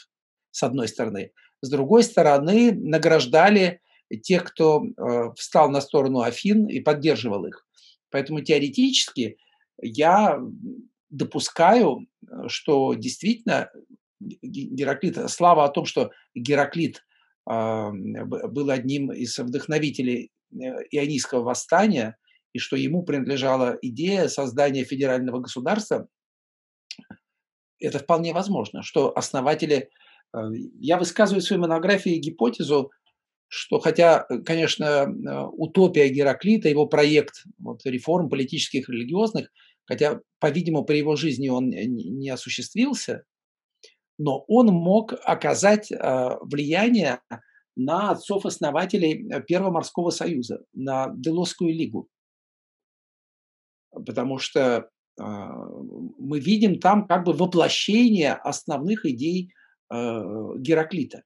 [0.51, 1.33] с одной стороны.
[1.61, 3.81] С другой стороны, награждали
[4.23, 7.67] тех, кто э, встал на сторону Афин и поддерживал их.
[8.11, 9.39] Поэтому теоретически
[9.81, 10.39] я
[11.11, 12.07] допускаю,
[12.49, 13.71] что действительно
[14.21, 17.05] Гераклит, слава о том, что Гераклит
[17.47, 20.57] а, был одним из вдохновителей э,
[20.91, 22.17] ионийского восстания,
[22.53, 26.09] и что ему принадлежала идея создания федерального государства,
[27.81, 29.91] это вполне возможно, что основатели...
[30.37, 30.39] Э,
[30.81, 32.91] я высказываю в своей монографии гипотезу,
[33.49, 39.51] что хотя, э, конечно, э, утопия Гераклита, его проект вот, реформ политических и религиозных,
[39.87, 43.25] хотя, по-видимому, при его жизни он не осуществился,
[44.19, 45.97] но он мог оказать э,
[46.43, 47.21] влияние
[47.75, 52.09] на отцов-основателей Первого морского союза, на Делосскую лигу.
[53.91, 59.53] Потому что мы видим там как бы воплощение основных идей
[59.91, 61.23] Гераклита.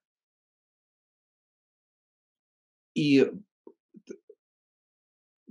[2.95, 3.27] И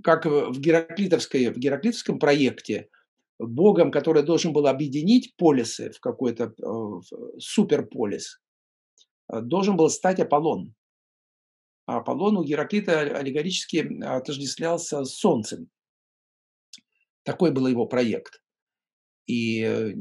[0.02, 2.88] как в, Гераклитовской, в Гераклитовском проекте,
[3.38, 8.40] богом, который должен был объединить полисы в какой-то э, суперполис,
[9.32, 10.74] э, должен был стать Аполлон.
[11.86, 15.68] А Аполлон у Гераклита аллегорически отождествлялся с Солнцем.
[17.24, 18.42] Такой был его проект.
[19.26, 19.92] И э,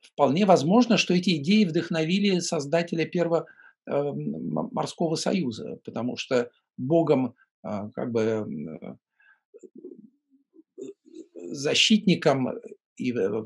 [0.00, 3.46] вполне возможно, что эти идеи вдохновили создателя первого
[3.88, 8.94] морского союза, потому что Богом а, как бы э,
[11.50, 12.48] защитником
[12.96, 13.42] и э,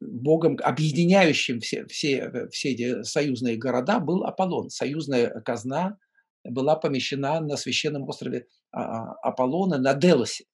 [0.00, 4.70] Богом, объединяющим все, все, все эти союзные города, был Аполлон.
[4.70, 5.98] Союзная казна
[6.44, 10.44] была помещена на священном острове а, а, Аполлона на Делосе.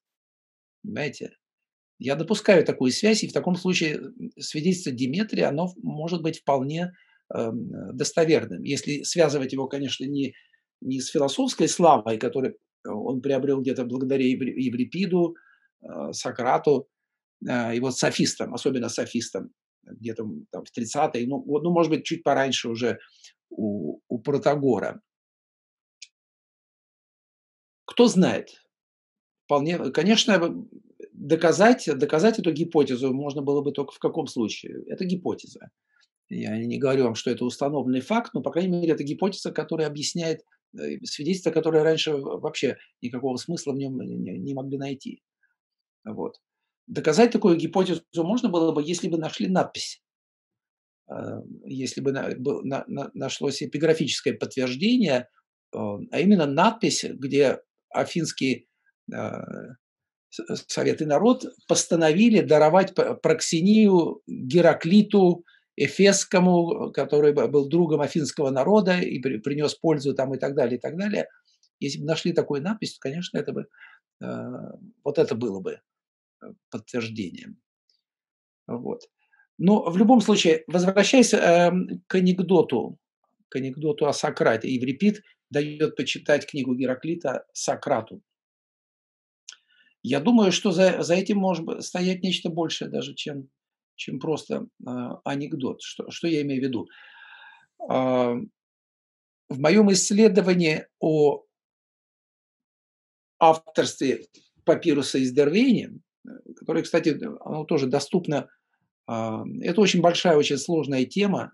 [0.83, 1.31] Понимаете?
[1.97, 3.99] Я допускаю такую связь, и в таком случае
[4.39, 6.93] свидетельство Диметрия, оно может быть вполне Эм,
[7.29, 8.63] достоверным.
[8.63, 10.33] Если связывать его, конечно, не,
[10.81, 15.35] не с философской славой, которую он приобрел где-то благодаря Еврипиду,
[15.81, 16.87] э, Сократу,
[17.47, 19.51] э, и вот софистам, особенно софистам,
[19.83, 22.99] где-то там в 30-е, ну, ну, может быть, чуть пораньше уже
[23.49, 25.01] у, у Протагора.
[27.85, 28.49] Кто знает?
[29.45, 30.67] Вполне, конечно,
[31.11, 34.83] доказать, доказать эту гипотезу можно было бы только в каком случае?
[34.87, 35.71] Это гипотеза.
[36.29, 39.87] Я не говорю вам, что это установленный факт, но, по крайней мере, это гипотеза, которая
[39.87, 40.41] объясняет
[40.77, 45.23] э, свидетельство, которое раньше вообще никакого смысла в нем не, могли найти.
[46.05, 46.35] Вот.
[46.85, 50.03] Доказать такую гипотезу можно было бы, если бы нашли надпись.
[51.11, 52.11] Э, если бы
[53.15, 55.29] нашлось эпиграфическое подтверждение,
[55.73, 58.65] э, а именно надпись, где афинские
[60.67, 65.43] Совет и народ постановили даровать проксинию Гераклиту,
[65.79, 70.97] Эфесскому, который был другом афинского народа и принес пользу там и так далее, и так
[70.97, 71.27] далее.
[71.79, 73.67] Если бы нашли такую надпись, то, конечно, это бы,
[74.21, 74.25] э,
[75.05, 75.79] вот это было бы
[76.41, 77.61] э, подтверждением.
[78.67, 79.03] Вот.
[79.57, 81.71] Но в любом случае, возвращаясь э,
[82.07, 82.97] к анекдоту,
[83.47, 88.21] к анекдоту о Сократе, Еврипид дает почитать книгу Гераклита Сократу.
[90.03, 93.49] Я думаю, что за за этим может стоять нечто большее даже, чем
[93.99, 95.81] чем просто, а, анекдот.
[95.81, 96.87] Что что я имею в виду?
[97.87, 98.35] А,
[99.49, 101.43] в моем исследовании о
[103.39, 104.25] авторстве
[104.63, 105.89] папируса из Дервени,
[106.25, 108.47] э, который, кстати, оно тоже доступно,
[109.07, 111.51] а, это очень большая, очень сложная тема.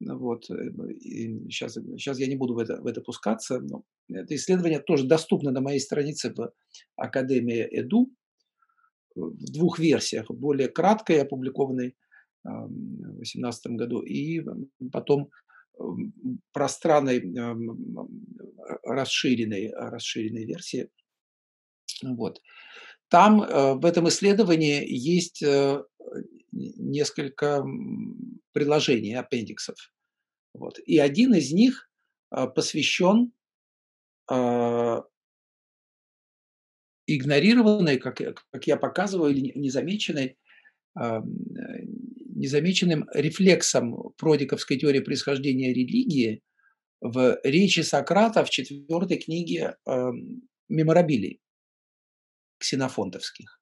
[0.00, 3.82] Ну вот, э, и щас щас я не буду в это в это пускаться, но
[4.08, 6.52] это исследование тоже доступно на моей странице в
[6.96, 8.08] Академии Эду
[9.16, 11.96] в двух версиях: более краткой, опубликованной,
[12.44, 14.42] ам, в 18 году, и,
[14.92, 15.30] потом,
[15.80, 16.12] м,
[16.52, 18.08] пространной, ам,
[18.84, 20.90] расширенной расширенной версии.
[22.04, 22.40] Вот.
[23.10, 25.82] Там, э, в этом исследовании есть, э,
[26.52, 27.64] несколько,
[28.52, 29.76] приложений, аппендиксов.
[30.54, 30.78] Вот.
[30.86, 31.88] И один из них,
[32.30, 33.32] посвящен,
[37.06, 40.36] игнорированной, как я как я показываю, или не незамеченной,
[40.96, 41.24] ам,
[41.58, 41.84] э,
[42.36, 46.42] незамеченным рефлексом продиковской теории происхождения религии
[47.02, 49.76] в речи Сократа в 4 книге,
[50.68, 51.38] "Меморабилий"
[52.60, 53.60] ксенофонтовских.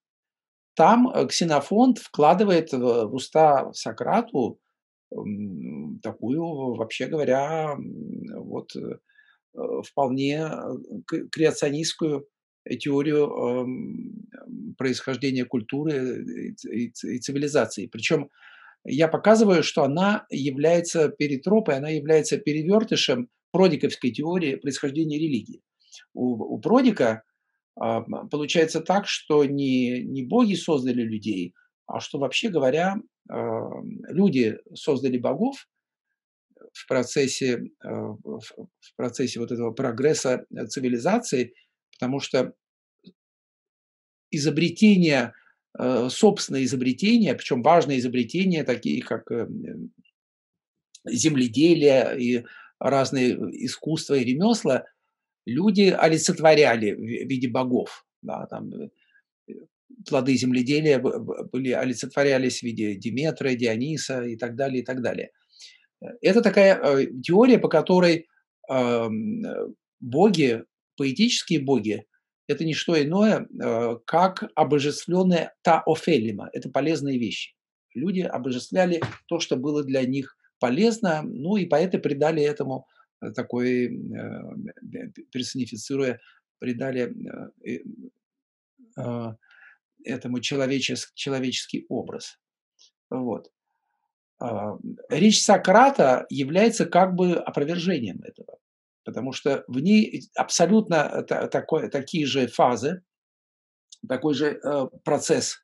[0.76, 4.60] Там, э, Ксенофонт вкладывает в уста Сократу,
[6.02, 7.76] такую, вообще говоря,
[8.34, 8.98] вот, э,
[9.84, 12.26] вполне, э, креационистскую
[12.80, 14.26] теорию, ам,
[14.78, 16.24] происхождения культуры
[16.70, 17.86] и ц и цивилизации.
[17.86, 18.30] Причем
[18.84, 25.62] я показываю, что она является перетропой, она является перевертышем продиковской теории происхождения религии.
[26.14, 27.22] У у Продика,
[27.80, 31.54] ам, получается так, что не не боги создали людей,
[31.86, 32.96] а что, вообще говоря,
[33.30, 35.66] ам, люди создали богов
[36.72, 37.90] в процессе, а,
[38.24, 41.54] в процессе вот этого прогресса, э, цивилизации,
[41.94, 42.54] потому что
[44.30, 45.32] изобретения,
[45.78, 49.92] э, собственные изобретения, причем важные изобретения, такие как, эм,
[51.06, 52.44] земледелие и
[52.78, 53.34] разные
[53.64, 54.86] искусства и ремесла,
[55.46, 58.06] люди олицетворяли в виде богов.
[58.22, 58.88] Да, там, э,
[60.08, 65.02] плоды земледелия бы бы были олицетворялись в виде Деметры, Диониса и так далее, и так
[65.02, 65.30] далее.
[66.02, 68.26] Э, это такая, э, теория, по которой,
[68.68, 69.42] ам,
[70.00, 70.64] боги,
[70.96, 72.06] поэтические боги-
[72.46, 76.50] это не что иное, э, как обожествленные таофелима.
[76.52, 77.54] Это полезные вещи.
[77.94, 82.86] Люди обожествляли то, что было для них полезно, ну и поэты придали этому
[83.34, 83.90] такой, э,
[85.32, 86.20] персонифицируя,
[86.58, 87.12] придали,
[88.96, 89.32] э,
[90.04, 92.38] этому человечес человеческий образ.
[93.10, 93.50] Вот.
[94.40, 94.76] А,
[95.08, 98.58] речь Сократа является как бы опровержением этого.
[99.04, 103.02] Потому что в ней абсолютно та такой такие же фазы,
[104.08, 105.58] такой же, э, процесс,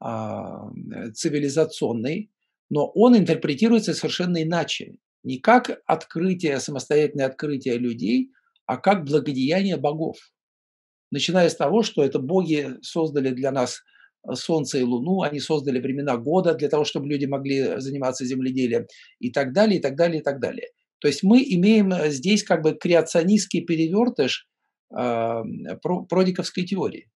[0.00, 0.74] ам,
[1.14, 2.30] цивилизационный,
[2.70, 4.96] но он интерпретируется совершенно иначе.
[5.24, 8.30] Не как открытие, самостоятельное открытие людей,
[8.66, 10.18] а как благодеяние богов.
[11.10, 13.82] Начиная с того, что это боги создали для нас,
[14.28, 18.86] э, солнце и луну, они создали времена года для того, чтобы люди могли заниматься земледелием
[19.20, 20.68] и так далее, и так далее, и так далее.
[21.00, 24.46] То есть мы имеем, э, здесь как бы креационистский перевертыш,
[24.92, 25.44] ам,
[25.82, 27.10] про продиковской теории.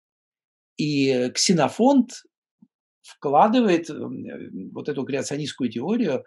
[0.79, 2.11] И Ксенофонт
[3.03, 6.25] вкладывает, м, вот эту креационистскую теорию,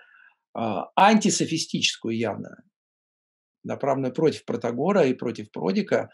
[0.55, 2.63] а, антисофистическую явно,
[3.63, 6.09] направленную против Протагора и против Продика,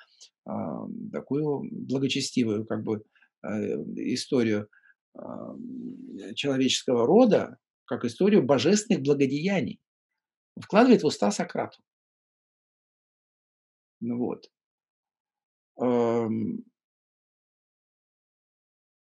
[0.45, 3.03] ам, такую благочестивую как бы,
[3.43, 3.49] э,
[4.13, 4.67] историю,
[6.35, 9.79] человеческого рода, как историю божественных благодеяний
[10.61, 11.79] вкладывает в уста Сократу.
[14.01, 14.49] Ну вот.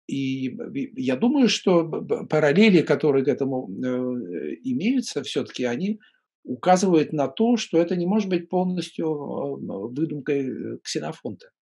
[0.09, 0.57] И
[0.97, 1.85] я думаю, что
[2.29, 6.01] параллели, которые к этому, э, имеются, всё-таки они
[6.45, 11.53] указывают на то, что это не может быть полностью, ам, выдумкой, э, Ксенофонта.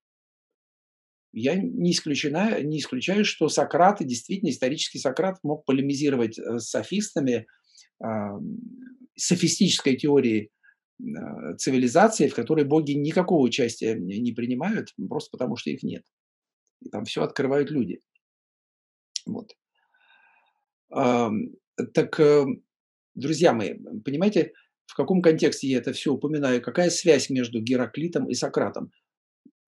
[1.35, 7.47] Я не исключена не исключаю, что Сократ, действительно исторический Сократ мог полемизировать, э, с софистами,
[8.01, 8.59] ам,
[9.21, 10.51] софистической теорией,
[11.01, 16.03] а, цивилизации, в которой боги никакого участия не принимают, просто потому что их нет.
[16.83, 18.01] И там всё открывают люди.
[19.27, 19.55] Вот.
[20.91, 22.45] Так, э,
[23.15, 23.75] друзья мои,
[24.05, 24.53] понимаете,
[24.87, 26.61] в каком контексте я это всё упоминаю?
[26.61, 28.91] Какая связь между Гераклитом и Сократом?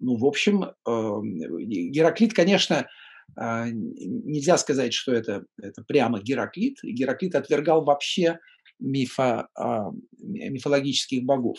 [0.01, 2.89] Ну, в общем, Гераклит, конечно,
[3.37, 6.79] а, нельзя сказать, что это это прямо Гераклит.
[6.83, 8.39] Гераклит отвергал вообще
[8.82, 11.59] мифа ам, мифологических богов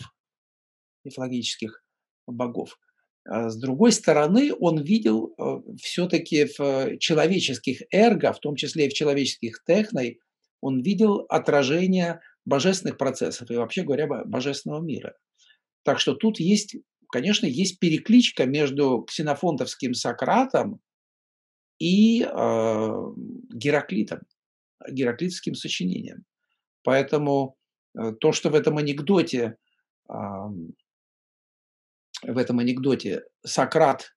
[1.03, 1.83] мифологических
[2.27, 2.79] богов.
[3.25, 8.89] А с другой стороны, он видел э, все-таки в человеческих эрго, в том числе и
[8.89, 10.19] в человеческих техной,
[10.61, 15.15] он видел отражение божественных процессов и вообще говоря, божественного мира.
[15.83, 16.75] Так что тут есть,
[17.11, 20.81] конечно, есть перекличка между ксенофонтовским Сократом
[21.79, 22.27] и э,
[23.53, 24.19] Гераклитом,
[24.89, 26.25] гераклитским сочинением.
[26.83, 27.57] Поэтому
[27.97, 29.57] э, то, что в этом анекдоте,
[30.09, 30.13] э,
[32.23, 34.13] в этом анекдоте Сократ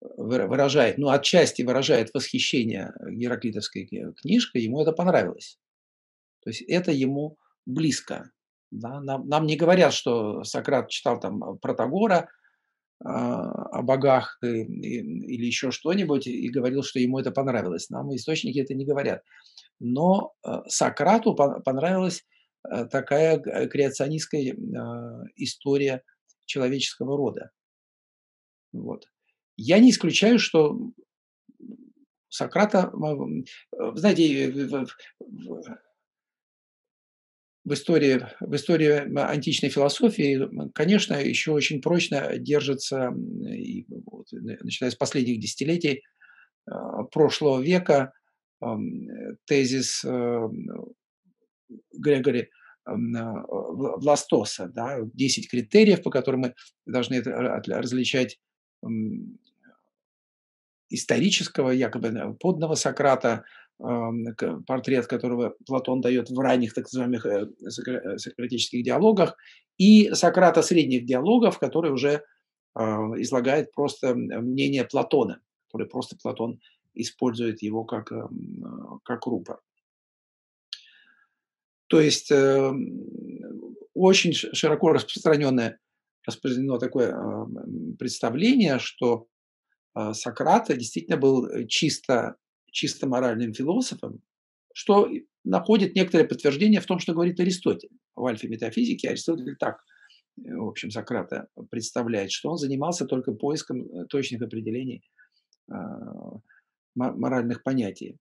[0.00, 3.86] выражает, ну, отчасти выражает восхищение гераклитовской
[4.20, 5.58] книжкой, ему это понравилось.
[6.42, 8.30] То есть это ему близко.
[8.70, 9.00] Да?
[9.00, 12.28] Нам, нам не говорят, что Сократ читал там Протагора,
[13.04, 17.90] а, о богах и, и, или еще что-нибудь и говорил, что ему это понравилось.
[17.90, 19.22] Нам источники это не говорят.
[19.78, 22.24] Но э, Сократу понравилась
[22.68, 26.02] э, такая креационистская а, история
[26.46, 27.50] человеческого рода.
[28.72, 29.06] Вот.
[29.56, 30.78] Я не исключаю, что
[32.28, 32.92] Сократа,
[33.94, 34.52] знаете,
[37.64, 43.12] в истории, в истории античной философии, конечно, еще очень прочно держится,
[43.42, 46.02] и вот, начиная с последних десятилетий
[47.10, 48.12] прошлого века,
[49.44, 50.48] тезис э,
[51.92, 52.50] Грегори
[52.84, 56.54] Властоса, да, 10 критериев, по которым мы
[56.86, 58.38] должны различать
[60.88, 63.44] исторического, якобы подного Сократа,
[63.76, 69.36] портрет которого Платон дает в ранних так называемых э, э, сократических диалогах,
[69.76, 72.22] и Сократа средних диалогов, который уже
[72.74, 76.60] излагает просто мнение Платона, который просто Платон
[76.96, 78.12] использует его как,
[79.04, 79.60] как рупор.
[81.88, 82.32] То есть
[83.94, 85.78] очень широко распространенное
[86.26, 87.14] распространено такое
[87.98, 89.28] представление, что
[89.94, 92.36] а, Сократ действительно был э, чисто
[92.70, 94.20] чисто моральным философом,
[94.74, 95.08] что
[95.44, 97.88] находит некоторое подтверждение в том, что говорит Аристотель.
[98.14, 99.78] В альфе метафизике Аристотель так,
[100.36, 105.02] э, в общем, Сократа представляет, что он занимался только поиском э, точных определений
[106.96, 108.18] моральных понятий.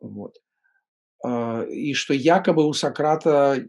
[0.00, 0.36] Вот.
[1.24, 3.64] А, и что якобы у Сократа,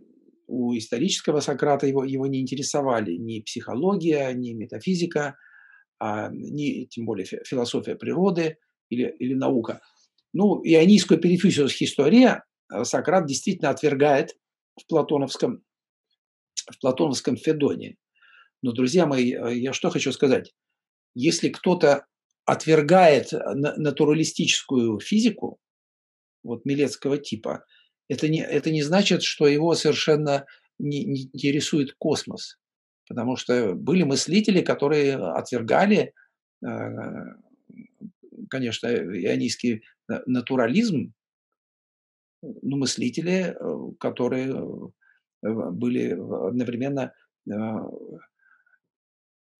[0.48, 5.36] у исторического Сократа его, его не интересовали ни психология, ни метафизика,
[6.00, 8.58] а ни, тем более философия природы,
[8.90, 9.82] или, или наука.
[10.34, 12.44] Ну, ионийскую перифизиус история
[12.84, 14.32] Сократ действительно отвергает
[14.80, 15.64] в платоновском,
[16.70, 17.98] в платоновском Федоне.
[18.62, 20.54] Но, друзья мои, э, я что хочу сказать.
[21.14, 22.06] Если кто-то
[22.46, 25.60] отвергает натуралистическую физику,
[26.44, 27.66] вот Милецкого типа,
[28.08, 30.46] это не, это не значит, что его совершенно
[30.78, 32.58] не, не интересует космос.
[33.08, 36.14] Потому что были мыслители, которые отвергали
[36.64, 36.68] э,
[38.50, 41.14] конечно, ионийский натурализм,
[42.42, 47.14] ну, мыслители, э, которые э, были одновременно
[47.50, 47.54] э,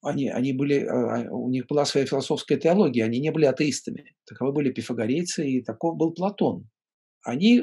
[0.06, 4.16] они, они были, а, у них была своя философская теология, они не были атеистами.
[4.26, 6.70] Таковы были пифагорейцы, и таков был Платон.
[7.24, 7.62] Они,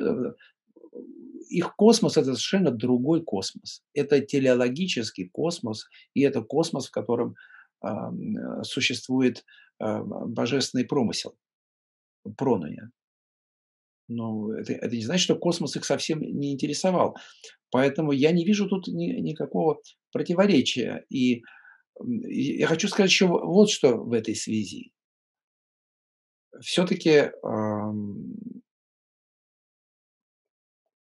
[1.48, 3.82] их космос– это совершенно другой космос.
[3.94, 7.36] Это телеологический космос, и это космос, в котором
[8.62, 9.44] существует
[9.78, 11.34] а, божественный промысел,
[12.36, 12.90] проная.
[14.08, 17.16] Но это, это не значит, что космос их совсем не интересовал.
[17.70, 19.80] Поэтому я не вижу тут ни, никакого
[20.12, 21.04] противоречия.
[21.08, 21.42] И, и
[22.04, 24.92] я хочу сказать еще вот что в этой связи.
[26.60, 27.32] Все-таки э,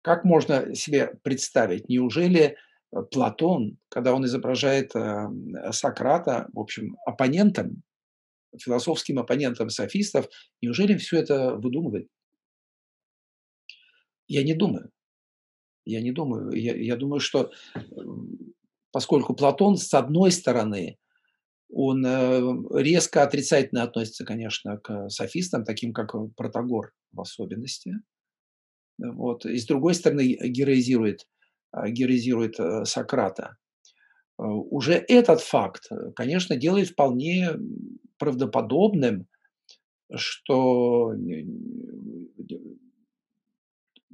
[0.02, 2.56] как можно себе представить, неужели
[3.10, 5.28] Платон, когда он изображает э,
[5.72, 7.82] Сократа, в общем, оппонентом,
[8.58, 10.28] философским оппонентом софистов,
[10.60, 12.08] неужели все это выдумывает?
[14.26, 14.90] Я не думаю.
[15.84, 16.52] Я не думаю.
[16.52, 17.52] Я, я думаю, что
[18.92, 20.98] поскольку Платон, с одной стороны,
[21.72, 22.40] он э,
[22.74, 27.94] резко отрицательно относится, конечно, к софистам, таким как Протагор в особенности.
[28.98, 29.46] Вот.
[29.46, 31.26] И с другой стороны, героизирует,
[31.74, 33.56] э, героизирует э, Сократа.
[34.36, 37.50] Уже этот факт, конечно, делает вполне
[38.18, 39.26] правдоподобным,
[40.16, 41.12] что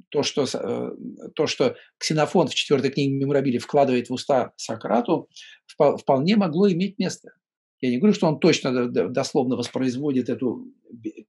[0.09, 0.91] то, что, э,
[1.35, 5.29] то, что Ксенофонт в четвертой книге Меморабили вкладывает в уста Сократу,
[5.67, 7.31] вполне могло иметь место.
[7.79, 10.71] Я не говорю, что он точно дословно воспроизводит эту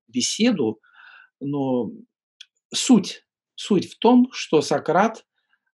[0.06, 0.80] беседу,
[1.40, 1.90] но
[2.72, 5.24] суть, суть в том, что Сократ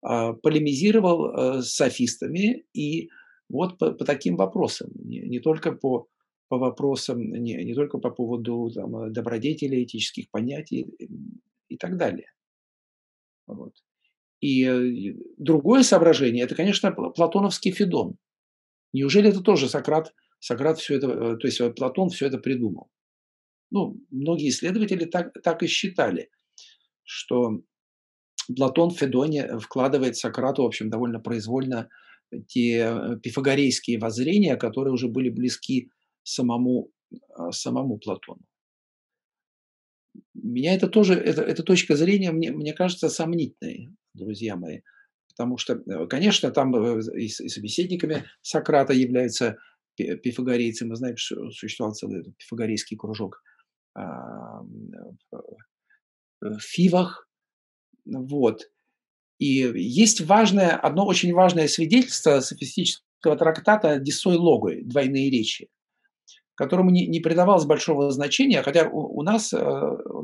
[0.02, 3.10] а, полемизировал э, с софистами и
[3.50, 6.08] Вот по, по таким вопросам, не, не только по,
[6.50, 10.88] по вопросам, не, не только по поводу там, добродетелей, этических понятий
[11.70, 12.33] и так далее.
[13.48, 13.74] Вот.
[14.44, 18.18] И э, другое соображение– это, конечно, платоновский Федон.
[18.92, 22.90] Неужели это тоже Сократ, Сократ все это, э, то есть э, Платон все это придумал?
[23.72, 26.30] Ну, многие исследователи так, так и считали,
[27.04, 27.62] что
[28.56, 31.90] Платон в Федоне вкладывает Сократу, в общем, довольно произвольно
[32.48, 35.90] те пифагорейские воззрения, которые уже были близки
[36.24, 36.92] самому,
[37.52, 38.42] самому Платону.
[40.34, 44.82] Меня это тоже, это, эта точка зрения, мне, мне кажется, сомнительной, друзья мои.
[45.30, 49.58] Потому что, э, конечно, там э, и, и собеседниками Сократа являются
[49.96, 50.86] пифагорейцы.
[50.86, 53.42] Мы знаем, что существовал целый пифагорейский кружок
[53.96, 54.62] а,
[56.42, 57.28] в Фивах.
[58.06, 58.70] Вот.
[59.40, 65.70] И есть важное, одно очень важное свидетельство софистического трактата «Дисой логой» «Двойные речи»
[66.56, 69.58] которому не, не придавалось большого значения, хотя у, у нас э,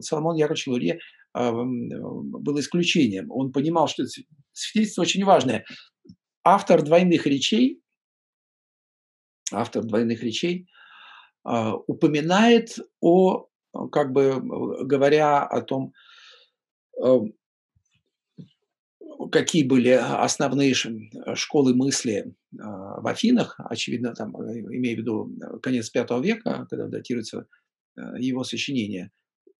[0.02, 1.00] Соломон Яковлевич Лурье
[1.36, 3.32] э, был исключением.
[3.32, 4.12] Он понимал, что это
[4.54, 5.66] свидетельство очень важное.
[6.44, 7.82] Автор двойных речей,
[9.52, 10.68] автор двойных речей
[11.48, 13.48] э, упоминает о,
[13.92, 14.40] как бы
[14.86, 15.94] говоря о том,
[17.04, 17.20] э,
[19.28, 25.60] какие были основные школы мысли а, в Афинах, очевидно, там, э, имея в виду э,
[25.60, 27.46] конец V века, когда датируется
[27.98, 29.12] э, его сочинение,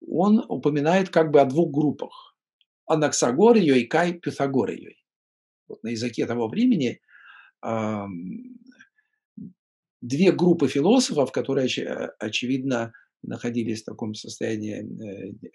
[0.06, 2.36] он упоминает как бы о двух группах–
[2.86, 4.96] Анаксагорией и Кай Пифагорией.
[5.68, 7.00] Вот на языке того времени
[10.00, 11.68] две группы философов, которые,
[12.18, 12.92] очевидно,
[13.22, 14.82] находились в таком состоянии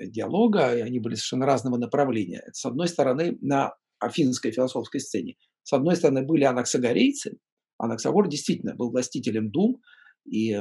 [0.06, 2.44] диалога, и они были совершенно разного направления.
[2.54, 3.74] С одной стороны, на
[4.06, 5.36] афинской философской сцене.
[5.64, 7.38] С одной стороны, были анаксагорейцы.
[7.78, 9.82] Анаксагор действительно был властителем дум,
[10.26, 10.58] и,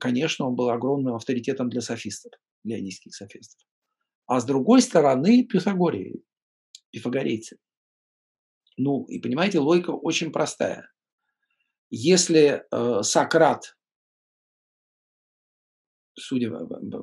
[0.00, 2.32] конечно, он был огромным авторитетом для софистов,
[2.64, 3.66] для ионийских софистов.
[4.26, 6.24] А с другой стороны, Пифагории,
[6.90, 7.58] пифагорейцы.
[8.76, 10.90] Ну, и понимаете, логика очень простая.
[11.88, 13.76] Если э, Сократ,
[16.18, 16.50] судя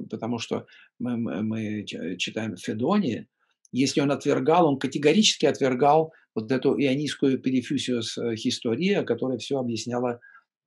[0.10, 0.66] потому что
[1.00, 3.28] мы, мы читаем в Федоне,
[3.74, 10.20] если он отвергал, он категорически отвергал вот эту ионийскую перифюсиус история, которая все объясняла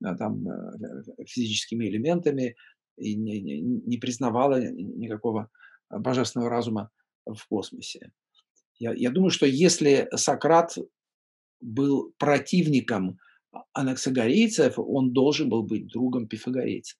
[0.05, 2.55] э, там, э, физическими элементами
[2.97, 5.49] и не, не, не признавала никакого
[5.89, 6.89] божественного разума
[7.25, 8.11] в космосе.
[8.77, 10.75] Я, я думаю, что если Сократ
[11.61, 13.19] был противником
[13.73, 16.97] анаксагорейцев, он должен был быть другом пифагорейцев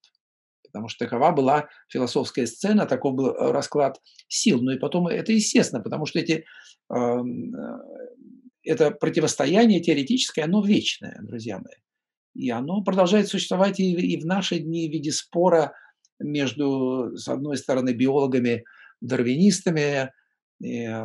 [0.78, 4.62] потому что такова была философская сцена, таков был э, расклад сил.
[4.62, 6.46] Ну и потом это естественно, потому что эти,
[6.94, 7.80] эм, э,
[8.64, 11.82] это противостояние теоретическое, оно вечное, друзья мои.
[12.36, 15.74] И оно продолжает существовать и, и в наши дни в виде спора
[16.20, 18.64] между, с одной стороны, биологами,
[19.02, 20.12] дарвинистами,
[20.62, 21.02] и, э,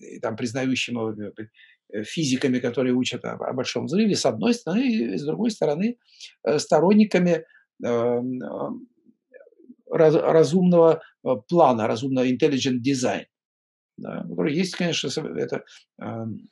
[0.00, 1.32] и, там, признающими
[2.04, 5.96] физиками, которые учат о, о большом взрыве, с одной стороны, и с другой стороны,
[6.58, 7.46] сторонниками
[9.90, 13.26] раз, разумного э, плана, разумного intelligent design,
[13.96, 15.64] да, который есть, конечно, это
[16.00, 16.48] эм,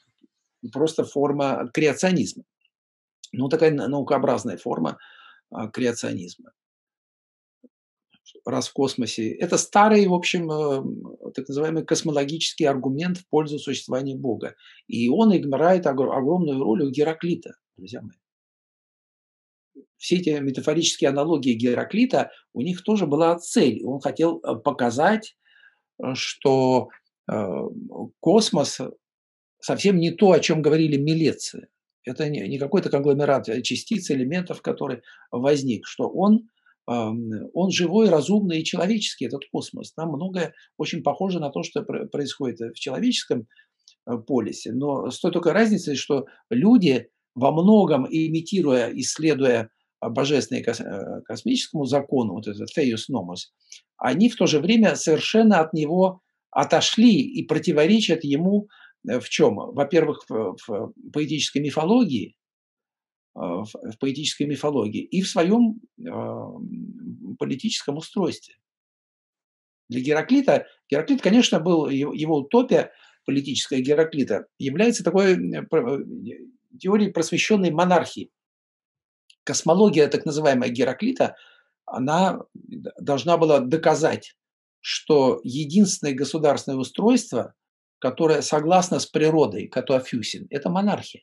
[0.72, 2.44] просто форма креационизма.
[3.32, 4.98] Ну, такая наукообразная форма
[5.50, 6.52] а, креационизма.
[8.44, 9.30] Раз в космосе.
[9.30, 14.54] Это старый, в общем, э, так называемый космологический аргумент в пользу существования Бога.
[14.86, 18.16] И он играет огромную роль у Гераклита, друзья мои
[19.98, 23.82] все эти метафорические аналогии Гераклита, у них тоже была цель.
[23.84, 25.36] Он хотел э, показать,
[26.02, 26.88] э, что
[27.30, 27.34] э,
[28.20, 28.80] космос
[29.60, 31.68] совсем не то, о чем говорили милецы.
[32.04, 35.02] Это не, какой-то конгломерат частиц, элементов, который
[35.32, 36.48] возник, что он,
[36.88, 39.92] эм, он живой, разумный и человеческий, этот космос.
[39.92, 43.48] Там многое очень похоже на то, что происходит в человеческом
[44.28, 44.70] полисе.
[44.70, 49.70] Но с той только разницей, что люди во многом имитируя, исследуя
[50.08, 53.52] божественному э, космическому закону, вот этот Феюс Номос,
[53.96, 56.20] они в то же время совершенно от него
[56.50, 58.68] отошли и противоречат ему
[59.08, 59.56] э, в чем?
[59.56, 62.36] Во-первых, в, поэтической мифологии,
[63.34, 63.68] э, в,
[64.00, 65.80] поэтической мифологии и в своем
[67.38, 68.54] политическом устройстве.
[69.88, 72.92] Для Гераклита, Гераклит, конечно, был, его утопия
[73.24, 75.36] политическая Гераклита является такой
[76.80, 78.30] теорией просвещенной монархии
[79.46, 81.36] космология так называемая Гераклита,
[81.86, 82.40] она
[83.00, 84.36] должна была доказать,
[84.80, 87.54] что единственное государственное устройство,
[88.00, 91.22] которое согласно с природой, катуафюсин, это монархия.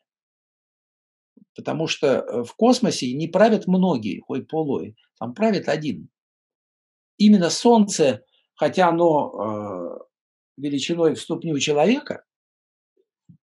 [1.55, 6.09] Потому что э, в космосе не правят многие, хой полой, там правит один.
[7.17, 8.23] Именно Солнце,
[8.55, 12.23] хотя оно э, величиной в ступню человека,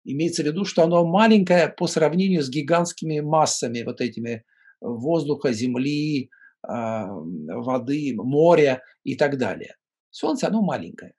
[0.05, 4.45] имеется в виду, что оно маленькое по сравнению с гигантскими массами вот этими
[4.83, 6.31] воздуха, земли,
[6.63, 9.77] а, воды, моря и так далее.
[10.11, 11.15] Солнце, оно маленькое,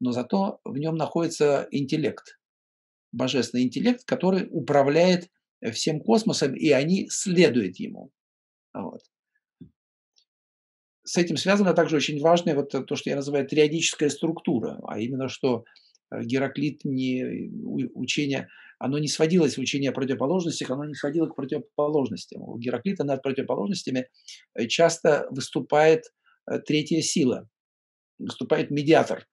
[0.00, 2.38] но зато в нем находится интеллект,
[3.10, 5.28] божественный интеллект, который управляет
[5.72, 8.10] всем космосом, и они следуют ему.
[8.74, 9.00] Вот.
[11.04, 15.28] С этим связано также очень важное вот то, что я называю триадическая структура, а именно,
[15.28, 15.64] что
[16.10, 17.50] э, Гераклит не
[17.94, 18.48] учение,
[18.82, 22.42] оно не сводилось в учение о противоположностях, оно не сводило к противоположностям.
[22.42, 24.08] У Гераклита над противоположностями
[24.54, 26.06] э, часто выступает
[26.50, 27.48] э, третья сила,
[28.18, 29.28] выступает медиатор,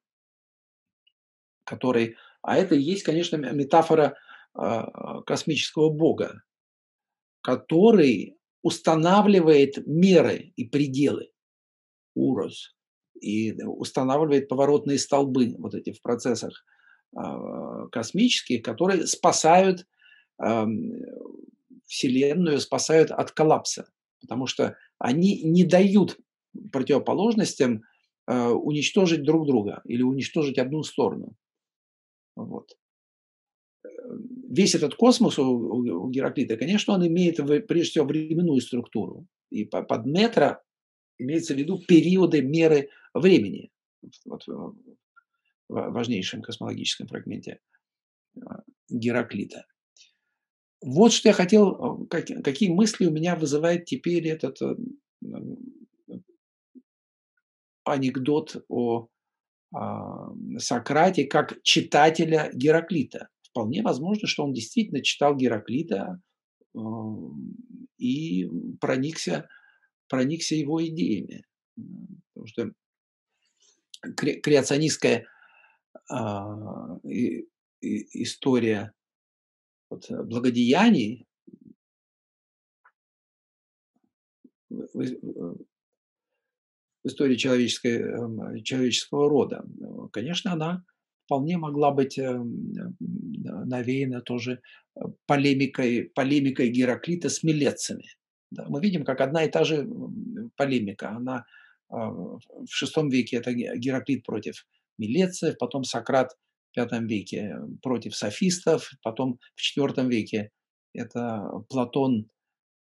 [1.63, 4.15] который, а это и есть, конечно, метафора
[4.53, 6.43] а, космического бога,
[7.41, 11.31] который устанавливает меры и пределы
[12.15, 12.75] урос
[13.19, 16.63] и устанавливает поворотные столбы вот эти в процессах
[17.15, 19.85] а, космических, которые спасают
[21.85, 23.91] Вселенную, спасают от коллапса,
[24.21, 26.17] потому что они не дают
[26.71, 27.81] противоположностям
[28.25, 31.35] а, уничтожить друг друга или уничтожить одну сторону.
[32.35, 32.77] Вот.
[34.49, 37.37] Весь этот космос у, Гераклита, конечно, он имеет
[37.67, 39.25] прежде всего временную структуру.
[39.49, 40.59] И под метро
[41.17, 43.71] имеется в виду периоды меры времени
[44.25, 44.43] вот,
[45.69, 47.59] важнейшем космологическом фрагменте
[48.35, 48.39] э,
[48.89, 49.65] Гераклита.
[50.81, 54.75] Вот что я хотел, как, какие мысли у меня вызывает теперь этот э,
[57.83, 59.07] анекдот о,
[59.73, 63.29] о Сократе как читателя Гераклита.
[63.41, 66.21] Вполне возможно, что он действительно читал Гераклита
[66.75, 66.79] э,
[67.97, 68.47] и
[68.79, 69.47] проникся
[70.09, 71.45] проникся его идеями.
[72.33, 72.71] Потому что
[74.15, 75.38] креационистская а,
[76.11, 77.47] и,
[77.81, 78.93] история
[79.89, 81.25] вот, благодеяний
[84.69, 85.57] в, в,
[87.05, 89.65] истории человеческой, эм, человеческого рода,
[90.11, 90.83] конечно, она
[91.25, 94.61] вполне могла быть эм, навеяна тоже
[94.95, 98.05] э, полемикой, полемикой Гераклита с милецами.
[98.51, 99.87] Мы видим, как одна и та же
[100.55, 101.09] полемика.
[101.09, 101.45] Она
[101.87, 104.65] а, в VI веке это Гераклит против
[104.99, 106.29] Милециев, потом Сократ
[106.75, 110.51] в V веке против софистов, потом в IV веке
[110.93, 112.29] это Платон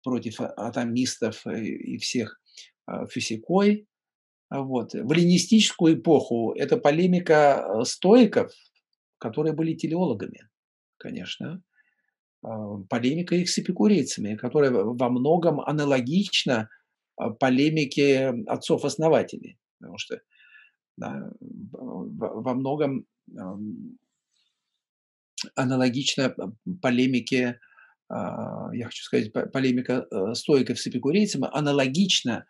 [0.03, 2.41] против атомистов и всех
[2.87, 3.87] а, физикой.
[4.51, 4.93] Вот.
[4.95, 8.53] В эллинистическую эпоху это полемика стоиков,
[9.19, 10.49] которые были телеологами,
[10.97, 11.63] конечно.
[12.43, 16.69] А, полемика их с эпикурейцами, которая во многом аналогична
[17.17, 19.59] а, полемике отцов-основателей.
[19.79, 20.21] Потому что
[20.99, 21.31] да,
[21.73, 23.07] во многом
[25.55, 26.35] аналогична
[26.83, 27.61] полемике,
[28.09, 32.47] а, я хочу сказать, полемика э, стоиков с эпикурейцами, аналогична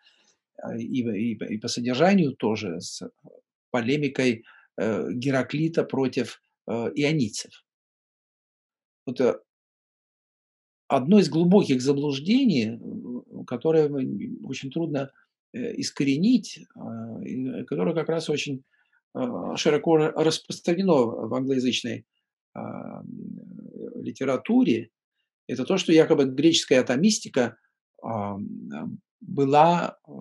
[0.77, 3.01] и, и, и по содержанию тоже с
[3.71, 4.45] полемикой
[4.77, 7.63] э, Гераклита против э, ионийцев.
[9.05, 9.21] Вот
[10.87, 12.79] одно из глубоких заблуждений,
[13.45, 13.89] которое
[14.43, 15.11] очень трудно
[15.53, 17.21] искоренить, а,
[17.65, 18.63] которое как раз очень
[19.13, 22.05] а, широко распространено в англоязычной
[22.53, 23.01] а,
[23.95, 24.89] литературе,
[25.47, 27.57] это то, что якобы греческая атомистика
[29.19, 30.11] была э,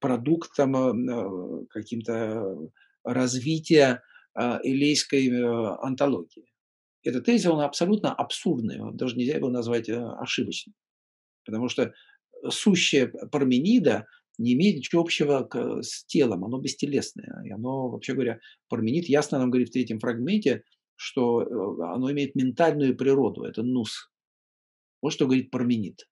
[0.00, 2.70] продуктом каким-то
[3.04, 4.02] развития
[4.34, 6.46] элейской э, антологии.
[7.04, 10.74] Этот тезис, он абсолютно абсурдный, даже нельзя его назвать э, ошибочным.
[11.44, 11.92] Потому что
[12.50, 14.06] сущее Парменида
[14.38, 15.48] не имеет ничего общего
[15.82, 17.42] с телом, оно бестелесное.
[17.44, 20.64] И оно, вообще говоря, Парменид ясно нам говорит в третьем фрагменте,
[20.96, 24.10] что э, оно имеет ментальную природу, это нус.
[25.02, 26.08] Вот что говорит Парменид.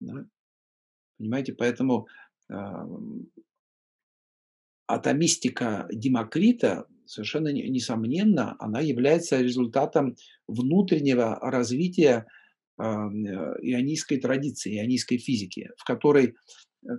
[0.00, 0.26] Да?
[1.18, 2.06] Понимаете, поэтому
[2.50, 2.54] э,
[4.86, 10.16] атомистика Демокрита совершенно несомненно, она является результатом
[10.46, 12.26] внутреннего развития
[12.78, 16.34] ионийской традиции, ионийской физики, в которой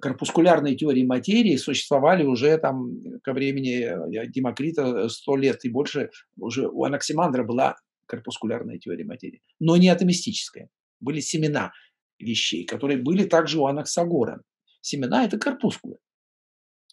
[0.01, 2.91] корпускулярные теории материи существовали уже там
[3.23, 6.09] ко времени э, Демокрита сто лет и больше.
[6.37, 7.75] Уже у Анаксимандра была
[8.05, 10.69] корпускулярная теория материи, но не атомистическая.
[10.99, 11.71] Были семена
[12.19, 14.41] вещей, которые были также у Анаксагора.
[14.81, 15.97] Семена– это корпускулы.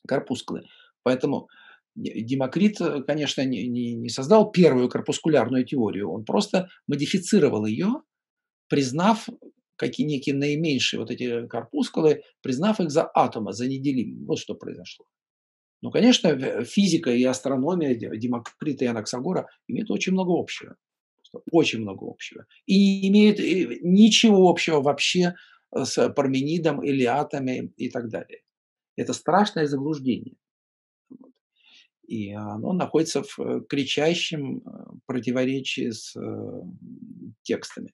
[0.07, 0.63] Корпускулы.
[1.03, 1.49] Поэтому
[1.97, 8.03] Демокрит, э, конечно, не, не, не создал первую корпускулярную теорию, он просто модифицировал ее
[8.69, 9.29] признав
[9.77, 14.27] какие некие наименьшие вот эти корпускулы, признав их за атомы, за неделимые.
[14.27, 15.07] Вот что произошло.
[15.83, 20.77] Ну, конечно, физика и астрономия Демокрита и Анаксагора имеют очень много общего.
[21.53, 22.47] Очень много общего.
[22.65, 25.35] И не имеют э, ничего общего вообще
[25.75, 28.41] с Парменидом или атомами и так далее.
[28.97, 30.37] Это страшное заблуждение.
[32.07, 34.71] И оно находится в э, кричащем э,
[35.07, 36.17] противоречии с
[37.43, 37.93] текстами.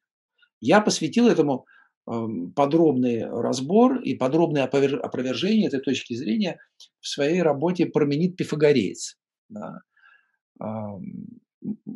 [0.63, 1.67] Я посвятил этому
[2.09, 6.61] эм, подробный разбор и подробное опровержение этой точки зрения
[7.01, 9.19] в своей работе «Променит Пифагореец».
[9.49, 9.81] Да.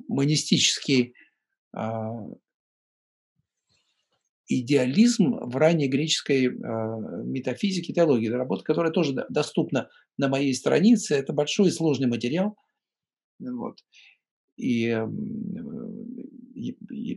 [0.09, 1.15] Монистический
[1.73, 2.27] а,
[4.49, 8.27] идеализм в ранней греческой а, метафизике и теологии.
[8.29, 9.89] Это работа, которая тоже доступна
[10.19, 11.15] на моей странице.
[11.15, 12.57] Это большой и сложный материал.
[13.39, 13.79] Вот.
[14.57, 14.97] И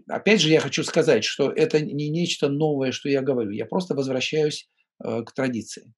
[0.07, 3.52] опять же, я хочу сказать, что это не нечто новое, что я говорю.
[3.52, 4.70] Я просто возвращаюсь
[5.03, 5.94] э, к традиции.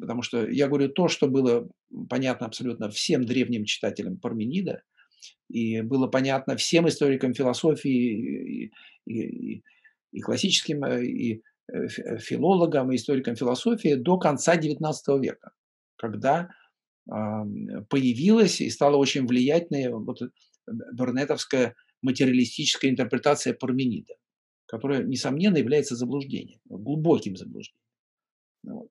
[0.00, 1.68] Потому что я говорю то, что было
[2.08, 4.82] понятно абсолютно всем древним читателям Парменида,
[5.48, 8.72] и было понятно всем историкам философии, и,
[9.06, 9.62] и,
[10.12, 11.42] и классическим, э, и
[11.72, 11.88] э,
[12.18, 15.52] филологам, и историкам философии до конца XIX века,
[15.96, 16.48] когда
[17.88, 20.20] появилась и стала очень влиятельной вот
[20.92, 24.14] бернетовская материалистическая интерпретация Парменида,
[24.66, 27.82] которая, несомненно, является заблуждением, глубоким заблуждением.
[28.64, 28.90] Вот.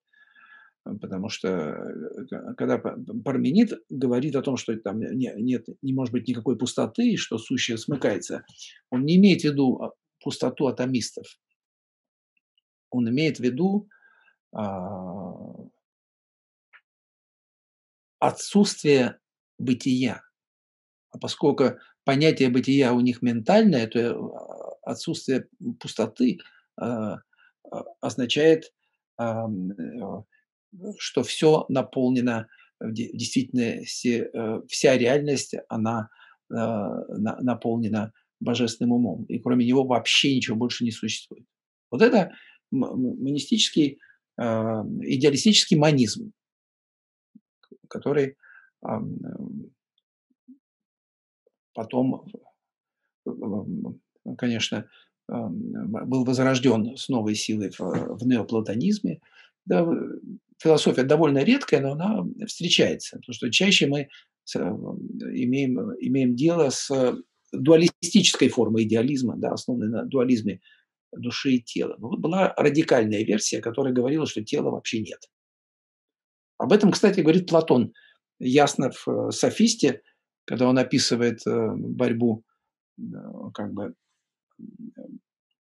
[1.01, 6.57] Потому что э, когда Парменид говорит о том, что там нет, не может быть никакой
[6.57, 8.45] пустоты, что сущее смыкается,
[8.89, 11.25] он не имеет в виду а, пустоту атомистов.
[12.89, 13.89] Он имеет в виду
[14.53, 15.33] а,
[18.19, 19.19] отсутствие
[19.57, 20.21] бытия.
[21.11, 21.77] А поскольку
[22.07, 24.15] понятие бытия у них ментальное, то э,
[24.83, 25.47] отсутствие
[25.77, 26.37] пустоты
[26.77, 27.17] а,
[27.99, 28.71] означает,
[29.19, 29.23] э,
[30.97, 32.47] что все наполнено
[32.79, 36.09] в действительности, э, вся реальность, она
[36.49, 39.25] наполнена божественным умом.
[39.25, 41.43] И кроме него вообще ничего больше не существует.
[41.91, 42.31] Вот это
[42.71, 43.99] монистический,
[44.37, 46.31] идеалистический манизм,
[47.89, 48.37] который
[51.77, 52.25] потом,
[53.27, 53.31] э,
[54.35, 54.89] конечно,
[55.27, 59.19] был возрожден с новой силой в, в неоплатонизме.
[59.65, 59.87] Да,
[60.57, 64.09] философия довольно редкая, но она встречается, потому что чаще мы
[64.55, 66.89] имеем, имеем дело с
[67.51, 70.61] дуалистической формой идеализма, да, основанной на дуализме
[71.15, 71.95] души и тела.
[71.99, 75.19] Но вот была радикальная версия, которая говорила, что тела вообще нет.
[76.57, 77.93] Об этом, кстати, говорит Платон
[78.39, 80.01] ясно в э, «Софисте»,
[80.47, 82.45] когда он описывает э, борьбу
[82.97, 83.01] э,
[83.53, 83.93] как бы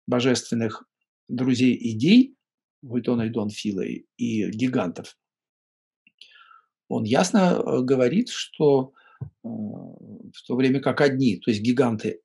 [0.07, 0.85] божественных
[1.29, 2.37] друзей идей,
[2.83, 5.17] Вуйтона и Дон Фила и гигантов,
[6.89, 8.93] он ясно э, говорит, что
[9.43, 12.21] в то время как одни, то есть гиганты,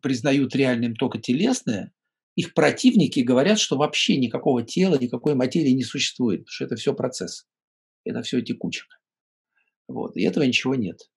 [0.00, 1.92] признают реальным только телесное,
[2.36, 6.94] их противники говорят, что вообще никакого тела, никакой материи не существует, потому что это все
[6.94, 7.48] процесс,
[8.04, 8.96] это все текучка.
[9.88, 10.16] Вот.
[10.16, 11.10] И этого ничего нет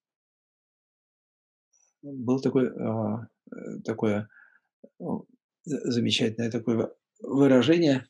[2.14, 4.30] был такой, а, э, такое
[5.64, 6.92] замечательное такое
[7.22, 8.08] выражение,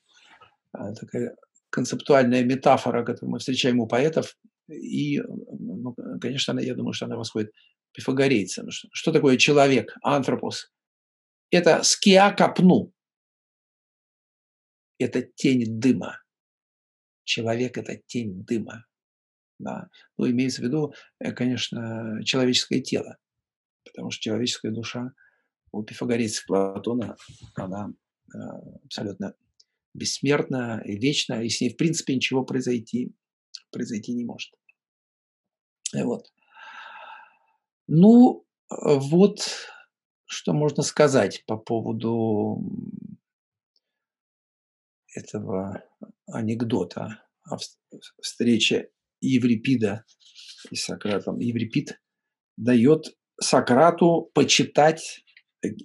[0.74, 1.36] а, такая
[1.70, 7.18] концептуальная метафора, которую мы встречаем у поэтов, и, ну, конечно, она, я думаю, что она
[7.18, 7.52] восходит
[7.94, 8.70] пифагорейцам.
[8.70, 10.72] Что, такое человек, антропос?
[11.52, 12.92] Это скиа капну.
[14.98, 16.22] Это тень дыма.
[17.24, 18.86] Человек– это тень дыма.
[19.60, 19.90] Да.
[20.18, 23.18] Ну, имеется в виду, э, конечно, человеческое тело
[23.86, 25.14] потому что человеческая душа
[25.72, 27.16] у пифагорейцев Платона,
[27.56, 27.90] она
[28.34, 28.38] э,
[28.86, 29.36] абсолютно
[29.94, 33.14] бессмертна и вечна, и с ней, в принципе, ничего произойти,
[33.72, 34.54] произойти не может.
[35.94, 36.34] И вот.
[37.88, 39.48] Ну, вот
[40.26, 42.62] что можно сказать по поводу
[45.14, 45.84] этого
[46.28, 47.58] анекдота о
[48.22, 48.90] встрече
[49.22, 50.04] Еврипида
[50.72, 51.40] и Сократом.
[51.40, 52.02] Еврипид
[52.58, 55.26] дает Сократу почитать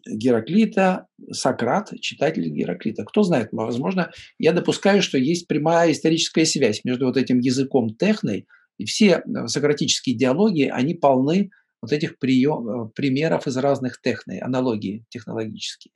[0.06, 3.04] Гераклита, Сократ, читатель Гераклита.
[3.04, 8.46] Кто знает, возможно, я допускаю, что есть прямая историческая связь между вот этим языком техной,
[8.78, 11.50] и все э, сократические диалоги, они полны
[11.82, 15.92] вот этих прием, э, примеров из разных техной, аналогий технологические,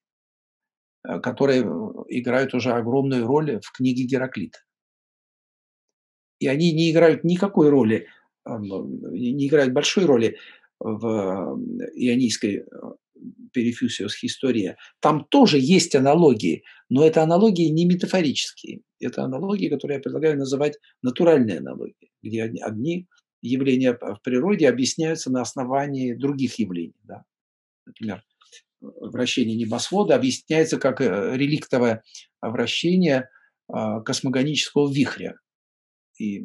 [1.08, 1.62] э, которые
[2.08, 4.58] играют уже огромную роль в книге Гераклита.
[6.40, 8.08] И они не играют никакой роли,
[8.46, 10.36] не играют большой роли
[10.80, 11.58] в
[11.94, 12.64] ионийской
[13.52, 18.82] Перифюсиус История, там тоже есть аналогии, но это аналогии не метафорические.
[19.00, 23.06] Это аналогии, которые я предлагаю называть натуральные аналогии, где одни
[23.40, 26.96] явления в природе объясняются на основании других явлений.
[27.04, 27.24] Да.
[27.86, 28.22] Например,
[28.80, 32.02] вращение небосвода объясняется как э, реликтовое
[32.40, 33.28] вращение
[33.66, 35.36] космогонического вихря.
[36.18, 36.40] И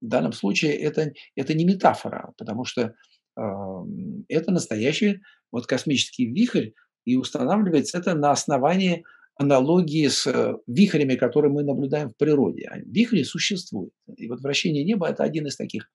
[0.00, 2.92] в данном случае это, это не метафора, потому что э,
[3.36, 5.20] это настоящий
[5.52, 6.70] вот космический вихрь,
[7.04, 9.04] и устанавливается это на основании
[9.36, 12.68] аналогии с э, вихрями, которые мы наблюдаем в природе.
[12.70, 13.94] А вихри существуют.
[14.16, 15.90] И вот вращение неба– это один из таких,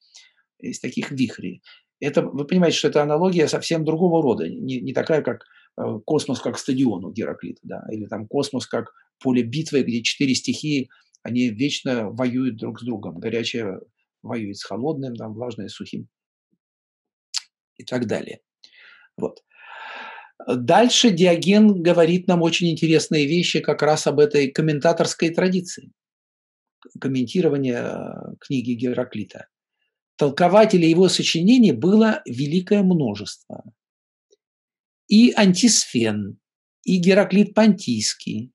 [0.60, 1.62] из таких вихрей.
[1.99, 5.44] Это, вы понимаете, что это аналогия совсем другого рода, не, не такая, как
[5.78, 8.91] э, космос как стадион у Гераклита, да, или там космос как
[9.22, 10.90] поле битвы, где четыре стихии,
[11.22, 13.20] они вечно воюют друг с другом.
[13.20, 13.80] Горячее
[14.24, 16.10] воюет с холодным, там, влажное с сухим
[17.78, 18.42] и так далее.
[19.18, 19.44] Вот.
[20.48, 25.92] Дальше Диоген говорит нам очень интересные вещи как раз об этой комментаторской традиции,
[27.00, 29.48] комментирования э, книги Гераклита.
[30.18, 33.64] Толкователей его сочинений было великое множество.
[35.08, 36.38] И Антисфен,
[36.84, 38.52] и Гераклит Понтийский,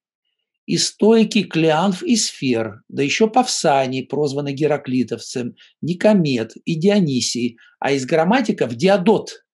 [0.71, 8.07] и стойки Клеанф и Сфер, да еще Павсаний, прозванный Гераклитовцем, Никомет и Дионисий, а из
[8.07, 9.45] грамматиков Диодот,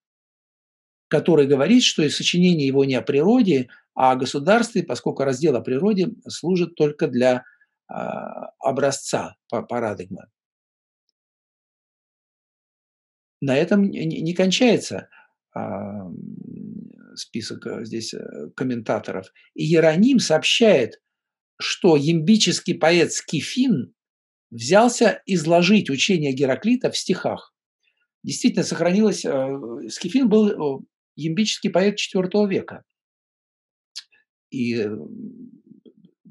[1.09, 5.63] который говорит, что и сочинение его не о природе, а о государстве, поскольку раздел о
[5.63, 7.95] природе служит только для э,
[8.59, 10.27] образца парадигмы.
[13.41, 15.09] На этом не кончается
[15.57, 15.61] э,
[17.15, 19.33] список здесь э, комментаторов.
[19.55, 21.01] И Иероним сообщает,
[21.59, 23.95] что ямбический поэт Скифин
[24.51, 27.55] взялся изложить учение Гераклита в стихах.
[28.23, 29.25] Действительно, сохранилось...
[29.93, 32.85] Скифин был ямбический поэт IV века.
[34.51, 34.89] И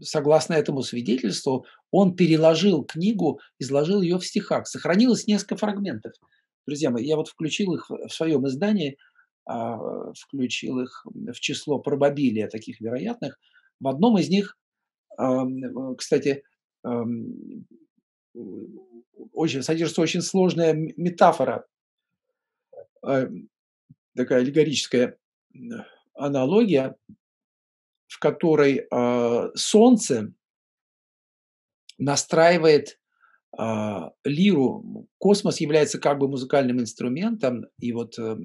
[0.02, 4.68] согласно этому свидетельству, он переложил книгу, изложил ее в стихах.
[4.68, 6.14] Сохранилось несколько фрагментов.
[6.68, 8.98] Друзья мои, я вот включил их в своем издании,
[9.46, 9.78] а,
[10.14, 13.40] включил их в число пробабилия таких вероятных.
[13.80, 14.58] В одном из них,
[15.98, 16.44] кстати,
[19.34, 21.66] очень, содержится очень сложная метафора
[24.16, 25.18] такая аллегорическая
[26.14, 26.96] аналогия,
[28.08, 30.34] в которой э, Солнце
[31.98, 33.00] настраивает
[33.58, 33.64] э,
[34.24, 35.08] лиру.
[35.18, 38.38] Космос является как бы музыкальным инструментом, и вот э,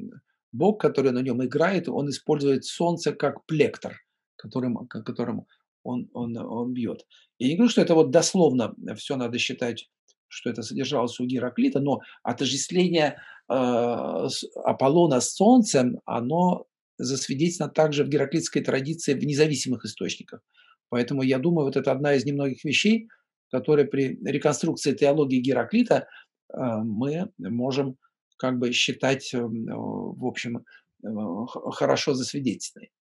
[0.53, 3.97] Бог, который на нем играет, он использует Солнце как плектор,
[4.37, 5.47] которым, которым
[5.83, 7.07] он, он, он бьет.
[7.39, 9.89] Я не говорю, что это вот дословно все надо считать,
[10.29, 13.17] что это содержалось у Гераклита, но отождествление
[13.51, 14.29] Э,
[14.65, 16.67] Аполлона с Солнцем, оно
[16.99, 20.41] засвидетельствовано также в гераклитской традиции в независимых источниках.
[20.89, 23.09] Поэтому я думаю, вот это одна из немногих вещей,
[23.51, 26.07] которые при реконструкции теологии Гераклита
[26.53, 27.97] э, мы можем
[28.37, 30.65] как бы считать, э, в общем,
[31.03, 32.93] хорошо засвидетельственной.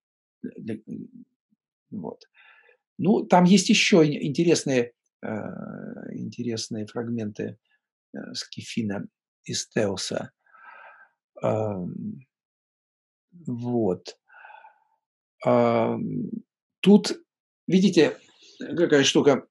[1.91, 2.23] Вот.
[2.99, 7.57] Ну, там есть еще интересные, интересные фрагменты
[8.33, 9.07] Скифина
[9.45, 10.31] из Теуса.
[13.47, 14.19] Вот.
[16.81, 17.23] Тут,
[17.67, 18.17] видите,
[18.59, 19.47] какая штука.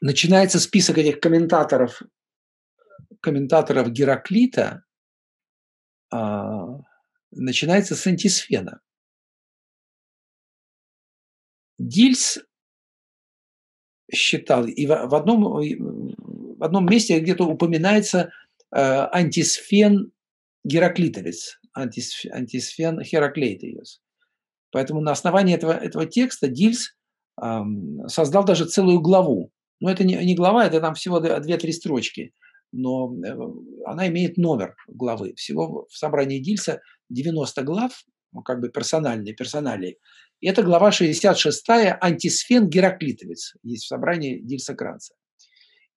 [0.00, 2.02] Начинается список этих комментаторов,
[3.20, 4.84] комментаторов Гераклита,
[6.10, 6.66] а,
[7.30, 8.80] начинается с антисфена.
[11.88, 12.38] Дильс
[14.12, 18.30] считал, и в одном, в одном месте где-то упоминается
[18.74, 18.80] э,
[19.12, 20.12] антисфен
[20.64, 24.00] Гераклитовец, антисфен Хераклейтиус.
[24.70, 26.94] Поэтому на основании этого, этого текста Дильс
[28.08, 29.52] создал даже целую главу.
[29.80, 32.32] Но это не, не глава, это там всего 2-3 строчки,
[32.72, 33.36] но э,
[33.86, 35.34] она имеет номер главы.
[35.36, 37.92] Всего в собрании Дильса 90 глав,
[38.32, 39.98] ну, как бы персональные, персоналии.
[40.40, 45.14] Это глава 66 «Антисфен Гераклитовец» есть в собрании Дильса Кранца.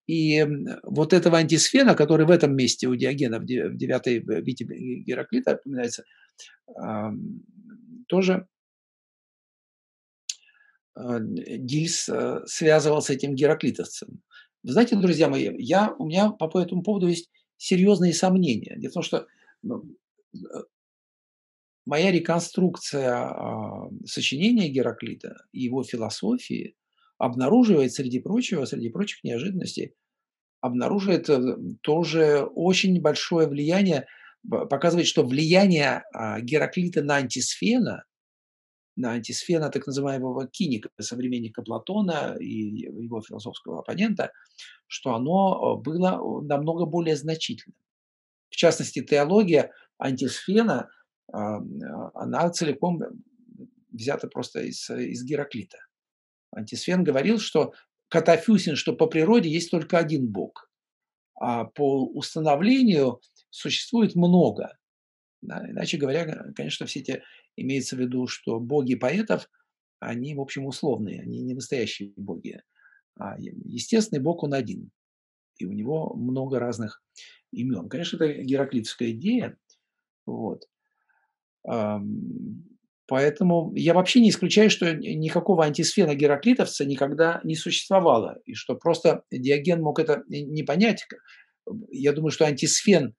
[0.06, 0.44] И
[0.82, 6.04] вот этого антисфена, который в этом месте у Диогена в девятой бите Гераклита упоминается,
[8.08, 8.48] тоже
[10.94, 14.22] Дильс а, связывал с этим гераклитовцем.
[14.62, 18.76] Знаете, друзья мои, я, у меня по этому поводу есть серьезные сомнения.
[18.76, 19.26] Дело в том, что
[19.62, 19.84] ну,
[21.86, 26.76] моя реконструкция а, сочинения Гераклита и его философии
[27.18, 29.94] обнаруживает, среди прочего, среди прочих неожиданностей,
[30.60, 31.40] обнаруживает э,
[31.82, 34.06] тоже очень большое влияние
[34.48, 38.04] показывает, что влияние а, Гераклита на антисфена,
[38.96, 44.32] на антисфена так называемого киника, современника Платона и его философского оппонента,
[44.86, 47.76] что оно было намного более значительным.
[48.50, 50.90] В частности, теология антисфена,
[51.28, 53.00] она целиком
[53.90, 55.78] взята просто из, из Гераклита.
[56.54, 57.72] Антисфен говорил, что
[58.08, 60.70] катафюсин, что по природе есть только один бог,
[61.34, 63.20] а по установлению
[63.50, 64.78] существует много.
[65.40, 67.22] Да, иначе говоря, конечно, все эти
[67.56, 69.48] имеется в виду, что боги поэтов,
[69.98, 72.62] они, в общем, условные, они не настоящие боги.
[73.18, 74.90] А естественный бог, он один.
[75.58, 77.02] И у него много разных
[77.50, 77.88] имен.
[77.88, 79.56] Конечно, это гераклитовская идея.
[80.26, 80.68] Вот.
[81.64, 89.24] Поэтому я вообще не исключаю, что никакого антисфена гераклитовца никогда не существовало, и что просто
[89.30, 91.06] Диоген мог это не понять.
[91.90, 93.14] Я думаю, что антисфен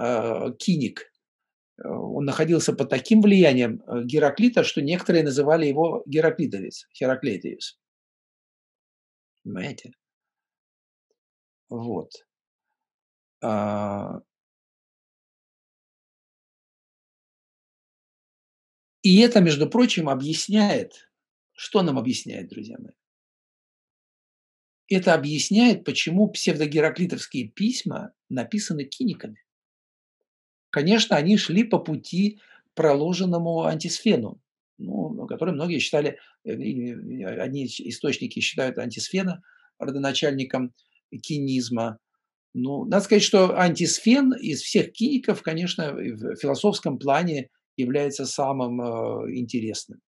[0.00, 1.12] э, киник,
[1.82, 7.78] он находился под таким влиянием э, Гераклита, что некоторые называли его Гераклитовец, Хераклетиус.
[9.42, 9.92] Понимаете?
[11.68, 12.10] Вот.
[13.42, 14.20] А,
[19.04, 21.10] И это, между прочим, объясняет,
[21.52, 22.94] что нам объясняет, друзья мои?
[24.88, 29.44] Это объясняет, почему псевдогераклитовские письма написаны киниками.
[30.70, 32.40] Конечно, они шли по пути,
[32.74, 34.40] проложенному антисфену,
[34.78, 39.42] ну, который многие считали, э, одни источники считают антисфена
[39.78, 40.74] родоначальником
[41.22, 41.98] кинизма.
[42.54, 49.36] Ну, надо сказать, что антисфен из всех киников, конечно, в философском плане является самым э,
[49.36, 50.00] интересным.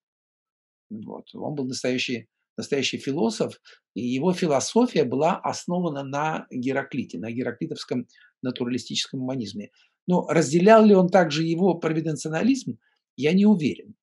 [0.89, 1.33] Вот.
[1.33, 2.27] Он был настоящий,
[2.57, 3.59] настоящий философ,
[3.93, 8.07] и его философия была основана на Гераклите, на гераклитовском
[8.41, 9.71] натуралистическом гуманизме.
[10.07, 12.77] Но разделял ли он также его провиденционализм,
[13.17, 13.95] я не уверен.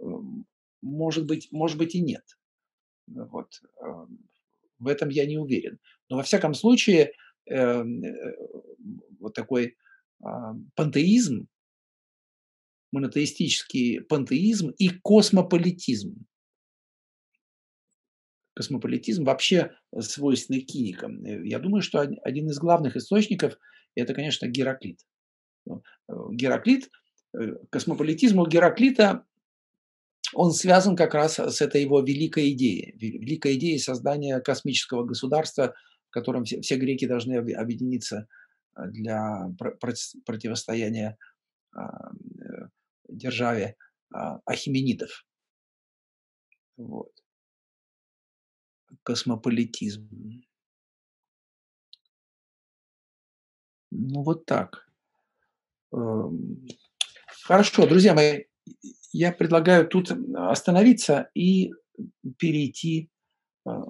[0.00, 0.46] Эм,
[0.82, 2.24] может быть, может быть и нет.
[3.06, 3.62] Вот.
[3.82, 4.18] Эм,
[4.78, 5.78] в этом я не уверен.
[6.10, 7.12] Но во всяком случае,
[7.46, 8.36] эм, э,
[9.20, 9.76] вот такой
[10.74, 11.46] пантеизм,
[12.92, 16.26] монотеистический пантеизм и космополитизм.
[18.54, 21.22] Космополитизм вообще свойственный киникам.
[21.44, 23.58] Я думаю, что один из главных источников–
[23.94, 25.00] это, конечно, Гераклит.
[26.08, 26.90] Гераклит,
[27.70, 29.26] космополитизм у Гераклита,
[30.32, 32.96] он связан как раз с этой его великой идеей.
[32.96, 35.74] Великой идеей создания космического государства,
[36.08, 38.26] в котором все, все греки должны объединиться
[38.74, 39.54] для
[40.24, 41.16] противостояния
[43.16, 43.76] державе
[44.12, 45.24] а, ахименидов.
[46.76, 47.10] Вот.
[49.02, 50.08] Космополитизм.
[53.90, 54.86] Ну, вот так.
[55.92, 56.66] Эм,
[57.44, 58.44] хорошо, друзья мои,
[59.12, 61.70] я предлагаю тут остановиться и
[62.38, 63.10] перейти
[63.64, 63.82] а,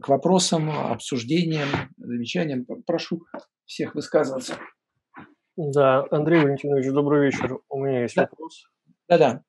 [0.00, 2.64] к вопросам, обсуждениям, замечаниям.
[2.86, 3.24] Прошу
[3.64, 4.58] всех высказываться.
[5.56, 7.58] Да, Андрей Валентинович, добрый вечер.
[7.68, 8.22] У меня есть Да.
[8.30, 8.64] вопрос.
[9.08, 9.42] Да-да.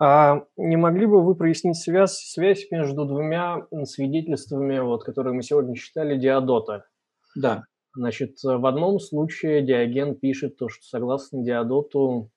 [0.00, 5.74] А не могли бы вы прояснить связь, связь между двумя свидетельствами, вот, которые мы сегодня
[5.74, 6.84] читали, Диодота?
[7.36, 7.64] Да.
[7.94, 12.30] Значит, в одном случае Диоген пишет то, что согласно Диодоту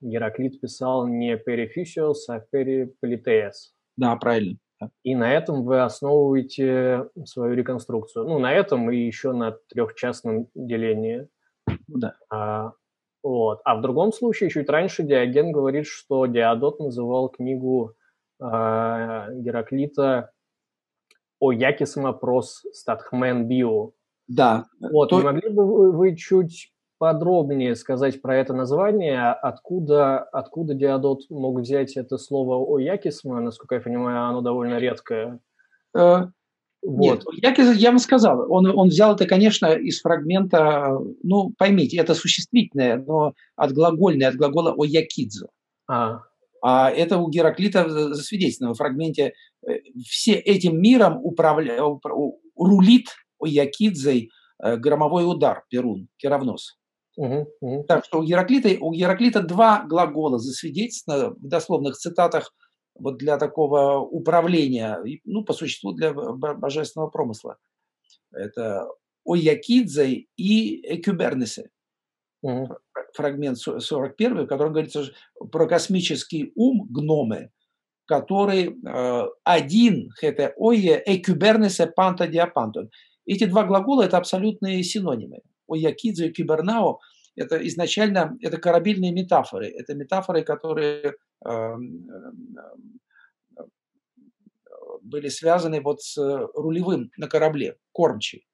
[0.00, 3.74] Гераклит писал не перифисиос, а периполитеес.
[3.96, 4.58] Да, правильно.
[5.02, 8.26] И на этом вы основываете свою реконструкцию.
[8.26, 11.28] Ну, на этом и еще на трехчастном делении.
[11.88, 12.14] Ну да.
[12.30, 12.72] А,
[13.22, 13.60] вот.
[13.64, 17.94] а в другом случае, чуть раньше Диоген говорит, что Диодот называл книгу
[18.40, 20.30] а, Гераклита
[21.38, 23.90] о Якисма прос статхмен био.
[24.28, 24.66] Да.
[24.80, 25.18] Вот, То...
[25.18, 31.60] не могли бы вы, вы чуть подробнее сказать про это название, откуда, откуда Диодот мог
[31.60, 35.40] взять это слово о Якисма, насколько я понимаю, оно довольно редкое.
[35.96, 36.26] Э,
[36.86, 37.24] вот.
[37.42, 42.14] Нет, я, я вам сказал, он, он взял это, конечно, из фрагмента, ну, поймите, это
[42.14, 45.48] существительное, но от глагольное, от глагола «оякидзо».
[45.88, 46.20] А.
[46.62, 49.32] а это у Гераклита засвидетельствовано в фрагменте
[49.66, 49.72] э,
[50.08, 51.80] «все этим миром управля...
[52.56, 53.08] рулит
[53.40, 54.30] Оякидзой
[54.62, 56.78] э, громовой удар, Перун, Керавнос».
[57.16, 57.84] Угу, угу.
[57.88, 62.54] Так что у Гераклита, у Гераклита два глагола засвидетельствовано в дословных цитатах–
[62.98, 67.56] вот для такого управления, ну, по существу для божественного промысла.
[68.32, 68.88] Это
[69.24, 71.70] Оякидзе и Экюбернесе.
[72.42, 72.76] Угу.
[73.14, 75.04] Фрагмент 41, в котором говорится
[75.50, 77.50] про космический ум гномы,
[78.06, 82.90] который э, один, это ое экюбернесе панта диапантон.
[83.24, 85.40] Эти два глагола– это абсолютные синонимы.
[85.68, 87.00] Оякидзе и кибернао
[87.36, 89.68] это изначально это корабельные метафоры.
[89.68, 91.14] Это метафоры, которые
[95.02, 96.16] были связаны вот с
[96.54, 98.46] рулевым на корабле, кормчий.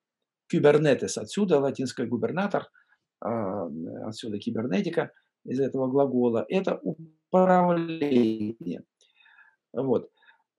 [0.49, 2.69] Кюбернетес отсюда, латинский губернатор,
[3.21, 5.13] отсюда кибернетика
[5.45, 6.45] из этого глагола.
[6.49, 8.83] Это управление.
[9.73, 10.11] Вот.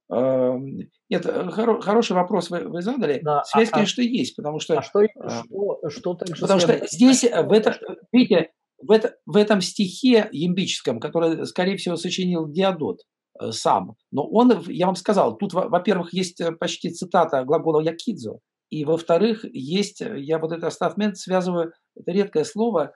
[0.09, 3.21] Нет, хоро, хороший вопрос вы, вы задали.
[3.23, 4.77] Да, Связь, а, конечно, есть, потому что...
[4.77, 7.80] А что, что, что также Потому что здесь, в, это,
[8.11, 8.51] видите,
[8.84, 12.99] в, это, в этом стихе ямбическом, который, скорее всего, сочинил Диодот
[13.39, 18.39] э, сам, но он, я вам сказал, тут, во-первых, есть э, почти цитата глагола «якидзо»,
[18.69, 22.93] и, во-вторых, есть, э, я вот этот статмент связываю, это редкое слово,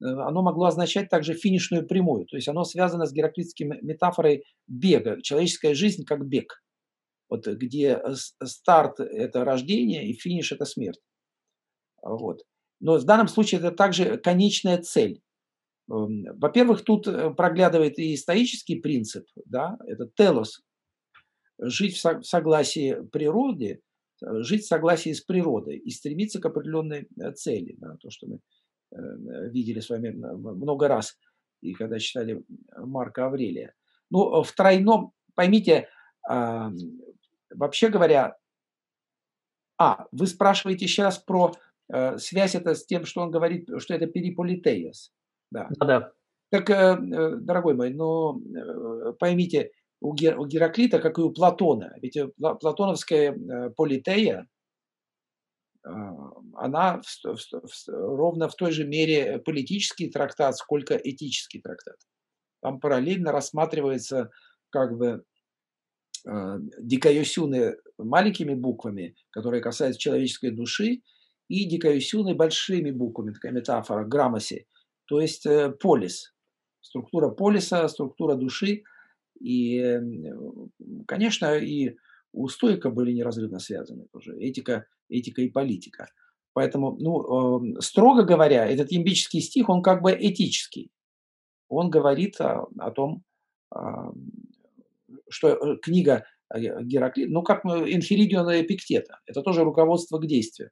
[0.00, 5.74] оно могло означать также финишную прямую, то есть оно связано с гераклитской метафорой бега, человеческая
[5.74, 6.62] жизнь как бег,
[7.28, 11.00] вот где старт– это рождение и финиш– это смерть.
[12.02, 12.42] Вот.
[12.80, 15.22] Но в данном случае это также конечная цель.
[15.90, 20.62] Эм, во-первых, тут э, проглядывает и исторический принцип, да, это телос,
[21.58, 23.82] жить в согласии природы,
[24.22, 28.26] э, жить в согласии с природой и стремиться к определенной э, цели, да, то, что
[28.28, 28.38] мы
[28.92, 31.18] видели с вами много раз,
[31.60, 32.42] и когда читали
[32.76, 33.74] Марка Аврелия.
[34.10, 35.88] Ну, в тройном, поймите,
[36.26, 38.36] вообще говоря,
[39.78, 41.54] а, вы спрашиваете сейчас про
[41.92, 45.12] Э, связь это с тем, что он говорит, что это периполитеес.
[45.50, 45.68] Да.
[45.80, 46.12] да.
[46.50, 48.40] Так, э, э, дорогой мой, но
[49.18, 54.48] поймите, у Гераклита, как и у Платона, ведь платоновская политея,
[55.82, 61.96] она в, в, в, ровно в той же мере политический трактат, сколько этический трактат.
[62.60, 64.30] Там параллельно рассматривается
[64.70, 65.24] как бы
[66.78, 71.02] дикаюсюны маленькими буквами, которые касаются человеческой души,
[71.48, 74.66] и дикаюсюны большими буквами, такая метафора, граммоси,
[75.06, 76.32] то есть э, полис,
[76.80, 78.84] структура полиса, структура души.
[79.40, 79.98] И,
[81.08, 81.96] конечно, и
[82.32, 86.08] у стойка были неразрывно связаны тоже этика, этика и политика.
[86.52, 90.90] Поэтому, ну, строго говоря, этот ямбический стих, он как бы этический.
[91.68, 93.22] Он говорит о, о том,
[95.28, 100.70] что э, книга э, Гераклита, ну, как Инферидиона Эпиктета, это тоже руководство к действию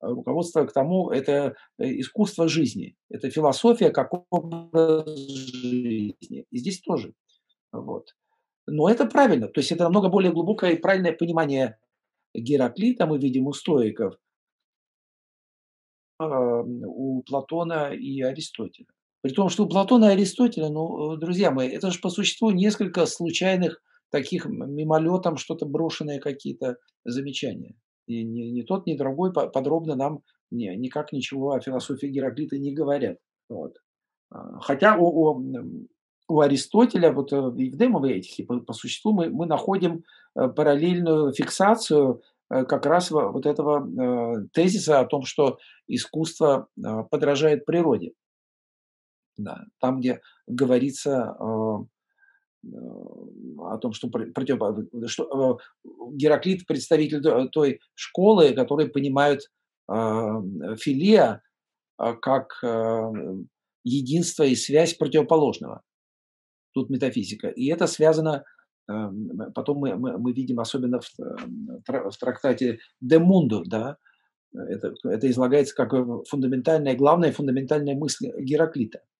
[0.00, 6.44] руководство к тому, это э, искусство жизни, это философия как образ жизни.
[6.50, 7.14] И здесь тоже.
[7.72, 8.14] Вот.
[8.66, 11.78] Но это правильно, то есть это намного более глубокое и правильное понимание
[12.36, 14.14] Гераклита мы видим у стоиков,
[16.18, 18.88] у Платона и Аристотеля.
[19.22, 23.06] При том, что у Платона и Аристотеля, ну, друзья мои, это же по существу несколько
[23.06, 27.74] случайных таких мимолетом что-то брошенные какие-то замечания.
[28.06, 32.72] И ни, ни тот, ни другой подробно нам не, никак ничего о философии Гераклита не
[32.72, 33.18] говорят.
[33.48, 33.76] Вот.
[34.30, 35.88] А, хотя у, у,
[36.28, 40.04] у Аристотеля, вот э, в Евдемовой этике, по, по существу, мы, мы находим
[40.34, 46.68] э, параллельную фиксацию э, как раз вот этого тезиса о том, что искусство
[47.10, 48.12] подражает природе.
[49.36, 51.86] Да, там, где говорится о
[53.80, 54.58] том, что, против,
[55.08, 57.20] что Гераклит представитель
[57.50, 59.42] той школы, которые понимают
[59.86, 61.42] филия
[61.98, 62.64] как
[63.84, 65.82] единство и связь противоположного.
[66.76, 67.48] Тут метафизика.
[67.48, 68.44] И это связано,
[68.86, 71.08] потом мы, мы, мы видим, особенно в,
[71.88, 73.96] в трактате «De Mundo», да,
[74.52, 75.92] это, это излагается как
[76.28, 79.00] фундаментальная, главная фундаментальная мысль Гераклита–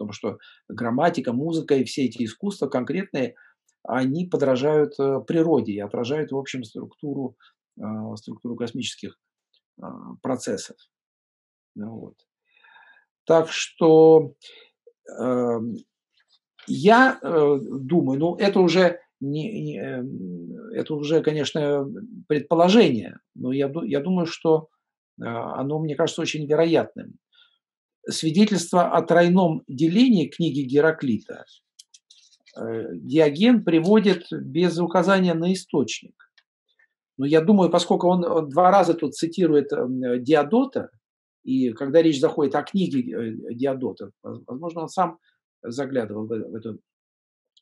[0.00, 0.38] потому что
[0.68, 3.34] грамматика, музыка и все эти искусства конкретные,
[3.82, 7.36] они подражают э, природе и отражают, в общем, структуру,
[7.78, 9.18] а, структуру космических
[10.22, 10.76] процессов.
[11.74, 12.14] Ну вот.
[13.24, 14.34] Так что
[15.18, 15.76] эм,
[16.66, 21.86] я э, думаю, ну это уже не, не, эм, это уже, конечно,
[22.26, 24.68] предположение, но я, я думаю, что
[25.20, 27.18] э, оно, мне кажется, очень вероятным
[28.08, 31.44] свидетельство о тройном делении книги Гераклита
[32.56, 36.14] э, Диоген приводит без указания на источник.
[37.18, 40.90] Но я думаю, поскольку он два раза тут цитирует эм, Диодота,
[41.42, 45.18] и когда речь заходит о книге э, Диодота, возможно, он сам
[45.62, 46.80] заглядывал в, в этот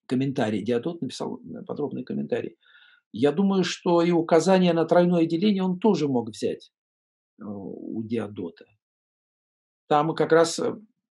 [0.06, 0.62] комментарий.
[0.62, 2.56] Диодот написал подробный комментарий.
[3.12, 6.72] Я думаю, что и указание на тройное деление он тоже мог взять
[7.38, 8.66] э, у Диодота.
[9.86, 10.74] Там как раз, э,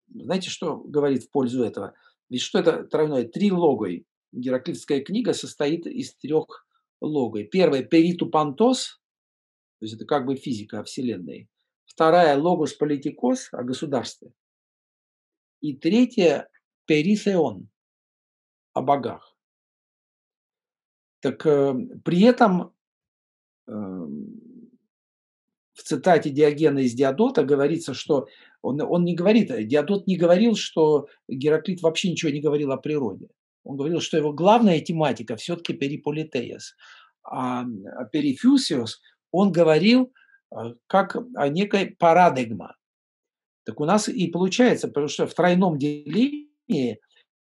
[0.09, 1.93] знаете, что говорит в пользу этого?
[2.29, 3.27] Ведь что это тройное?
[3.27, 4.05] Три логой.
[4.31, 6.65] Гераклитская книга состоит из трех
[7.01, 7.43] логой.
[7.43, 9.01] Первое– периту пантос,
[9.79, 11.49] то есть это как бы физика Вселенной.
[11.85, 14.31] Вторая– логос политикос о государстве.
[15.59, 16.47] И третья–
[16.85, 17.69] перисеон
[18.73, 19.35] о богах.
[21.21, 22.73] Так э, при этом
[23.67, 28.27] э, в цитате Диогена из Диодота говорится, что
[28.61, 33.29] он, он не говорит, Диодот не говорил, что Гераклит вообще ничего не говорил о природе.
[33.63, 36.75] Он говорил, что его главная тематика все-таки периполитеес.
[37.23, 39.01] А, а перифюсиос
[39.31, 40.11] он говорил
[40.49, 42.75] а, как о некой парадигма.
[43.63, 46.50] Так у нас и получается, потому что в тройном делении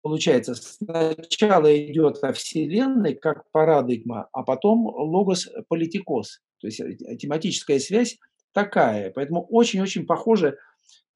[0.03, 6.41] получается, сначала идет о Вселенной как парадигма, а потом логос политикос.
[6.61, 8.19] То есть э, тематическая связь
[8.53, 9.11] такая.
[9.13, 10.59] Поэтому очень-очень похоже,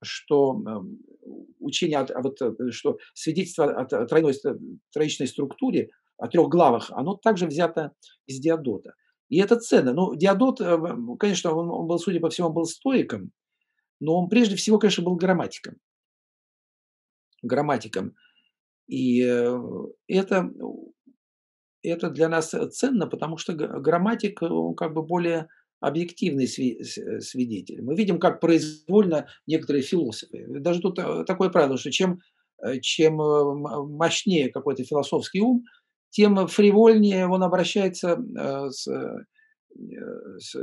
[0.01, 0.99] что эм,
[1.59, 4.33] учение, от, вот, э, что свидетельство о тройной,
[4.93, 7.91] троичной структуре, о трех главах, оно также взято
[8.25, 8.93] из Диодота.
[9.29, 9.93] И это ценно.
[9.93, 10.77] Ну, Диодот, э,
[11.19, 13.31] конечно, он, он был, судя по всему, был стоиком,
[13.99, 15.75] но он прежде всего, конечно, был грамматиком.
[17.41, 18.15] Грамматиком.
[18.87, 19.19] И
[20.07, 20.51] это
[21.83, 25.47] это для нас э, ценно, потому что грамматик, он как бы более
[25.79, 27.81] объективный э, свидетель.
[27.81, 30.45] Мы видим, как произвольно некоторые философы.
[30.47, 32.19] Даже тут э, такое правило, что чем,
[32.81, 35.63] чем мощнее какой-то философский ум,
[36.09, 38.17] тем фривольнее он обращается
[38.71, 38.87] с,
[39.75, 40.55] с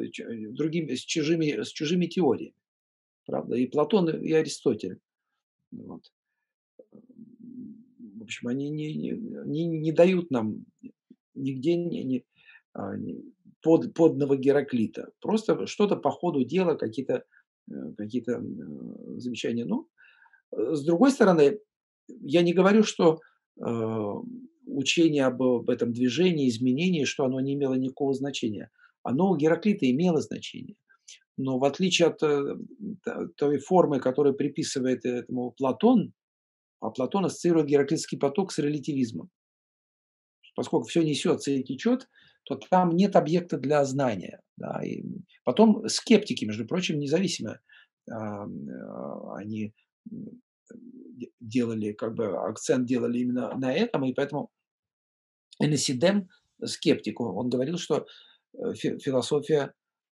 [0.51, 2.57] другими, с чужими, с чужими теориями.
[3.27, 3.55] Правда?
[3.55, 4.99] И Платон, и Аристотель.
[5.71, 6.03] Вот.
[8.25, 10.65] Общем, они не, не, не дают нам
[11.35, 12.25] нигде не, не,
[12.73, 12.93] а,
[13.61, 15.11] под, подного Гераклита.
[15.21, 17.25] Просто что-то по ходу дела, какие-то
[17.71, 18.25] э, какие
[19.19, 19.65] замечания.
[19.65, 19.87] Но
[20.53, 21.59] э, с другой стороны,
[22.09, 23.21] я не говорю, что
[23.61, 24.13] э,
[24.67, 28.71] учение об, об этом движении, изменении, что оно не имело никакого значения.
[29.03, 30.77] Оно у Гераклита имело значение.
[31.37, 32.19] Но в отличие от
[33.37, 36.13] той формы, которую приписывает этому Платон,
[36.85, 39.31] а Платон ассоциирует гераклитский поток с релятивизмом
[40.55, 42.09] поскольку все несется и течет,
[42.45, 44.41] то там нет объекта для знания.
[44.57, 45.03] Да, и
[45.45, 47.61] потом скептики, между прочим, независимо,
[48.11, 48.45] а,
[49.37, 49.75] они
[51.41, 54.51] делали, как бы акцент делали именно на этом, и поэтому
[55.61, 56.29] Энесидем,
[56.65, 58.07] скептик, он говорил, что
[58.55, 59.73] э, философия,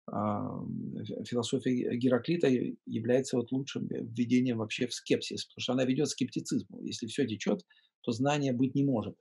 [0.07, 2.47] философия Гераклита
[2.85, 6.81] является вот лучшим введением вообще в скепсис, потому что она ведет к скептицизму.
[6.81, 7.61] Если все течет,
[8.01, 9.15] то знания быть не может.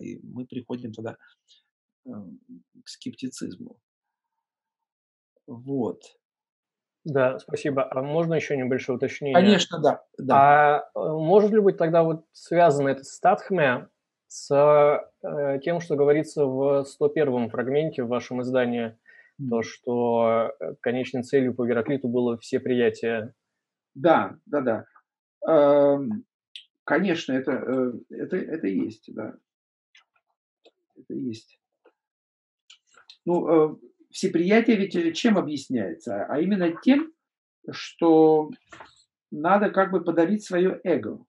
[0.00, 1.16] И мы приходим тогда
[2.06, 2.40] эм,
[2.84, 3.78] к скептицизму.
[5.46, 6.02] Вот.
[7.04, 7.88] Да, спасибо.
[7.90, 9.34] А можно еще небольшое уточнение?
[9.34, 10.04] Конечно, да.
[10.18, 10.34] да.
[10.36, 13.02] А э, может ли быть тогда вот связано это
[14.28, 14.50] с
[15.24, 18.96] э, тем, что говорится в 101-м фрагменте в вашем издании.
[19.38, 23.34] То, что э, конечной целью по Гераклиту было все приятия?
[23.94, 25.98] Да, да, да.
[26.84, 29.36] Конечно, это, э, это, это есть, да.
[30.96, 31.60] Это есть.
[33.24, 33.76] Ну, э,
[34.10, 36.24] всеприятие ведь э, чем объясняется?
[36.24, 37.12] А именно тем,
[37.70, 38.50] что
[39.30, 41.24] надо как бы подавить свое эго.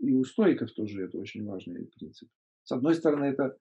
[0.00, 2.28] И у стоиков тоже это очень важный принцип.
[2.68, 3.56] С одной стороны, это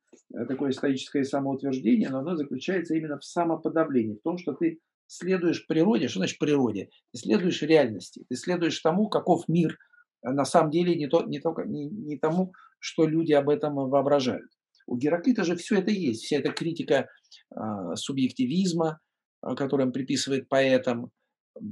[0.47, 6.09] такое стоическое самоутверждение, но оно заключается именно в самоподавлении, в том, что ты следуешь природе.
[6.09, 6.89] Что значит природе?
[7.13, 9.77] Ты следуешь реальности, ты следуешь тому, каков мир,
[10.23, 13.75] Э, на самом деле не, то, не, только, не, не тому, что люди об этом
[13.75, 14.51] воображают.
[14.85, 17.09] У Гераклита же все это есть, вся эта критика
[17.55, 18.99] э, субъективизма,
[19.43, 21.11] э, которую он приписывает поэтам,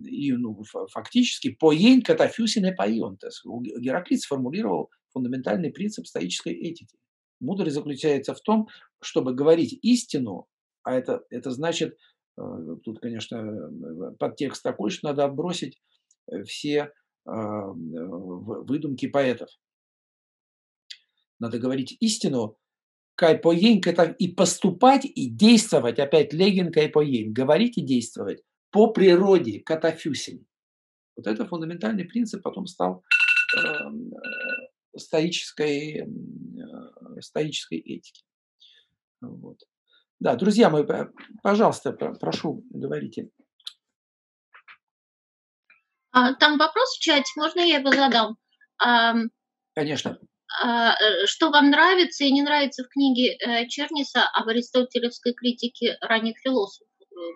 [0.03, 3.43] и ну, фактически поень катафюсине поионтес.
[3.45, 6.97] Гераклит сформулировал фундаментальный принцип стоической этики.
[7.39, 8.67] Мудрость заключается в том,
[9.01, 10.47] чтобы говорить истину,
[10.83, 11.97] а это, это значит,
[12.37, 12.41] э,
[12.83, 15.81] тут, конечно, э, подтекст такой, что надо отбросить
[16.45, 16.91] все
[17.27, 19.49] а, выдумки поэтов.
[21.39, 22.57] Надо говорить истину,
[23.15, 30.45] кайпоень, это и поступать, и действовать, опять леген кайпоень, говорить и действовать по природе, катафюсин.
[31.15, 33.03] Вот это фундаментальный принцип потом стал
[33.57, 33.59] э,
[34.97, 38.23] стоической, э, стоической этики.
[39.21, 39.59] Вот.
[40.19, 40.83] Да, друзья мои,
[41.43, 43.29] пожалуйста, прошу, говорите.
[46.11, 48.37] А, там вопрос в чате, можно я его задам?
[49.75, 50.17] Конечно.
[50.63, 55.97] А, э, что вам нравится и не нравится в книге э, Черниса об аристотелевской критике
[56.01, 56.87] ранних философов?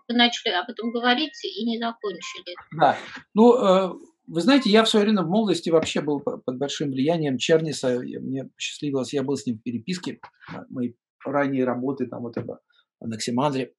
[0.07, 2.56] Вы начали об этом говорить и не закончили.
[2.77, 2.98] Да.
[3.34, 3.99] Ну,
[4.30, 7.99] вы знаете, я в свое время в молодости вообще был под большим влиянием Черниса.
[7.99, 10.19] Мне посчастливилось, я был с ним в переписке.
[10.69, 10.93] Мои
[11.26, 12.60] ранние работы, там вот это
[12.99, 13.73] Анаксимандре.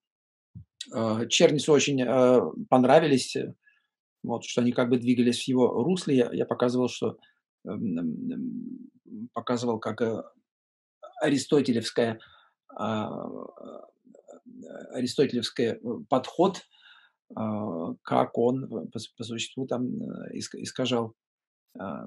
[1.29, 2.05] Чернису очень
[2.69, 3.37] понравились
[4.23, 6.17] Вот, что они как бы двигались в его русле.
[6.17, 7.17] Я, я показывал, что
[7.67, 8.91] эм,
[9.33, 10.23] показывал, как э,
[11.23, 12.19] аристотелевская,
[12.77, 13.09] а,
[14.93, 15.79] аристотелевский э,
[16.09, 16.63] подход,
[17.35, 21.15] как он по, по существу там э, искажал,
[21.79, 22.07] а,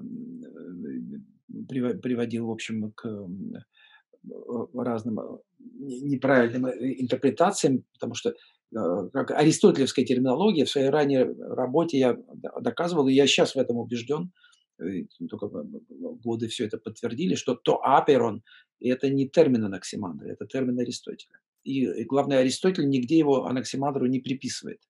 [1.68, 3.08] приводил, в общем, к
[4.74, 8.34] разным неправильным интерпретациям, потому что
[8.72, 12.18] как аристотелевская терминология в своей ранней работе я
[12.60, 14.32] доказывал, и я сейчас в этом убежден,
[15.28, 15.48] только
[16.24, 18.42] годы все это подтвердили, что то аперон–
[18.80, 21.38] это не термин Анаксимандра, это термин Аристотеля.
[21.62, 24.80] И, и главное, Аристотель нигде его Анаксимандру не приписывает.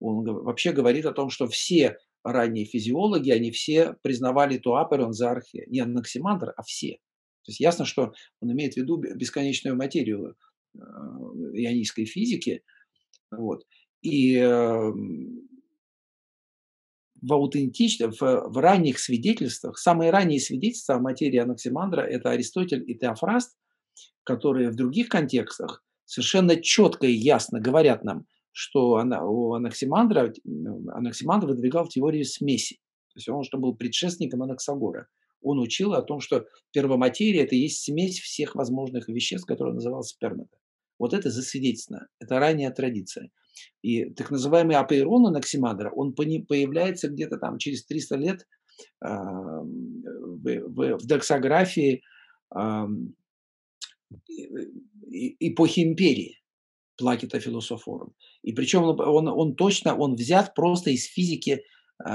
[0.00, 5.30] Он вообще говорит о том, что все ранние физиологи, они все признавали то аперон за
[5.30, 5.64] архе.
[5.68, 6.98] Не Анаксимандр, а все.
[7.44, 10.36] То есть ясно, что он имеет в виду бесконечную материю
[10.74, 12.62] э, ионийской физики.
[13.30, 13.62] Вот.
[14.02, 15.48] И эм,
[17.22, 22.98] в аутентичном, в, в ранних свидетельствах, самые ранние свидетельства о материи Анаксимандра– это Аристотель и
[22.98, 23.56] Теофраст,
[24.24, 28.26] которые в других контекстах совершенно четко и ясно говорят нам,
[28.56, 30.32] что она, у Анаксимандра,
[30.94, 32.76] Анаксимандр выдвигал теорию смеси.
[33.12, 35.08] То есть он что был предшественником Анаксагора.
[35.42, 40.56] Он учил о том, что первоматерия– это есть смесь всех возможных веществ, которые называлась спермата.
[40.98, 42.06] Вот это засвидетельствовано.
[42.18, 43.30] Это ранняя традиция.
[43.82, 48.46] И так называемый апейрон Анаксимандра, он появляется где-то там через 300 лет
[49.04, 52.02] э, в, в, доксографии
[55.10, 56.40] эпохи империи.
[56.96, 58.14] Плакита философорум.
[58.42, 61.62] И причем он, он, точно, он взят просто из физики,
[62.04, 62.10] э,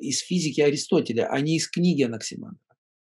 [0.00, 2.58] из физики Аристотеля, а не из книги Анаксимандра.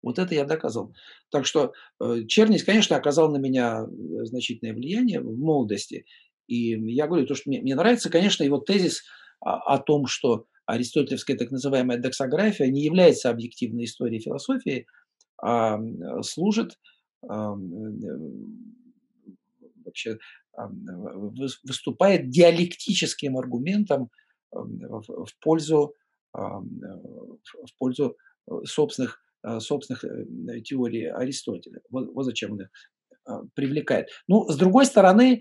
[0.03, 0.95] Вот это я доказал.
[1.31, 6.05] Так что э, Чернис, конечно, оказал на меня э, значительное влияние в молодости.
[6.47, 9.03] И я говорю, то, что мне, мне нравится, конечно, его тезис
[9.41, 14.87] о, о том, что аристотелевская так называемая доксография не является объективной историей философии,
[15.41, 15.79] а
[16.23, 16.79] служит
[17.27, 17.55] а,
[19.85, 20.48] вообще а,
[21.65, 24.11] выступает диалектическим аргументом
[24.51, 25.95] в пользу,
[26.33, 28.17] в пользу
[28.65, 29.21] собственных,
[29.59, 31.81] собственных э, теорий Аристотеля.
[31.91, 32.63] Вот, вот зачем он
[33.25, 34.09] а, привлекает.
[34.27, 35.41] Ну, с другой стороны,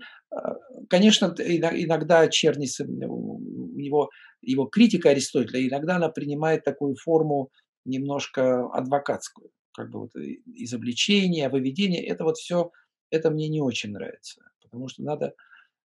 [0.88, 3.40] конечно, иногда Чернис, у
[3.78, 4.10] него
[4.42, 7.50] его критика Аристотеля, иногда она принимает такую форму
[7.84, 10.10] немножко адвокатскую, как бы вот
[10.54, 12.04] изобличение, выведение.
[12.04, 12.70] Это вот все,
[13.10, 15.34] это мне не очень нравится, потому что надо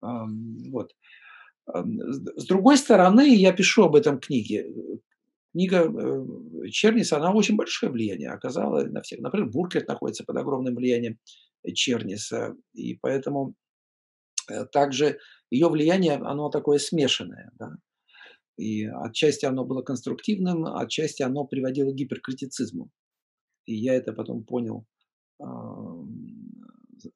[0.02, 0.91] вот.
[1.68, 4.65] С другой стороны, я пишу об этом книге.
[5.52, 9.19] Книга э, Черниса, она очень большое влияние оказала на всех.
[9.19, 11.19] Например, Буркет находится под огромным влиянием
[11.73, 12.56] Черниса.
[12.73, 13.53] И поэтому
[14.49, 15.19] э, также
[15.49, 17.52] ее влияние, оно такое смешанное.
[17.60, 17.76] Да?
[18.57, 22.89] И отчасти оно было конструктивным, отчасти оно приводило к гиперкритицизму.
[23.65, 24.85] И я это потом понял
[25.41, 25.45] э,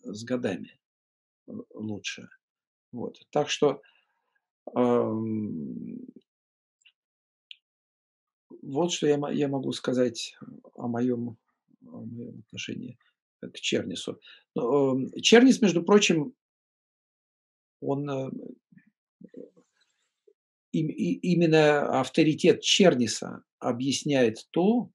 [0.03, 0.77] с годами
[1.73, 2.27] лучше.
[2.91, 3.19] Вот.
[3.31, 3.81] Так что
[4.75, 5.11] э,
[8.61, 10.35] вот что я, я могу сказать
[10.75, 11.37] о моем,
[11.85, 12.97] о моем отношении
[13.41, 14.19] к Чернису.
[14.57, 16.33] Эм, Чернис, между прочим,
[17.81, 18.29] он э,
[20.71, 24.89] именно авторитет Черниса объясняет то,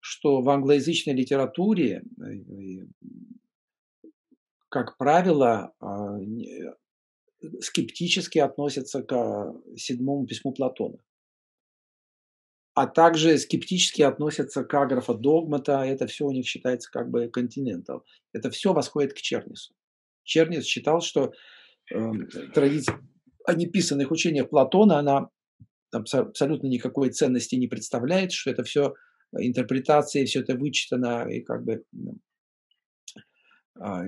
[0.00, 2.86] что в англоязычной литературе, э,
[4.68, 6.18] как правило, а,
[7.60, 10.98] скептически относятся к седьмому письму Платона
[12.78, 15.82] а также скептически относятся к аграфа догмата.
[15.82, 18.04] Это все у них считается как бы континентал.
[18.32, 19.74] Это все восходит к Чернису.
[20.22, 21.32] Чернис считал, что
[21.92, 21.98] э,
[22.54, 23.00] традиция
[23.44, 25.28] о неписанных учениях Платона, она
[25.90, 28.94] абсолютно никакой ценности не представляет, что это все
[29.36, 31.82] интерпретации, все это вычитано и как бы
[33.80, 34.04] а,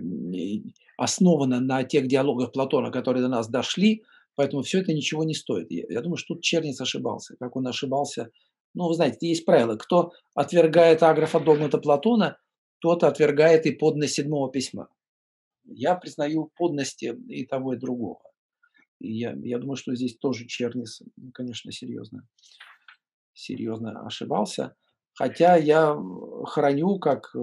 [0.97, 4.03] основано на тех диалогах Платона, которые до нас дошли,
[4.35, 5.71] поэтому все это ничего не стоит.
[5.71, 8.31] Я думаю, что тут Чернис ошибался, как он ошибался
[8.75, 9.77] ну, вы знаете, есть правило.
[9.77, 12.39] Кто отвергает аграфа догмата Платона,
[12.79, 14.89] тот отвергает и подность седьмого письма.
[15.65, 18.21] Я признаю подности и того, и другого.
[19.01, 21.03] И я, я думаю, что здесь тоже Чернис,
[21.33, 22.27] конечно, серьезно,
[23.33, 24.77] серьезно ошибался.
[25.15, 25.97] Хотя я
[26.45, 27.35] храню как,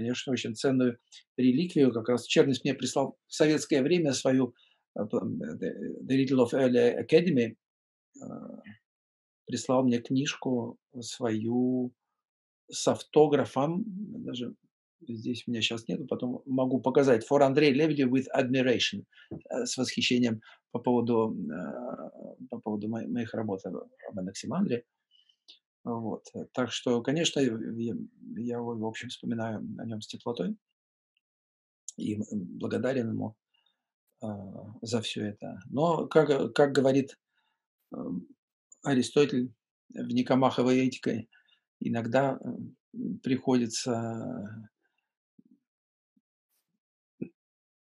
[0.00, 0.98] конечно, очень ценную
[1.36, 1.92] реликвию.
[1.92, 4.54] Как раз Чернис мне прислал в советское время свою
[4.98, 7.56] э, The Riddle of Early Academy,
[8.16, 8.26] э,
[9.46, 11.92] прислал мне книжку свою
[12.70, 14.54] с автографом, даже
[15.06, 17.26] здесь меня сейчас нету, потом могу показать.
[17.30, 20.40] For Андрей Лебедев with admiration, э, с восхищением
[20.72, 24.84] по поводу, э, по поводу моих работ об Анаксимандре.
[25.98, 26.26] Вот.
[26.52, 27.94] Так что, конечно, я,
[28.36, 30.56] я в общем, вспоминаю о нем с теплотой
[31.96, 33.36] и благодарен ему
[34.22, 34.26] э,
[34.82, 35.60] за все это.
[35.66, 37.18] Но, как, как говорит
[37.94, 37.96] э,
[38.82, 39.52] Аристотель
[39.90, 41.28] в Никомаховой этике,
[41.80, 42.38] иногда
[43.22, 44.70] приходится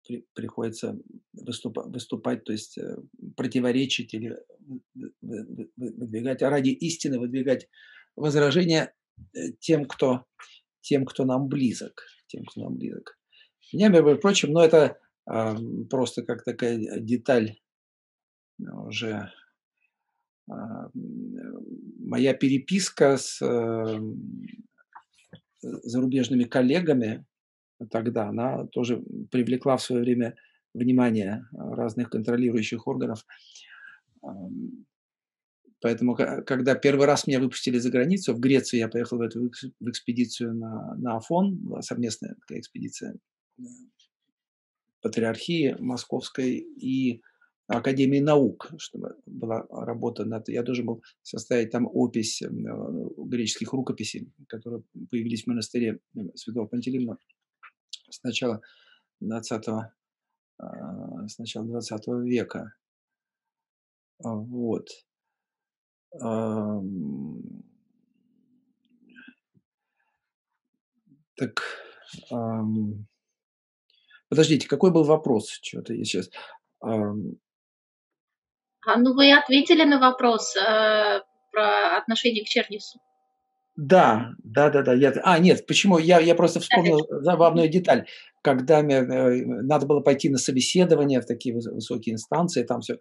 [0.07, 0.97] при, приходится
[1.33, 2.97] выступать, выступать, то есть э,
[3.35, 4.37] противоречить или
[5.75, 7.67] выдвигать, а ради истины выдвигать
[8.15, 8.93] возражения
[9.33, 10.25] э, тем, кто,
[10.81, 12.03] тем, кто нам близок.
[12.27, 13.17] Тем, кто нам близок.
[13.73, 14.97] Меня, между прочим, но это
[15.29, 15.55] э,
[15.89, 17.59] просто как такая деталь
[18.59, 19.31] уже
[20.49, 20.53] э,
[21.99, 23.99] моя переписка с э,
[25.61, 27.25] зарубежными коллегами
[27.89, 30.35] тогда, она тоже привлекла в свое время
[30.73, 33.25] внимание разных контролирующих органов.
[35.79, 39.89] Поэтому, когда первый раз меня выпустили за границу, в Грецию я поехал в эту в
[39.89, 43.15] экспедицию на, на Афон, была совместная такая экспедиция
[43.59, 43.63] э,
[45.01, 47.21] Патриархии Московской и
[47.67, 50.49] Академии наук, чтобы была работа над...
[50.49, 54.81] Я должен был составить там опись э, греческих рукописей, которые
[55.11, 55.99] появились в монастыре
[56.33, 57.19] Святого Пантелеймона
[58.09, 58.61] с начала
[59.19, 59.67] 20
[60.59, 62.73] а, с начала 20 века.
[64.23, 64.87] А, вот.
[71.35, 71.61] Так,
[74.29, 75.49] подождите, какой был вопрос?
[75.61, 76.31] Что-то я сейчас...
[76.81, 77.13] А,
[78.95, 81.21] ну, вы ответили на вопрос э,
[81.51, 82.99] про отношение к Чернису.
[83.77, 84.93] Да, да, да, да.
[84.93, 85.99] Я, а, нет, почему?
[85.99, 88.07] Я, я просто вспомнил забавную деталь.
[88.41, 92.97] Когда мне э, надо было пойти на собеседование в такие высокие инстанции, там все,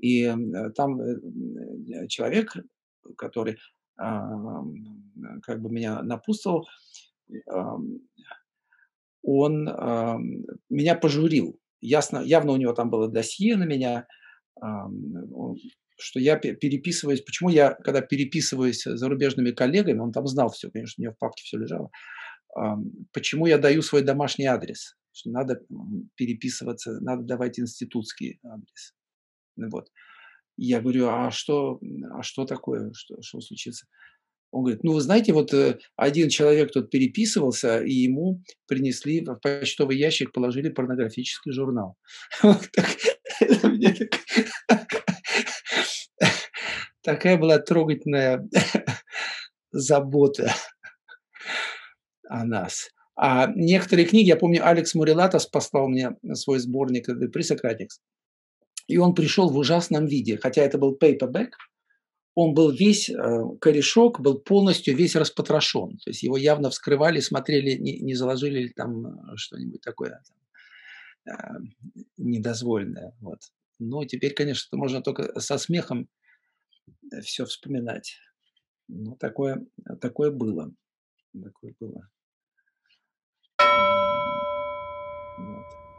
[0.00, 2.54] и э, там э, человек,
[3.16, 3.58] который
[3.98, 4.62] а,
[5.42, 6.66] как бы меня напутствовал,
[9.22, 9.64] он
[10.70, 11.58] меня пожурил.
[11.80, 14.06] Ясно, явно у него там было досье на меня,
[16.00, 21.00] что я переписываюсь, почему я, когда переписываюсь с зарубежными коллегами, он там знал все, конечно,
[21.00, 21.90] у него в папке все лежало,
[23.12, 25.60] почему я даю свой домашний адрес, что надо
[26.16, 28.94] переписываться, надо давать институтский адрес.
[29.56, 29.88] Вот.
[30.56, 31.80] Я говорю, а что,
[32.12, 33.86] а что такое, что, что случится?
[34.52, 39.36] Он говорит, ну вы знаете, вот э, один человек тут переписывался, и ему принесли в
[39.36, 41.96] почтовый ящик, положили порнографический журнал.
[47.02, 48.48] Такая была трогательная
[49.72, 50.52] забота
[52.28, 52.90] о нас.
[53.16, 58.00] А некоторые книги, я помню, Алекс Мурилатос послал мне свой сборник «The Socratics»,
[58.86, 61.50] и он пришел в ужасном виде, хотя это был paperback,
[62.34, 65.98] он был весь, э, корешок был полностью весь распотрошен.
[65.98, 70.22] То есть его явно вскрывали, смотрели, не, не заложили ли там э, что-нибудь такое
[71.26, 71.32] э,
[72.16, 73.14] недозволенное.
[73.20, 73.40] Вот.
[73.78, 76.08] Но теперь, конечно, это можно только со смехом
[77.22, 78.18] все вспоминать.
[78.88, 79.66] Ну, такое,
[80.00, 80.72] такое было.
[81.32, 82.10] Такое было.
[85.38, 85.89] Вот.